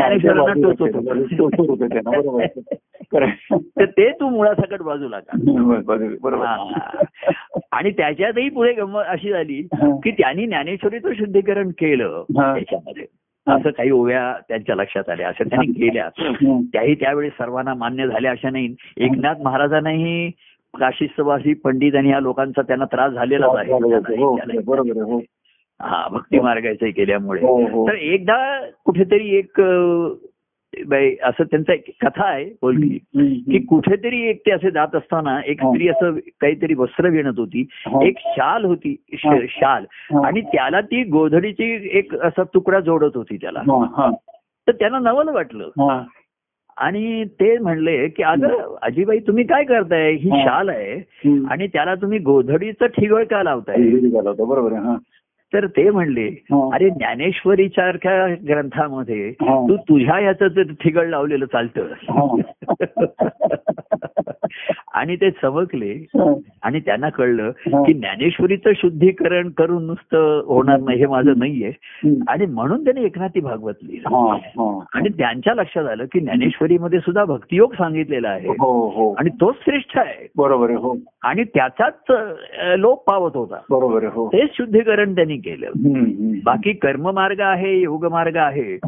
तर 3.63 3.85
ते 3.85 4.11
तू 4.11 4.29
मुळासकट 4.29 4.83
बाजूला 4.83 5.21
का. 5.21 5.39
हा. 6.47 6.57
आणि 7.73 7.91
त्याच्यातही 7.91 8.49
पुढे 8.49 8.73
गंमत 8.73 9.03
अशी 9.07 9.31
झाली 9.31 9.69
हा. 9.75 9.97
की 10.05 10.11
त्यांनी 10.11 10.47
ज्ञानेश्वरीचं 10.47 11.13
शुद्धीकरण 11.13 11.69
केलं 11.69 12.25
हा. 12.39 12.55
त्याच्यामध्ये 12.55 13.05
असं 13.47 13.71
काही 13.71 13.91
ओव्या 13.91 14.35
त्यांच्या 14.49 14.75
लक्षात 14.77 15.09
आल्या 15.09 15.29
असं 15.29 15.45
त्यांनी 15.45 15.67
केल्या. 15.67 16.09
त्याही 16.73 16.95
त्यावेळी 16.95 17.29
सर्वांना 17.29 17.75
मान्य 17.75 18.07
झाल्या 18.07 18.31
अशा 18.31 18.51
नाही. 18.51 18.75
एकनाथ 18.97 19.35
महाराजांनाही 19.45 20.31
काशीस्तवासी 20.79 21.55
पंडित 21.55 21.95
आणि 21.95 22.11
या 22.11 22.21
लोकांचा 22.21 22.63
त्यांना 22.63 22.85
त्रास 22.85 23.13
झालेलाच 23.13 23.57
आहे. 23.57 24.59
बरोबर 24.59 25.03
हो 25.03 25.21
भक्ती 26.11 26.41
मार्गाचे 26.41 26.91
केल्यामुळे. 26.91 27.41
हो, 27.41 27.67
हो. 27.67 27.89
तर 27.89 27.95
एकदा 27.95 28.61
कुठेतरी 28.85 29.37
एक 29.37 29.61
असं 31.23 31.45
त्यांचा 31.45 31.73
एक 31.73 31.85
कथा 32.01 32.25
आहे 32.25 32.45
हम्म. 32.45 33.53
की 33.53 33.59
कुठेतरी 33.59 34.21
एक 34.31 34.41
ते 34.47 34.51
असे 34.51 34.71
जात 34.71 34.95
असताना 34.95 35.41
एक 35.47 35.63
हा. 35.63 35.71
स्त्री 35.71 35.89
असं 35.89 36.13
काहीतरी 36.41 36.75
वस्त्र 36.75 37.09
विणत 37.09 37.39
होती 37.39 37.67
हा. 37.87 38.05
एक 38.05 38.15
शाल 38.19 38.65
होती 38.65 38.97
हा. 39.25 39.37
शाल. 39.49 39.85
आणि 40.25 40.41
त्याला 40.41 40.81
ती 40.81 41.05
गोधडीची 41.05 41.89
एक 41.99 42.15
असा 42.15 42.43
तुकडा 42.43 42.81
जोडत 42.81 43.11
होती 43.15 43.37
त्याला 43.37 43.63
तर 44.69 44.73
त्यांना 44.73 44.99
नवल 44.99 45.29
वाटलं. 45.29 45.71
आणि 46.77 47.25
ते 47.25 47.59
म्हणले 47.59 48.09
की 48.09 48.23
अगं 48.23 48.77
आजीबाई 48.83 49.19
तुम्ही 49.19 49.45
काय 49.45 49.65
करताय 49.65 50.13
ही. 50.13 50.31
शाल 50.31 50.69
आहे. 50.69 50.95
आणि 51.51 51.67
त्याला 51.67 51.95
तुम्ही 51.95 52.19
गोधडीचं 52.19 52.87
ठिगळ 52.87 53.25
का 53.25 53.43
लावताय 53.43 53.77
बरोबर. 54.39 54.73
तर 55.55 55.67
ते 55.67 55.91
म्हणले 55.91 56.27
हा. 56.29 56.75
अरे 56.75 56.91
ज्ञानेश्वरी 56.91 57.69
सारख्या 57.69 58.27
ग्रंथामध्ये 58.27 59.29
हा. 59.29 59.69
तू 59.69 59.77
तुझ्या 59.77 60.19
याचं 60.21 60.47
ठिगळ 60.63 61.07
लावलेलं 61.09 61.45
चालतं 61.45 61.89
आणि 64.95 65.17
ते 65.17 65.31
चमकले. 65.31 66.07
आणि 66.63 66.81
त्यांना 66.81 67.09
कळलं. 67.09 67.51
की 67.51 67.93
ज्ञानेश्वरीचं 67.93 68.71
शुद्धीकरण 68.77 69.51
करून 69.51 69.87
नुसतं 69.87 70.43
होणार 70.47 70.81
नाही 70.81 70.99
हे 70.99 71.07
माझं 71.07 71.33
नाहीये. 71.37 71.73
आणि 72.29 72.47
म्हणून 72.47 72.85
त्यांनी 72.85 73.05
एकनाथी 73.05 73.41
भागवत 73.41 73.75
लिहिलं. 73.83 74.09
आणि 74.95 75.09
त्यांच्या 75.09 75.55
लक्षात 75.55 75.87
आलं 75.87 76.05
की 76.05 76.21
ज्ञानेश्वरीमध्ये 76.21 76.99
सुद्धा 76.99 77.25
भक्तियोग 77.25 77.73
सांगितलेला 77.73 78.29
आहे. 78.29 78.49
हो 78.49 78.89
हो. 78.89 79.15
आणि 79.15 79.31
तोच 79.41 79.55
श्रेष्ठ 79.65 79.99
आहे. 79.99 80.29
बरोबर 80.37 80.67
आहे 80.67 80.79
हो. 80.79 80.97
आणि 81.23 81.45
त्याचाच 81.45 82.13
लोप 82.79 83.11
पावत 83.11 83.31
होता. 83.35 83.61
बरोबर 83.71 84.05
हो. 84.05 84.29
तेच 84.29 84.51
शुद्धीकरण 84.53 85.15
त्यांनी 85.15 85.37
केलं. 85.37 85.71
बाकी 86.45 86.73
कर्ममार्ग 86.73 87.41
आहे 87.41 87.81
योग 87.81 88.07
मार्ग 88.07 88.37
आहे 88.37 88.79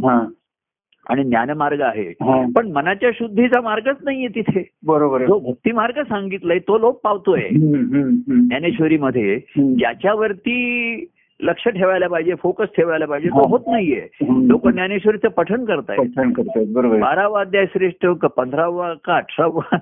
आणि 1.09 1.25
ज्ञानमार्ग 1.25 1.81
आहे. 1.81 2.13
पण 2.57 2.73
मनाच्या 2.73 3.11
शुद्धीचा 3.15 3.61
मार्गच 3.61 3.97
नाहीये 4.03 4.29
तिथे 4.29 4.71
बरोबर 4.87 5.21
जो 5.27 5.39
भक्ती 5.39 5.73
मार्ग 5.73 6.03
सांगितलाय 6.03 6.59
तो 6.59 6.79
लोप 6.79 7.01
पावतोय. 7.05 7.41
ज्ञानेश्वरीमध्ये. 8.37 9.41
ज्याच्यावरती 9.59 11.07
लक्ष 11.41 11.69
ठेवायला 11.69 12.09
पाहिजे 12.09 12.35
फोकस 12.35 12.65
ठेवायला 12.77 13.07
पाहिजे 13.07 13.29
तो. 13.29 13.49
होत 13.49 13.61
नाहीये. 13.67 14.07
लोक 14.23 14.69
ज्ञानेश्वरीचं 14.69 15.29
पठण 15.29 15.65
करतायत 15.65 16.27
बरोबर. 16.73 16.99
बारावा 16.99 17.41
अध्याय 17.41 17.67
श्रेष्ठ 17.67 18.07
का 18.07 18.29
पंधरावा 18.29 18.95
का 19.05 19.17
अठरावा 19.17 19.77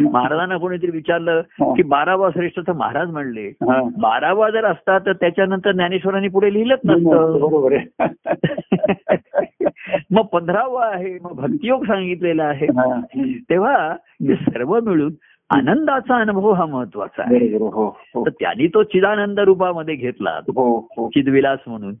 महाराजांना 0.00 0.56
कोणीतरी 0.56 0.90
विचारलं. 0.90 1.40
की 1.60 1.82
बारावा 1.82 2.30
श्रेष्ठ 2.30 2.60
तर 2.60 2.72
महाराज 2.72 3.10
म्हणले. 3.10 3.52
बारावा 4.00 4.50
जर 4.50 4.64
असता 4.64 4.98
तर 4.98 5.12
त्याच्यानंतर 5.12 5.72
ज्ञानेश्वरांनी 5.72 6.28
पुढे 6.28 6.52
लिहिलंच 6.52 6.78
नसतं 6.84 7.38
बरोबर 7.40 7.76
मग 10.10 10.22
पंधरावा 10.22 10.86
आहे 10.86 11.18
मग 11.22 11.32
भक्तियोग 11.32 11.84
सांगितलेला 11.84 12.44
आहे. 12.44 12.66
तेव्हा 13.50 13.96
हे 14.04 14.34
सर्व 14.34 14.80
मिळून 14.80 15.12
आनंदाचा 15.50 16.16
अनुभव 16.16 16.52
हा 16.52 16.66
महत्त्वाचा 16.66 17.22
आहे. 17.22 17.56
हो 17.56 17.98
हो. 18.14 18.24
तर 18.24 18.30
त्यांनी 18.30 18.66
तो 18.66 18.82
चिदानंद 18.82 19.40
रूपामध्ये 19.40 19.94
घेतला. 19.94 20.30
हो 20.30 20.88
चिदविलास 21.14 21.58
म्हणून. 21.66 21.94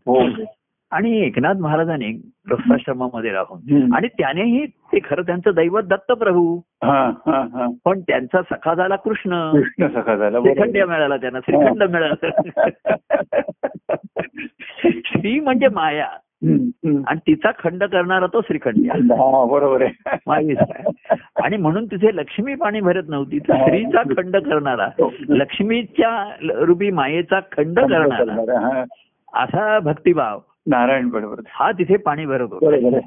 आणि 0.90 1.20
एकनाथ 1.20 1.54
महाराजांनी 1.54 2.06
गृहस्थाश्रमामध्ये 2.48 3.30
राहून. 3.30 3.94
आणि 3.94 4.08
त्यानेही 4.08 4.66
ते 4.66 4.98
खरं 5.04 5.22
त्यांचं 5.22 5.50
दैवत 5.54 5.82
दत्त 5.82 6.12
प्रभू. 6.12 6.60
हा 6.84 7.12
हा 7.26 7.46
हा. 7.52 7.66
पण 7.84 8.00
त्यांचा 8.00 8.42
सखा 8.42 8.74
झाला 8.74 8.96
कृष्ण. 8.96 9.52
कृष्ण 9.52 9.86
सखा 9.86 10.16
झाला 10.16 10.38
श्रीखंड 10.40 10.76
मिळाला 10.88 11.16
त्यांना 11.16 11.40
श्रीखंड 11.40 11.82
मिळाला. 11.82 12.28
श्री 15.04 15.40
म्हणजे 15.40 15.68
माया. 15.68 16.08
आणि 17.06 17.16
तिचा 17.16 17.50
खंड 17.50 17.84
करणारा 17.84 18.26
तो 18.26 18.40
श्रीखंड. 18.40 18.76
हा 18.76 19.46
बरोबर 19.50 19.82
आहे. 19.82 20.54
आणि 21.42 21.56
म्हणून 21.56 21.86
तिथे 21.86 22.16
लक्ष्मी 22.16 22.54
पाणी 22.54 22.80
भरत 22.80 23.02
नव्हती. 23.08 23.38
तर 23.38 23.56
श्रीचा 23.56 24.02
खंड 24.02 24.36
करणारा 24.36 24.88
लक्ष्मीच्या 25.28 26.36
रूपी 26.60 26.90
मायेचा 26.90 27.40
खंड 27.40 27.78
करणारा 27.78 28.60
हा. 28.60 28.84
असा 29.44 29.78
भक्तिभाव 29.78 30.38
नारायण 30.68 31.08
बरोबर. 31.08 31.40
हा 31.46 31.72
तिथे 31.72 31.96
पाणी 31.96 32.26
भरत 32.26 32.48
होता. 32.50 32.70
आहे. 32.72 33.00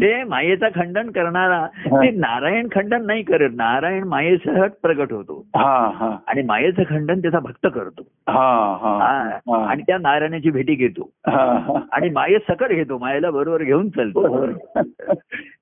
ते 0.00 0.24
मायेचा 0.24 0.68
खंडन 0.74 1.10
करणारा 1.10 1.66
ते 1.86 2.10
नारायण 2.10 2.68
खंडन 2.74 3.06
नाही 3.06 3.22
करत. 3.22 3.50
नारायण 3.54 4.04
मायेसह 4.04 4.66
प्रगट 4.82 5.12
होतो. 5.12 5.46
हा 5.56 5.90
हा. 5.94 6.16
आणि 6.26 6.42
मायेचं 6.42 6.82
खंडन 6.82 7.20
त्याचा 7.20 7.38
भक्त 7.38 7.66
करतो. 7.74 8.02
हा 8.28 8.78
हा. 8.82 8.98
हा. 8.98 9.28
हा. 9.28 9.66
आणि 9.66 9.82
त्या 9.82 9.98
नारायणाची 9.98 10.50
भेटी 10.50 10.74
घेतो. 10.74 11.10
हा, 11.26 11.58
हा. 11.58 11.80
आणि 11.92 12.10
माये 12.10 12.38
सकट 12.38 12.68
घेतो. 12.68 12.98
मायेला 12.98 13.30
बरोबर 13.30 13.62
घेऊन 13.62 13.88
चालतो. 13.88 14.46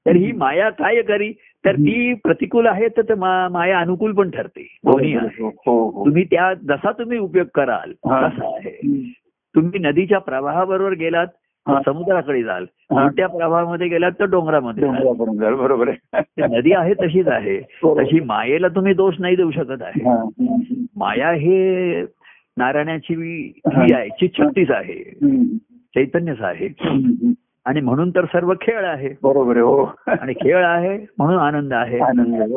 तर 0.07 0.17
ही 0.17 0.33
माया 0.33 0.71
काय 0.71 1.03
करी? 1.03 1.33
तर 1.65 1.77
ती 1.77 2.15
प्रतिकूल 2.15 2.67
आहे 2.67 2.89
तर 2.89 3.15
माया 3.49 3.79
अनुकूल 3.79 4.13
पण 4.13 4.31
ठरते. 4.31 4.63
दोन्ही 4.85 5.17
आहे 5.17 5.43
हो 5.43 5.49
हो. 5.69 6.05
तुम्ही 6.07 6.25
त्या 6.25 6.55
जसा 6.55 6.93
तुम्ही 6.93 7.19
उपयोग 7.19 7.47
कराल 7.55 7.93
हा. 8.11 8.29
तसा 8.29 8.57
आहे. 8.57 9.13
तुम्ही 9.57 9.79
नदीच्या 9.79 10.19
प्रवाहाबरोबर 10.19 10.93
गेलात. 10.93 11.27
समुद्राकडे 11.67 12.43
जाल. 12.43 12.65
उलट्या 12.91 13.27
प्रवाहामध्ये 13.27 13.89
गेलात 13.89 14.13
तर 14.21 14.25
डोंगरामध्ये 14.25 14.85
बरोबर 15.55 15.89
आहे 15.89 16.47
नदी 16.57 16.73
आहे 16.73 16.95
तशीच 16.95 17.29
आहे. 17.29 17.61
तशी 17.85 18.21
मायेला 18.21 18.69
तुम्ही 18.69 18.95
दोष 18.95 19.15
नाही 19.19 19.37
देऊ 19.37 19.51
शकत 19.51 19.83
आहे. 19.83 20.03
माया 20.97 21.31
हे 21.31 22.03
नारायणाची 22.57 23.15
ही 23.15 23.95
आहे 23.95 24.71
आहे. 24.71 25.15
चैतन्यच 25.95 26.41
आहे. 26.41 26.69
आणि 27.65 27.81
म्हणून 27.81 28.11
तर 28.11 28.25
सर्व 28.25 28.53
खेळ 28.61 28.85
आहे. 28.85 29.09
बरोबर 29.23 29.53
आहे 29.53 29.65
हो. 29.65 29.85
आणि 30.07 30.33
खेळ 30.33 30.65
आहे 30.65 31.07
म्हणून 31.19 31.39
आनंद 31.39 31.73
आहे. 31.73 31.99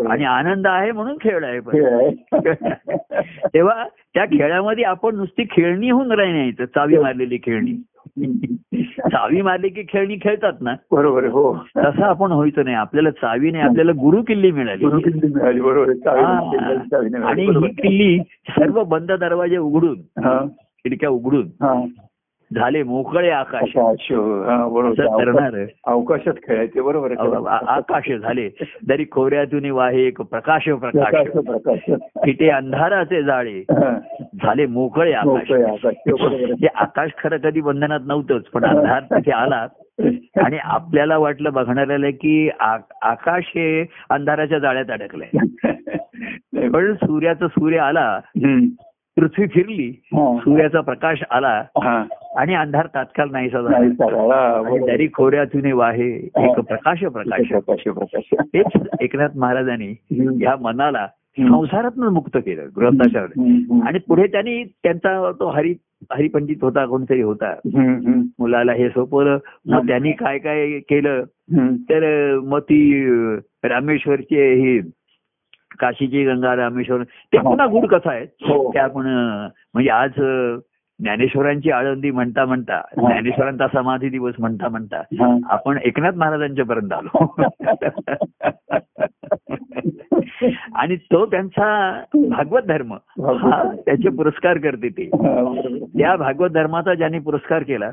आणि 0.08 0.24
आनंद 0.24 0.68
आहे 0.68 0.92
म्हणून 0.92 1.18
खेळ 1.22 1.44
आहे. 1.44 1.60
तेव्हा 3.54 3.84
त्या 4.14 4.26
खेळामध्ये 4.26 4.84
आपण 4.84 5.16
नुसती 5.16 5.44
खेळणी 5.44 5.90
होऊन 5.90 6.12
राहण्याचं 6.12 6.66
चावी 6.66 6.98
मारलेली 6.98 7.38
खेळणी. 7.38 7.84
चावी 8.84 9.42
मारली 9.42 9.70
की 9.70 9.84
खेळणी 9.90 10.18
खेळतात 10.22 10.54
ना? 10.62 10.76
बरोबर 10.92 11.26
हो. 11.26 11.54
तसं 11.78 12.04
आपण 12.04 12.32
व्हायचं 12.32 12.64
नाही. 12.64 12.76
आपल्याला 12.76 13.10
चावीने 13.12 13.60
आपल्याला 13.60 13.92
गुरु 13.92 14.22
किल्ली 14.22 14.52
मिळाली. 14.52 14.86
गुरु 14.86 15.00
किल्ली 15.00 15.28
मिळाली 15.28 15.62
बरोबर. 15.62 15.94
चावी 15.94 16.78
चावी 16.92 17.24
आणि 17.24 17.46
ही 17.46 17.68
किल्ली 17.68 18.20
सर्व 18.50 18.84
बंद 18.84 19.12
दरवाजे 19.12 19.58
उघडून 19.58 19.98
खिडक्या 20.48 21.10
उघडून 21.10 21.48
झाले 22.54 22.84
मोकळे 22.84 23.30
आकाश. 23.30 23.78
आकाश 23.78 24.12
हा 24.12 24.68
करणार 25.18 25.66
अवकाशात 25.88 26.34
खेळायचे 26.48 26.82
बरोबर 26.82 27.12
आकाश 27.48 28.12
झाले. 28.12 28.50
दरी 28.88 29.06
खोऱ्यातून 29.12 29.70
वाहे 29.72 30.02
एक 30.02 30.22
प्रकाश 30.22 30.64
प्रकाश. 30.64 31.92
फिटे 32.26 32.50
अंधाराचे 32.50 33.24
जाळे. 33.24 33.60
हा. 33.60 34.00
झाले 34.44 34.66
मोकळे 34.66 35.14
आकाश. 35.14 35.52
आहे. 35.52 36.52
हे 36.52 36.68
आकाश 36.76 37.12
खरं 37.24 37.38
कधी 37.38 37.62
बंधनात 37.62 38.00
नव्हतंच 38.06 38.44
पण 38.44 38.66
अंधार 38.66 39.04
तिथे 39.04 39.32
आला. 39.32 39.68
आणि 40.46 40.58
आपल्याला 40.58 41.18
वाटलं 41.18 41.54
बघणाऱ्याला 41.54 42.10
की 42.10 42.50
आकाश 43.02 43.44
हे 43.56 43.86
अंधाराच्या 44.10 44.60
जाळ्यात 44.60 44.92
अडकलंय. 44.92 45.38
पण 46.68 46.94
सूर्याचा 46.94 47.48
सूर्य 47.48 47.78
आला. 47.78 48.20
पृथ्वी 49.16 49.48
फिरली. 49.48 50.02
हा. 50.06 50.38
सूर्याचा 50.42 50.82
प्रकाश 50.82 51.24
आला. 51.32 51.64
हा. 51.84 52.04
आणि 52.36 52.56
अंधार 52.56 52.88
तात्काळ 52.96 53.28
नाही 53.32 53.50
चालेल. 53.50 53.92
हा. 54.02 54.62
दरी 54.88 55.08
खोऱ्यातून 55.14 55.72
वाहे 55.72 56.10
एक 56.16 56.60
प्रकाश 56.60 57.00
प्रकाश 57.00 57.48
प्रकाश 57.48 57.84
प्रकाश 57.84 58.34
हेच 58.56 58.88
एकनाथ 59.02 59.30
महाराजांनी. 59.36 59.94
या 60.42 60.56
मनाला 60.62 61.08
हम्म. 61.40 61.56
संसारातून 61.56 62.08
मुक्त 62.08 62.38
केलं 62.38 62.62
हम्म. 62.62 63.82
आणि 63.88 64.00
पुढे 64.00 64.28
त्यांनी 64.28 64.64
त्यांचा 64.64 65.32
तो 65.32 65.50
हरी 65.50 65.74
हरिपंडित 66.12 66.56
होता 66.62 66.86
कोणतरी 66.86 67.22
होता. 67.22 67.54
मुलाला 68.40 68.74
हे 68.74 68.90
सोपवलं 68.90 69.38
मग 69.66 69.88
त्यांनी 69.88 70.12
काय 70.12 70.38
काय 70.38 70.80
केलं. 70.80 71.24
तर 71.90 72.36
मग 72.44 72.60
ती 72.60 73.04
रामेश्वरचे 73.64 74.54
ही 74.54 74.80
काशीची 75.80 76.26
गंगा 76.26 76.56
रामेश्वर 76.56 77.04
ते 77.04 77.38
पुन्हा 77.38 77.66
गुड 77.68 77.86
कथा 77.86 78.12
आहे 78.12 78.24
हो. 78.24 78.72
ते 78.74 78.80
आपण 78.80 79.06
म्हणजे 79.74 79.90
आज 79.90 80.12
ज्ञानेश्वरांची 81.04 81.72
आळंदी 81.72 82.12
म्हणता 82.12 82.46
म्हणता 82.46 82.82
ज्ञानेश्वरांचा 82.98 83.68
समाधी 83.74 84.10
दिवस 84.10 84.34
म्हणता 84.40 84.70
म्हणता. 84.70 85.02
आपण 85.50 85.78
एकनाथ 85.84 86.12
महाराजांच्या 86.12 86.66
पर्यंत 86.66 86.94
आलो 86.94 87.36
आणि 90.76 90.96
तो 90.96 91.26
त्यांचा 91.26 92.02
भागवत 92.30 92.62
धर्म 92.62 92.94
हा 92.94 93.72
त्याचे 93.86 94.10
पुरस्कार 94.10 94.58
करते 94.58 94.90
ते. 94.90 95.10
त्या 96.00 96.16
भागवत 96.16 96.50
धर्माचा 96.50 96.94
ज्यांनी 96.94 97.20
पुरस्कार 97.20 97.64
केला. 97.64 97.90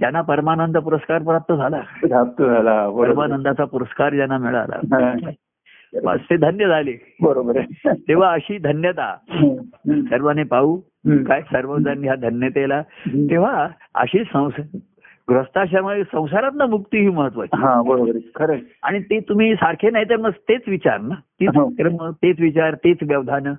त्यांना 0.00 0.20
परमानंद 0.20 0.78
पुरस्कार 0.78 1.22
प्राप्त 1.22 1.52
झाला 1.52 1.80
प्राप्त 2.02 2.42
झाला 2.42 2.90
परमानंदाचा 2.90 3.64
पुरस्कार 3.64 4.14
ज्यांना 4.14 4.38
मिळाला. 4.38 4.76
बस 6.04 6.20
ते 6.30 6.36
धन्य 6.36 6.66
झाले 6.68 7.16
बरोबर 7.22 7.56
आहे 7.56 7.90
तेव्हा 7.94 8.32
अशी 8.32 8.58
धन्यता. 8.58 9.16
सर्वांनी 9.88 10.42
पाहू. 10.42 10.80
काय 11.08 11.40
सर्वजण 11.40 12.04
ह्या 12.04 12.14
धन्यतेला. 12.14 12.82
तेव्हा 13.08 13.68
अशी 13.94 14.18
संस 14.18 14.52
गृहस्थाश्रमामध्ये 15.30 16.02
संसारात 16.04 16.68
मुक्ती 16.68 16.98
ही 16.98 17.08
महत्वाची 17.08 17.60
हा 17.60 17.82
बरोबर 17.82 18.10
खरं. 18.34 18.56
आणि 18.82 19.00
ते 19.00 19.20
तुम्ही 19.20 19.54
सारखे 19.54 19.90
नाही 19.90 20.04
तर 20.04 20.16
मग 20.16 20.30
तेच 20.30 20.60
विचार 20.66 21.00
ना 21.00 21.14
तीच 21.40 21.56
हो. 21.56 21.64
कर्म 21.68 21.96
तेच 22.12 22.40
विचार 22.40 22.74
तेच 22.74 22.98
व्यवधान. 23.02 23.52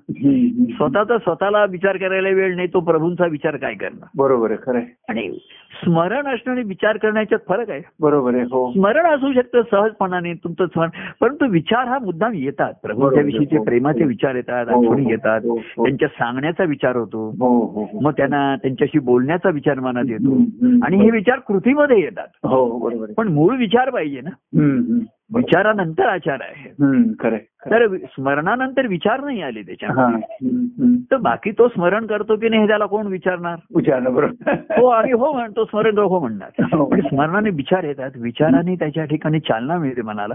स्वतःचा 0.70 1.18
स्वतःला 1.18 1.64
विचार 1.64 1.96
करायला 1.96 2.28
वेळ 2.28 2.54
नाही 2.56 2.68
तो 2.68 2.80
प्रभूंचा 2.80 3.26
विचार 3.26 3.56
काय 3.56 3.74
करणार 3.74 4.08
बरोबर 4.16 4.50
आहे 4.50 4.58
खरं. 4.62 4.80
आणि 5.08 5.28
स्मरण 5.74 6.26
असणं 6.26 6.52
आणि 6.52 6.62
विचार 6.62 6.96
करण्याच्यात 6.96 7.40
फरक 7.48 7.70
आहे 7.70 7.80
बरोबर 8.00 8.34
आहे 8.34 8.44
हो 8.44 8.70
स्मरण 8.72 9.06
असू 9.06 9.32
शकतं 9.32 9.62
सहजपणाने 9.70 10.32
तुमचं 10.34 10.66
स्मरण 10.66 10.90
परंतु 11.20 11.46
विचार 11.50 11.86
हा 11.88 11.98
मुद्दाम 11.98 12.32
येतात 12.34 12.72
प्रभूंच्या 12.82 13.22
विषयीचे 13.22 13.56
हो, 13.56 13.62
प्रेमाचे 13.64 14.02
हो. 14.02 14.08
विचार 14.08 14.34
येतात 14.34 14.66
हो, 14.68 14.80
आठवणी 14.82 15.04
हो, 15.04 15.10
येतात 15.10 15.40
हो, 15.44 15.56
हो. 15.76 15.84
त्यांच्या 15.84 16.08
सांगण्याचा 16.08 16.64
विचार 16.64 16.96
होतो 16.96 17.26
हो 17.30 17.48
हो 17.66 17.84
हो. 17.84 18.00
मग 18.00 18.12
त्यांना 18.12 18.54
त्यांच्याशी 18.56 18.98
बोलण्याचा 18.98 19.50
विचार 19.50 19.80
मनात 19.80 20.04
येतो. 20.08 20.36
आणि 20.82 20.96
हे 20.96 21.10
विचार 21.10 21.38
कृतीमध्ये 21.38 22.00
येतात 22.00 22.46
हो 22.46 22.66
बरोबर 22.78 23.12
पण 23.16 23.28
मूळ 23.28 23.56
विचार 23.56 23.90
पाहिजे 23.90 24.20
ना. 24.20 24.30
विचारानंतर 25.34 26.06
आचार 26.06 26.40
आहे 26.40 26.68
खरं. 27.20 27.36
तर 27.66 27.96
स्मरणानंतर 27.96 28.86
विचार 28.86 29.20
नाही 29.20 29.42
आले 29.42 29.62
त्याच्या 29.62 29.88
हम्म, 29.88 30.16
हम्म. 30.42 30.94
तर 31.10 31.16
बाकी 31.16 31.50
तो 31.50 31.68
स्मरण 31.68 32.06
करतो 32.06 32.36
की 32.36 32.48
नाही 32.48 32.62
हे 32.62 32.68
त्याला 32.68 32.86
कोण 32.86 33.06
विचारणार 33.06 33.56
विचारलं 33.76 34.14
बरोबर 34.14 34.52
हो 34.78 34.86
आम्ही 34.86 35.12
हो 35.12 35.32
म्हणतो 35.32 35.64
स्मरण 35.64 35.98
हो 35.98 36.20
म्हणणार 36.20 36.62
हो. 36.74 36.84
पण 36.84 37.00
स्मरणाने 37.00 37.50
विचार 37.50 37.84
येतात 37.84 38.10
विचाराने 38.16 38.74
त्याच्या 38.74 39.04
ठिकाणी 39.04 39.40
चालना 39.40 39.78
मिळते 39.78 40.02
मनाला. 40.02 40.34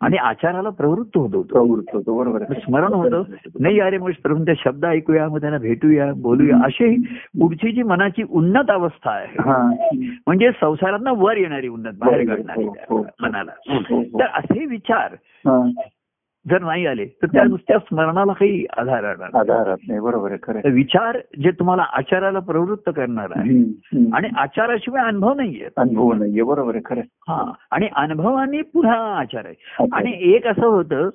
आणि 0.00 0.16
आचाराला 0.16 0.70
प्रवृत्त 0.70 1.16
होतो. 1.18 1.42
प्रवृत्त 1.42 1.94
होतो 1.94 2.18
बरोबर 2.18 2.42
स्मरण 2.52 2.92
होतं 2.92 3.22
नाही 3.60 3.80
अरे 3.80 3.98
मग 3.98 4.10
प्रभू 4.22 4.44
त्या 4.44 4.54
शब्द 4.58 4.84
ऐकूया 4.84 5.28
मग 5.28 5.40
त्यांना 5.40 5.58
भेटूया 5.58 6.12
बोलूया 6.12 6.56
अशी 6.64 6.94
पुढची 7.40 7.72
जी 7.72 7.82
मनाची 7.82 8.22
उन्नत 8.30 8.70
अवस्था 8.70 9.10
आहे 9.10 9.58
म्हणजे 10.26 10.50
संसारात 10.50 11.08
वर 11.18 11.36
येणारी 11.36 11.68
उन्नत 11.68 11.92
बाहेर. 11.98 12.26
काढणारी 12.26 12.64
हो, 12.64 12.74
हो. 12.88 13.02
मनाला. 13.20 13.50
तर 14.20 14.26
असे 14.34 14.64
विचार. 14.64 15.14
जर 16.50 16.60
नाही 16.60 16.86
आले 16.86 17.04
तर 17.04 17.26
त्या 17.26 17.44
नुसत्या 17.44 17.78
स्मरणाला 17.78 18.32
काही 18.32 18.66
आधार 18.76 19.02
राहणार 19.04 19.68
नाही. 19.88 20.00
बरोबर 20.00 20.30
आहे 20.30 20.38
खरं. 20.42 20.72
विचार 20.72 21.18
जे 21.42 21.50
तुम्हाला 21.50 21.86
आचाराला 21.92 22.38
प्रवृत्त 22.38 22.90
करणार 22.96 23.32
आहे. 23.36 23.50
आणि 24.12 24.28
आचाराशिवाय 24.36 25.04
अनुभव 25.04 25.34
नाहीये. 25.34 25.68
अनुभव 25.76 26.12
नाहीये. 26.12 26.42
बरोबर 26.42 26.74
आहे 26.74 26.82
खरं. 26.84 27.00
हा 27.00 27.52
आणि 27.70 27.88
अनुभवाने 27.96 28.62
पुन्हा 28.62 29.18
आचार 29.18 29.44
आहे. 29.44 29.84
आणि 29.92 30.12
एक 30.34 30.46
असं 30.46 30.66
होतं. 30.66 31.08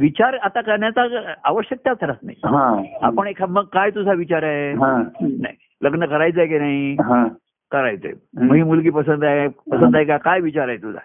विचार 0.00 0.34
आता 0.34 0.60
करण्याचा 0.60 1.32
आवश्यकताच 1.44 1.96
राहत 2.02 2.22
नाही. 2.22 2.36
हा. 2.44 2.82
आपण 3.02 3.26
एखा 3.26 3.46
मग 3.46 3.64
काय 3.64 3.90
तुझा 3.90 4.12
विचार 4.12 4.42
आहे? 4.42 4.72
नाही. 5.20 5.54
लग्न 5.82 6.06
करायचंय 6.06 6.46
की 6.46 6.58
नाही? 6.58 6.92
हा. 6.92 7.26
करायचंय. 7.72 8.12
मग 8.44 8.54
ही 8.54 8.62
मुलगी 8.62 8.90
पसंत 8.90 9.24
आहे 9.24 9.48
पसंत 9.48 9.96
आहे 9.96 10.04
का? 10.04 10.16
काय 10.16 10.40
विचार 10.40 10.68
आहे 10.68 10.76
तुझा. 10.76 10.98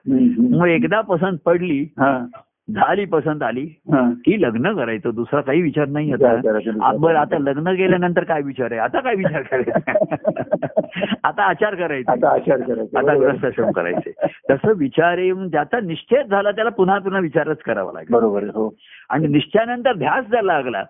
मग 0.58 0.68
एकदा 0.68 1.02
पसंत 1.02 1.38
पडली 1.46 1.94
झाली 2.72 3.06
पसंत 3.06 3.44
आली. 3.44 3.66
की 4.26 4.42
लग्न 4.42 4.76
करायचं 4.76 5.12
दुसरा 5.16 5.42
काही 5.42 5.62
विचार 5.62 5.88
नाही 5.88 6.14
आता. 6.14 6.36
बरं 6.98 7.18
आता 7.18 7.38
लग्न 7.38 7.74
केल्यानंतर 7.74 8.24
काय 8.24 8.42
विचार 8.42 8.72
आहे? 8.72 8.82
आता 8.82 9.00
काय 9.00 9.16
विचार 9.16 9.42
करायचा? 9.42 9.92
आता 11.24 11.44
आचार 11.44 11.76
करायचा. 11.76 12.12
आता 12.12 12.34
आचार 12.34 12.62
करायचा 12.62 13.00
आता. 13.00 13.18
ग्रस्ताश्रम 13.20 13.72
करायचे. 13.72 14.12
तसं 14.50 14.74
विचार 14.78 15.18
येऊन 15.18 15.50
ज्याचा 15.50 15.80
निश्चय 15.80 16.24
झाला 16.30 16.52
त्याला 16.52 16.70
पुन्हा 16.70 17.00
पुन्हा 17.00 17.20
विचारच 17.20 17.58
करावा 17.58 17.92
लागेल. 17.94 18.14
बरोबर 18.14 18.44
हो. 18.44 18.76
आणि 19.10 19.28
निश्चयानंतर 19.28 19.94
ध्यास 19.94 20.26
जर 20.26 20.42
लागला. 20.42 20.84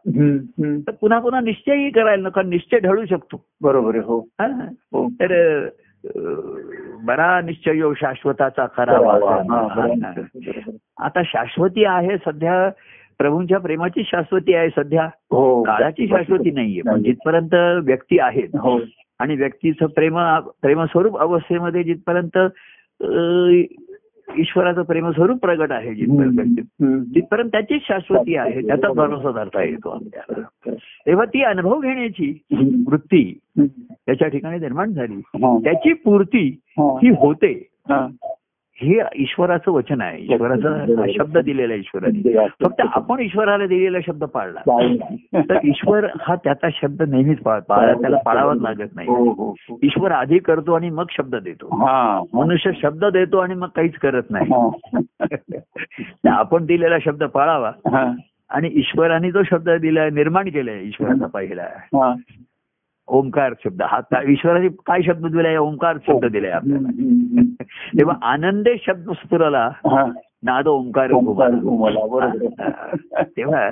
तर 0.87 0.91
पुन्हा 1.01 1.19
पुन्हा 1.19 1.41
निश्चयही 1.41 1.89
करायला 1.89 2.27
नको 2.27 2.41
निश्चय 2.41 2.79
ढळू 2.79 3.05
शकतो. 3.05 3.45
बरोबर 3.61 3.95
आहे 3.95 4.03
हो. 4.03 4.19
हा? 4.19 4.67
तर 5.21 5.67
बरा 7.03 7.41
निश्चय 7.41 7.81
शाश्वताचा. 7.95 8.65
बरोबर. 8.77 10.71
आता 10.99 11.21
शाश्वती 11.25 11.85
आहे 11.85 12.17
सध्या 12.17 12.69
प्रभूंच्या 13.17 13.57
प्रेमाची 13.59 14.03
शाश्वती 14.05 14.53
आहे 14.53 14.69
सध्या. 14.69 15.09
हो. 15.31 15.63
काळाची 15.63 16.07
शाश्वती 16.07 16.51
नाहीये. 16.51 16.81
पण 16.81 17.03
जिथपर्यंत 17.03 17.83
व्यक्ती 17.85 18.19
आहेत 18.19 18.55
हो. 18.55 18.79
आणि 19.19 19.35
व्यक्तीचं 19.35 19.85
प्रेम 19.85 20.19
प्रेमस्वरूप 20.61 21.17
अवस्थेमध्ये 21.17 21.83
जिथपर्यंत 21.83 22.37
ईश्वराचं 24.37 24.81
प्रेमस्वरूप 24.81 25.37
प्रगट 25.41 25.71
आहे 25.71 25.93
जिथपर्यंत 25.93 26.59
हम्म. 26.59 27.03
तिथपर्यंत 27.03 27.49
त्याचीच 27.49 27.81
शाश्वती 27.87 28.35
आहे 28.35 28.67
त्याचा 28.67 28.87
भरोसा 28.89 29.31
धरता 29.31 29.63
येतो 29.63 29.89
आपल्याला 29.89 30.75
तेव्हा 31.05 31.25
ती 31.25 31.43
अनुभव 31.43 31.79
घेण्याची. 31.79 32.41
वृत्ती. 32.87 33.39
त्याच्या 33.89 34.27
ठिकाणी 34.27 34.59
निर्माण 34.59 34.91
झाली. 34.91 35.13
हा. 35.13 35.57
त्याची 35.63 35.93
पूर्ती 35.93 36.59
हा. 36.69 36.99
ही 37.03 37.09
होते. 37.09 37.67
हा. 38.81 39.07
ईश्वराचं 39.15 39.71
वचन 39.71 40.01
आहे. 40.01 40.23
ईश्वराचा 40.23 40.83
शब्द 41.17 41.37
दिलेला 41.37 41.73
आहे 41.73 41.79
ईश्वराने. 41.79 42.47
फक्त 42.63 42.81
आपण 42.93 43.19
ईश्वराला 43.19 43.65
दिलेला 43.65 43.97
शब्द 44.07 44.23
पाळला 44.23 44.59
तर 45.49 45.57
ईश्वर 45.63 46.07
हा 46.21 46.35
त्याचा 46.35 46.67
शब्द 46.81 47.01
नेहमीच 47.01 47.39
त्याला 48.01 48.17
पाळावाच 48.17 48.57
लागत 48.61 48.89
नाही. 48.95 49.07
हो 49.07 49.29
हो 49.29 49.55
हो. 49.59 49.79
ईश्वर 49.83 50.11
आधी 50.11 50.37
करतो 50.37 50.73
आणि 50.73 50.89
मग 50.89 51.05
शब्द 51.11 51.35
देतो. 51.35 51.85
हा. 51.85 52.23
मनुष्य 52.33 52.71
शब्द 52.81 53.05
देतो 53.05 53.37
आणि 53.37 53.53
मग 53.53 53.67
काहीच 53.67 53.95
करत 53.95 54.23
नाही. 54.29 54.51
आपण 56.29 56.65
दिलेला 56.65 56.95
शब्द 57.05 57.23
पाळावा. 57.23 57.71
आणि 58.49 58.69
ईश्वराने 58.73 59.31
जो 59.31 59.43
शब्द 59.43 59.69
दिलाय 59.69 60.09
निर्माण 60.09 60.49
केलाय 60.49 60.83
ईश्वराचा 60.83 61.25
पहिला. 61.25 61.63
हा. 61.77 62.13
ओंकार 63.07 63.53
शब्द 63.63 63.81
हा 63.81 63.99
ईश्वराने 64.27 64.67
काय 64.67 65.01
शब्द 65.01 65.25
दिलाय 65.25 65.57
ओंकार 65.57 65.97
शब्द 66.07 66.25
दिलाय 66.31 66.51
आपल्याला. 66.51 66.87
तेव्हा 67.99 68.15
आनंदे 68.21 68.75
शब्द 68.85 69.11
स्फुरला 69.11 69.69
हा. 69.75 70.11
नाद 70.43 70.67
ओंकार 70.67 71.09
आहे. 72.23 72.47
तेव्हा. 73.23 73.69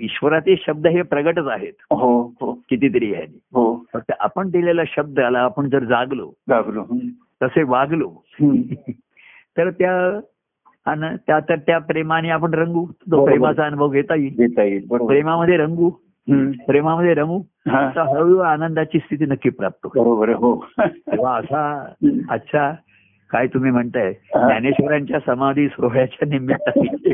ईश्वराचे 0.00 0.54
शब्द 0.66 0.86
हे 0.86 1.02
प्रगटच 1.02 1.46
आहेत 1.46 1.72
हो 1.90 2.34
हो 2.40 2.52
कितीतरी 2.52 3.06
ह्यानी 3.06 3.38
हो 3.52 3.84
फक्त 3.92 4.12
आपण 4.20 4.50
दिलेल्या 4.50 4.84
शब्दाला 4.88 5.38
आपण 5.38 5.68
जर 5.68 5.84
जागलो 5.84 6.30
जागलो. 6.48 6.84
तसे 7.42 7.62
वागलो. 7.62 8.24
तर 9.58 9.70
त्या 9.70 10.20
अन- 10.86 11.16
त्या 11.26 11.40
तर 11.40 11.56
त्या 11.56 11.78
प्रेमाने 11.78 12.28
आपण 12.28 12.54
रंगू 12.54 12.86
तो. 12.86 13.24
प्रेमाचा 13.24 13.64
अनुभव 13.66 13.88
घेता 13.88 14.14
येईल 14.14 14.36
देता 14.36 14.62
येईल 14.62 14.86
प्रेमामध्ये 14.86 15.56
रंगू. 15.56 15.90
प्रेमामध्ये 16.66 17.14
रमू 17.14 17.38
हा. 17.38 17.42
तर 17.68 17.98
हळूहळू 17.98 18.38
आनंदाची 18.38 18.98
स्थिती 18.98 19.24
नक्की 19.24 19.48
प्राप्त 19.50 19.86
बरोबर 19.86 20.28
हो. 20.28 20.64
तेव्हा 20.80 21.36
असा 21.36 21.86
अच्छा 22.30 22.72
काय 23.30 23.46
तुम्ही 23.46 23.70
म्हणताय. 23.70 24.12
ज्ञानेश्वरांच्या 24.12 25.18
समाधी 25.26 25.68
सोहळ्याच्या 25.68 26.28
निमित्ताने 26.28 27.12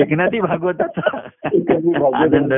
एकनाथी 0.00 0.40
भागवताचा 0.40 1.18
आनंद. 2.14 2.52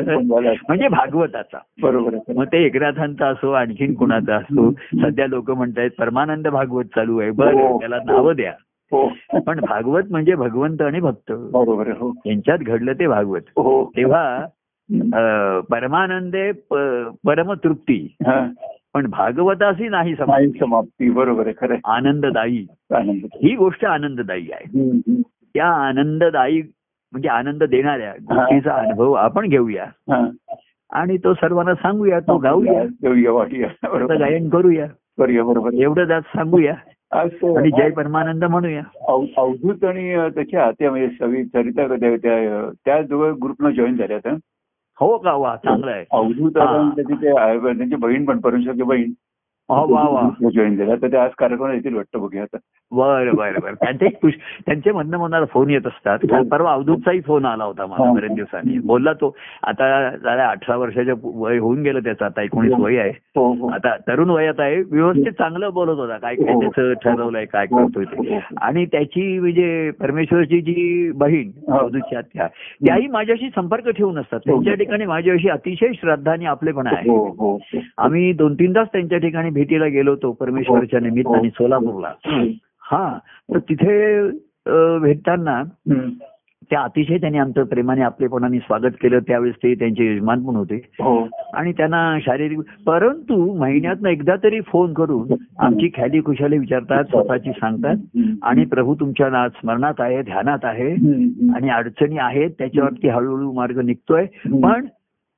म्हणजे 0.68 0.88
भागवताचा. 0.88 1.58
बरोबर 1.82 2.14
मग 2.36 2.44
ते 2.44 2.64
एकनाथांचा 2.64 3.26
असो 3.26 3.52
आणखीन 3.52 3.94
कुणाचा 3.94 4.36
असो 4.36 4.70
सध्या 4.72 5.26
लोक 5.26 5.50
म्हणतायत 5.50 5.90
परमानंद 5.98 6.48
भागवत 6.48 6.84
चालू 6.84 7.18
आहे. 7.18 7.30
बरं 7.30 7.60
हो. 7.60 7.78
त्याला 7.80 7.98
नावं 8.06 8.36
द्या. 8.36 8.52
हो. 8.92 9.12
पण 9.46 9.60
भागवत 9.60 10.02
म्हणजे 10.10 10.34
भगवंत 10.34 10.82
आणि 10.82 11.00
भक्त. 11.00 11.32
बरोबर 11.32 11.88
हो. 11.88 12.12
यांच्यात 12.26 12.58
घडलं 12.58 12.92
ते 12.92 13.06
भागवत. 13.06 13.40
हो. 13.56 13.92
तेव्हा 13.96 14.46
परमानंदे 15.70 16.52
प- 16.52 16.74
परमतृप्ती. 17.26 18.16
हा. 18.26 18.50
पण 18.94 19.10
भागवताशी 19.10 19.88
नाही 19.88 20.14
समाप्ती. 20.14 20.58
समाप्ती 20.58 21.10
बरोबर 21.10 21.46
आहे 21.46 21.54
खरं. 21.60 21.76
आनंददायी. 21.84 22.66
आनंद 22.94 23.20
ही 23.24 23.56
गोष्ट 23.56 23.84
आनंददायी 23.84 24.46
आहे. 24.52 24.92
त्या 25.54 25.66
आनंददायी 25.66 26.62
म्हणजे 27.12 27.28
आनंद 27.28 27.64
देणाऱ्या 27.64 28.12
गोष्टीचा 28.12 28.74
अनुभव 28.74 29.12
आपण 29.12 29.48
घेऊया. 29.48 29.86
आणि 30.92 31.16
तो 31.16 31.34
सर्वांना 31.34 31.74
सांगूया 31.74 32.20
तो 32.20 32.38
गाऊया. 32.38 32.84
गायन 34.18 34.48
करूया. 34.48 34.86
करूया 34.86 35.44
बरोबर. 35.44 35.72
एवढं 35.72 36.14
आज 36.14 36.22
सांगूया. 36.22 36.74
आणि 37.56 37.70
जय 37.70 37.90
परमानंद 37.90 38.44
म्हणूया. 38.44 38.82
अव- 39.08 39.26
अवधूत 39.36 39.84
आणि 39.84 40.28
त्याच्या 40.34 40.70
त्या 40.70 40.90
म्हणजे 40.90 41.08
सवी 41.20 41.44
सरिता 41.44 41.86
त्या 42.84 43.02
दोघं 43.02 43.34
ग्रुपला 43.42 43.70
जॉईन 43.70 43.96
झाल्यात 43.96 44.28
हं. 45.00 45.16
का 45.18 45.32
वा 45.32 45.56
चांगलं 45.56 45.90
आहे 45.90 46.04
अवधूत 46.10 46.52
त्याची 47.76 47.94
बहीण 47.94 48.24
पण 48.24 48.40
परुषाची 48.40 48.82
बहीण 48.82 49.12
वा 49.68 50.02
वा. 50.08 50.48
जॉईन 50.54 50.76
झाल्या 50.76 50.94
तर 51.02 51.12
ते 51.12 51.16
आज 51.16 51.30
कार्यक्रम 51.38 51.70
येतील 51.70 51.94
वाटतं 51.94 52.20
बघूया 52.20 52.42
आता. 52.42 52.56
बरं 52.92 53.34
बरं 53.36 53.60
बरं. 53.60 53.74
त्यांचे 53.74 54.08
त्यांचे 54.66 54.92
म्हणणं 54.92 55.18
मनाला 55.18 55.44
फोन 55.44 55.70
येत 55.70 55.86
असतात. 55.86 56.18
काल 56.30 56.46
परवा 56.48 56.72
अवधूतचाही 56.72 57.20
फोन 57.20 57.44
आला 57.44 57.64
होता 57.64 57.86
मला 57.86 58.06
हा. 58.06 58.12
बरेच 58.12 58.30
दिवसांनी. 58.30 58.78
बोलला 58.78 59.12
तो 59.12 59.34
आता 59.62 59.88
झाल्या 60.16 60.48
अठरा 60.48 60.76
वर्षाच्या 60.76 61.14
वय 61.24 61.58
होऊन 61.58 61.82
गेलं 61.82 62.00
त्याचं 62.00 62.24
आता 62.24 62.42
एकोणीस 62.42 62.72
वय 62.78 62.96
आहे. 62.98 63.10
हो 63.36 63.52
हो. 63.52 63.68
आता 63.68 63.94
तरुण 64.08 64.30
वयात 64.30 64.60
आहे. 64.60 64.80
व्यवस्थित 64.82 65.32
चांगलं 65.32 65.72
बोलत 65.72 65.98
होता. 65.98 66.16
काय 66.18 66.34
काय 66.34 66.54
हो. 66.54 66.60
त्याचं 66.60 66.92
ठरवलंय 67.04 67.44
काय 67.44 67.66
करतोय 67.66 68.04
ते. 68.04 68.38
आणि 68.60 68.84
त्याची 68.86 69.38
म्हणजे 69.38 69.90
परमेश्वरची 70.00 70.60
जी 70.60 71.10
बहीण 71.14 71.50
हो. 71.68 71.78
अवधूतची 71.78 72.16
आत्या 72.16 72.46
त्याही 72.86 73.06
माझ्याशी 73.06 73.48
संपर्क 73.56 73.88
ठेवून 73.88 74.18
असतात. 74.18 74.40
त्यांच्या 74.46 74.74
ठिकाणी 74.74 75.06
माझ्याविषयी 75.06 75.50
अतिशय 75.50 75.92
श्रद्धा 75.94 76.32
आणि 76.32 76.46
आपलेपणा 76.46 76.90
आहे. 76.96 77.10
हो 77.10 77.18
हो 77.38 77.52
हो. 77.54 77.80
आम्ही 77.98 78.32
दोन 78.32 78.54
तीनदाच 78.54 78.88
त्यांच्या 78.92 79.18
ठिकाणी 79.18 79.50
भेटीला 79.58 79.86
गेलो 79.86 80.10
होतो 80.10 80.32
परमेश्वरच्या 80.32 81.00
निमित्ताने 81.00 81.50
सोलापूरला. 81.50 82.12
हम्म. 82.26 82.46
हा 82.80 83.18
तर 83.54 83.58
तिथे 83.58 84.22
भेटताना. 84.98 85.62
त्या 86.70 86.80
अतिशय 86.80 87.16
त्यांनी 87.16 87.38
आमचं 87.38 87.64
प्रेमाने 87.64 88.00
आपलेपणाने 88.00 88.58
स्वागत 88.58 88.92
केलं. 89.02 89.18
त्यावेळेस 89.18 89.54
ते 89.54 89.74
त्यांचे 89.74 90.14
यजमान 90.14 90.44
पण 90.44 90.56
होते. 90.56 90.74
हो. 91.00 91.28
आणि 91.54 91.72
त्यांना 91.72 92.18
शारीरिक 92.20 92.58
परंतु 92.86 93.58
महिन्यातनं 93.58 94.08
एकदा 94.08 94.34
तरी 94.42 94.60
फोन 94.60 94.92
करून 94.92 95.34
आमची 95.58 95.88
ख्याली 95.88 96.20
खुशाली 96.20 96.58
विचारतात 96.58 97.04
स्वतःची 97.04 97.50
सांगतात. 97.50 97.96
आणि 98.42 98.64
प्रभू 98.64 98.94
तुमच्या 98.94 99.28
ना 99.28 99.48
स्मरणात 99.48 99.94
आहे 99.98 100.22
ध्यानात 100.22 100.58
आहे. 100.62 100.92
आणि 101.54 101.68
अडचणी 101.68 102.18
आहेत 102.18 102.50
त्याच्यावरती 102.58 103.08
हळूहळू 103.08 103.52
मार्ग 103.52 103.80
निघतोय. 103.80 104.26
पण 104.62 104.86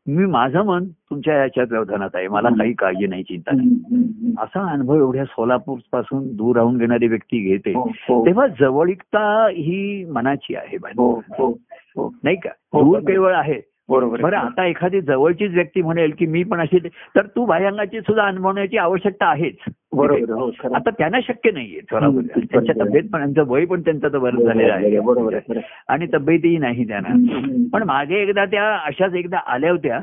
मी 0.07 0.27
माझं 0.27 0.63
मन 0.63 0.85
तुमच्या 0.85 1.35
याच्यात 1.35 1.67
व्यवधानात 1.71 2.11
आहे 2.15 2.29
मला 2.29 2.49
काही 2.49 2.73
काळजी 2.73 3.07
नाही 3.07 3.23
चिंता 3.23 3.51
नाही. 3.57 4.35
असा 4.39 4.73
अनुभव 4.73 4.97
एवढ्या 4.97 5.25
सोलापूरपासून 5.25 6.37
दूर 6.37 6.57
राहून 6.57 6.79
घेणारी 6.79 7.07
व्यक्ती 7.07 7.49
घेते 7.49 7.73
हो, 7.73 7.91
हो. 8.09 8.27
तेव्हा 8.27 8.47
जवळीकता 8.47 9.47
ही 9.51 10.05
मनाची 10.05 10.55
आहे. 10.55 10.77
हो 10.99 11.21
नाही 12.25 12.37
का 12.37 12.49
दूर. 12.49 12.99
केवळ 12.99 13.35
आहे 13.35 13.70
बरोबर 13.91 14.21
बरं. 14.21 14.37
आता 14.37 14.65
एखादी 14.67 15.01
जवळचीच 15.01 15.55
व्यक्ती 15.55 15.83
म्हणेल 15.83 16.13
की 16.19 16.27
मी 16.27 16.43
पण 16.43 16.61
अशी 16.61 16.79
तर 17.17 17.27
तू 17.27 17.45
बाह्यांगाची 17.47 18.01
सुद्धा 18.01 18.25
अनुभवण्याची 18.25 18.77
आवश्यकता 18.77 19.27
आहेच 19.27 19.73
बरोबर 19.93 20.33
हो. 20.33 20.51
आता 20.75 20.91
त्यांना 20.91 21.19
शक्य 21.21 21.51
नाहीये. 21.51 21.81
त्यांच्या 21.91 22.75
तब्येत 22.81 23.03
पण 23.03 23.19
त्यांचं 23.19 23.51
वय 23.53 23.65
पण 23.65 23.81
त्यांचं 23.81 24.09
तर 24.13 24.19
बरं 24.19 24.45
झालेलं 24.45 24.73
आहे 24.73 25.01
बरोबर. 25.01 25.59
आणि 25.89 26.07
तब्येतही 26.15 26.57
नाही 26.59 26.89
त्यांना. 26.89 27.15
पण 27.73 27.83
मागे 27.83 28.17
एकदा 28.17 28.45
त्या 28.45 28.69
अशाच 28.77 29.15
एकदा 29.15 29.39
आल्या 29.47 29.71
होत्या. 29.71 30.01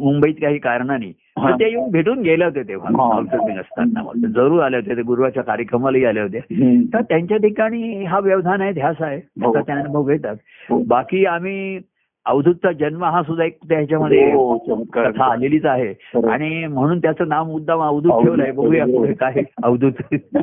मुंबईत 0.00 0.34
काही 0.34 0.58
कारणाने 0.58 1.12
त्या 1.58 1.66
येऊन 1.68 1.90
भेटून 1.90 2.20
गेल्या 2.22 2.46
होत्या 2.46 2.62
तेव्हा 2.62 3.20
असताना 3.60 4.02
जरूर 4.28 4.62
आल्या 4.62 4.78
होत्या 4.80 4.96
ते 4.96 5.02
गुरुवाच्या 5.02 5.42
कार्यक्रमालाही 5.42 6.04
होत्या 6.18 6.40
हम्म. 6.50 6.80
तर 6.94 7.02
त्यांच्या 7.02 7.36
ठिकाणी 7.36 8.04
हा 8.04 8.18
व्यवधान 8.18 8.60
आहे 8.60 8.72
ध्यास 8.72 8.96
आहे 9.00 9.16
हो. 9.16 9.52
त्याचा 9.52 9.72
ते 9.74 9.80
अनुभव 9.80 10.04
घेतात 10.04 10.36
हो. 10.70 10.82
बाकी 10.86 11.24
आम्ही 11.26 11.78
अवधूतचा 12.26 12.72
जन्म 12.72 13.04
हा 13.04 13.22
सुद्धा 13.22 13.44
एक 13.44 13.58
त्याच्यामध्ये 13.68 14.32
हो, 14.32 14.58
चमत्कार. 14.58 15.10
कथा 15.10 15.24
आलेलीच 15.24 15.64
आहे. 15.64 15.94
आणि 16.30 16.66
म्हणून 16.66 16.98
त्याचं 16.98 17.28
नाम 17.28 17.46
मुद्दाम 17.46 17.82
अवधूत 17.82 18.24
ठेवलंय 18.24 18.50
बघूया. 18.50 18.84
पुढे 18.84 19.12
काय 19.12 19.42
अवधूत 19.62 19.92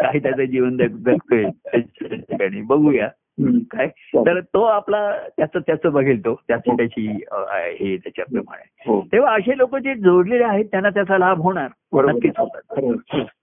काय 0.00 0.18
त्याचं 0.18 0.44
जीवन 0.44 0.76
ठिकाणी 2.02 2.60
बघूया. 2.62 3.08
काय? 3.46 3.86
तर 4.14 4.40
तो 4.40 4.62
आपला 4.62 5.18
त्याचं 5.36 5.58
त्याचं 5.58 5.92
बघेल 5.92 6.24
तो 6.24 6.40
त्याची 6.48 6.70
त्याची 6.76 7.24
अ, 7.32 7.36
हे 7.80 7.96
त्याच्याप्रमाणे. 7.96 8.82
हो. 8.86 9.00
तेव्हा 9.12 9.34
असे 9.34 9.58
लोक 9.58 9.76
जे 9.76 9.94
जोडलेले 9.94 10.44
आहेत 10.44 10.64
त्यांना 10.64 10.90
त्याचा 10.90 11.18
लाभ 11.18 11.38
होणार. 11.40 11.68
नक्कीच 12.04 12.32
होतात. 12.38 12.76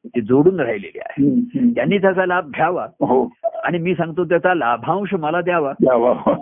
ते 0.06 0.22
जोडून 0.22 0.60
राहिलेले 0.60 1.00
आहे. 1.00 1.26
त्यांनी 1.76 1.98
त्याचा 1.98 2.26
लाभ 2.26 2.50
घ्यावा. 2.50 2.88
हो. 3.00 3.30
आणि 3.64 3.78
मी 3.78 3.96
सांगतो 3.96 4.26
त्याचा 4.26 4.54
लाभांश 4.54 5.14
मला 5.14 5.42
द्यावा. 5.42 5.74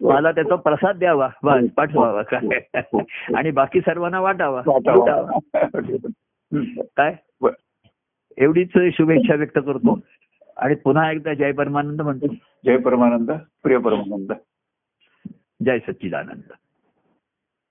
मला 0.00 0.32
त्याचा 0.32 0.54
प्रसाद 0.54 0.96
द्यावा. 0.96 1.28
बस 1.42 1.60
पाठवावा 1.76 2.22
काय 2.22 2.58
आणि 3.34 3.50
बाकी 3.50 3.80
सर्वांना 3.80 4.20
वाटावा. 4.20 4.62
काय. 6.96 7.14
एवढीच 8.38 8.70
शुभेच्छा 8.76 9.34
व्यक्त 9.34 9.58
करतो. 9.58 9.98
आणि 10.56 10.74
पुन्हा 10.74 11.12
एकदा 11.12 11.34
जय 11.34 11.52
परमानंद 11.52 12.00
म्हणतो. 12.00 12.26
जय 12.64 12.76
परमानंद 12.76 13.30
प्रिय 13.62 13.78
परमानंद. 13.78 14.32
जय 15.66 15.78
सच्चिदानंद. 15.78 16.52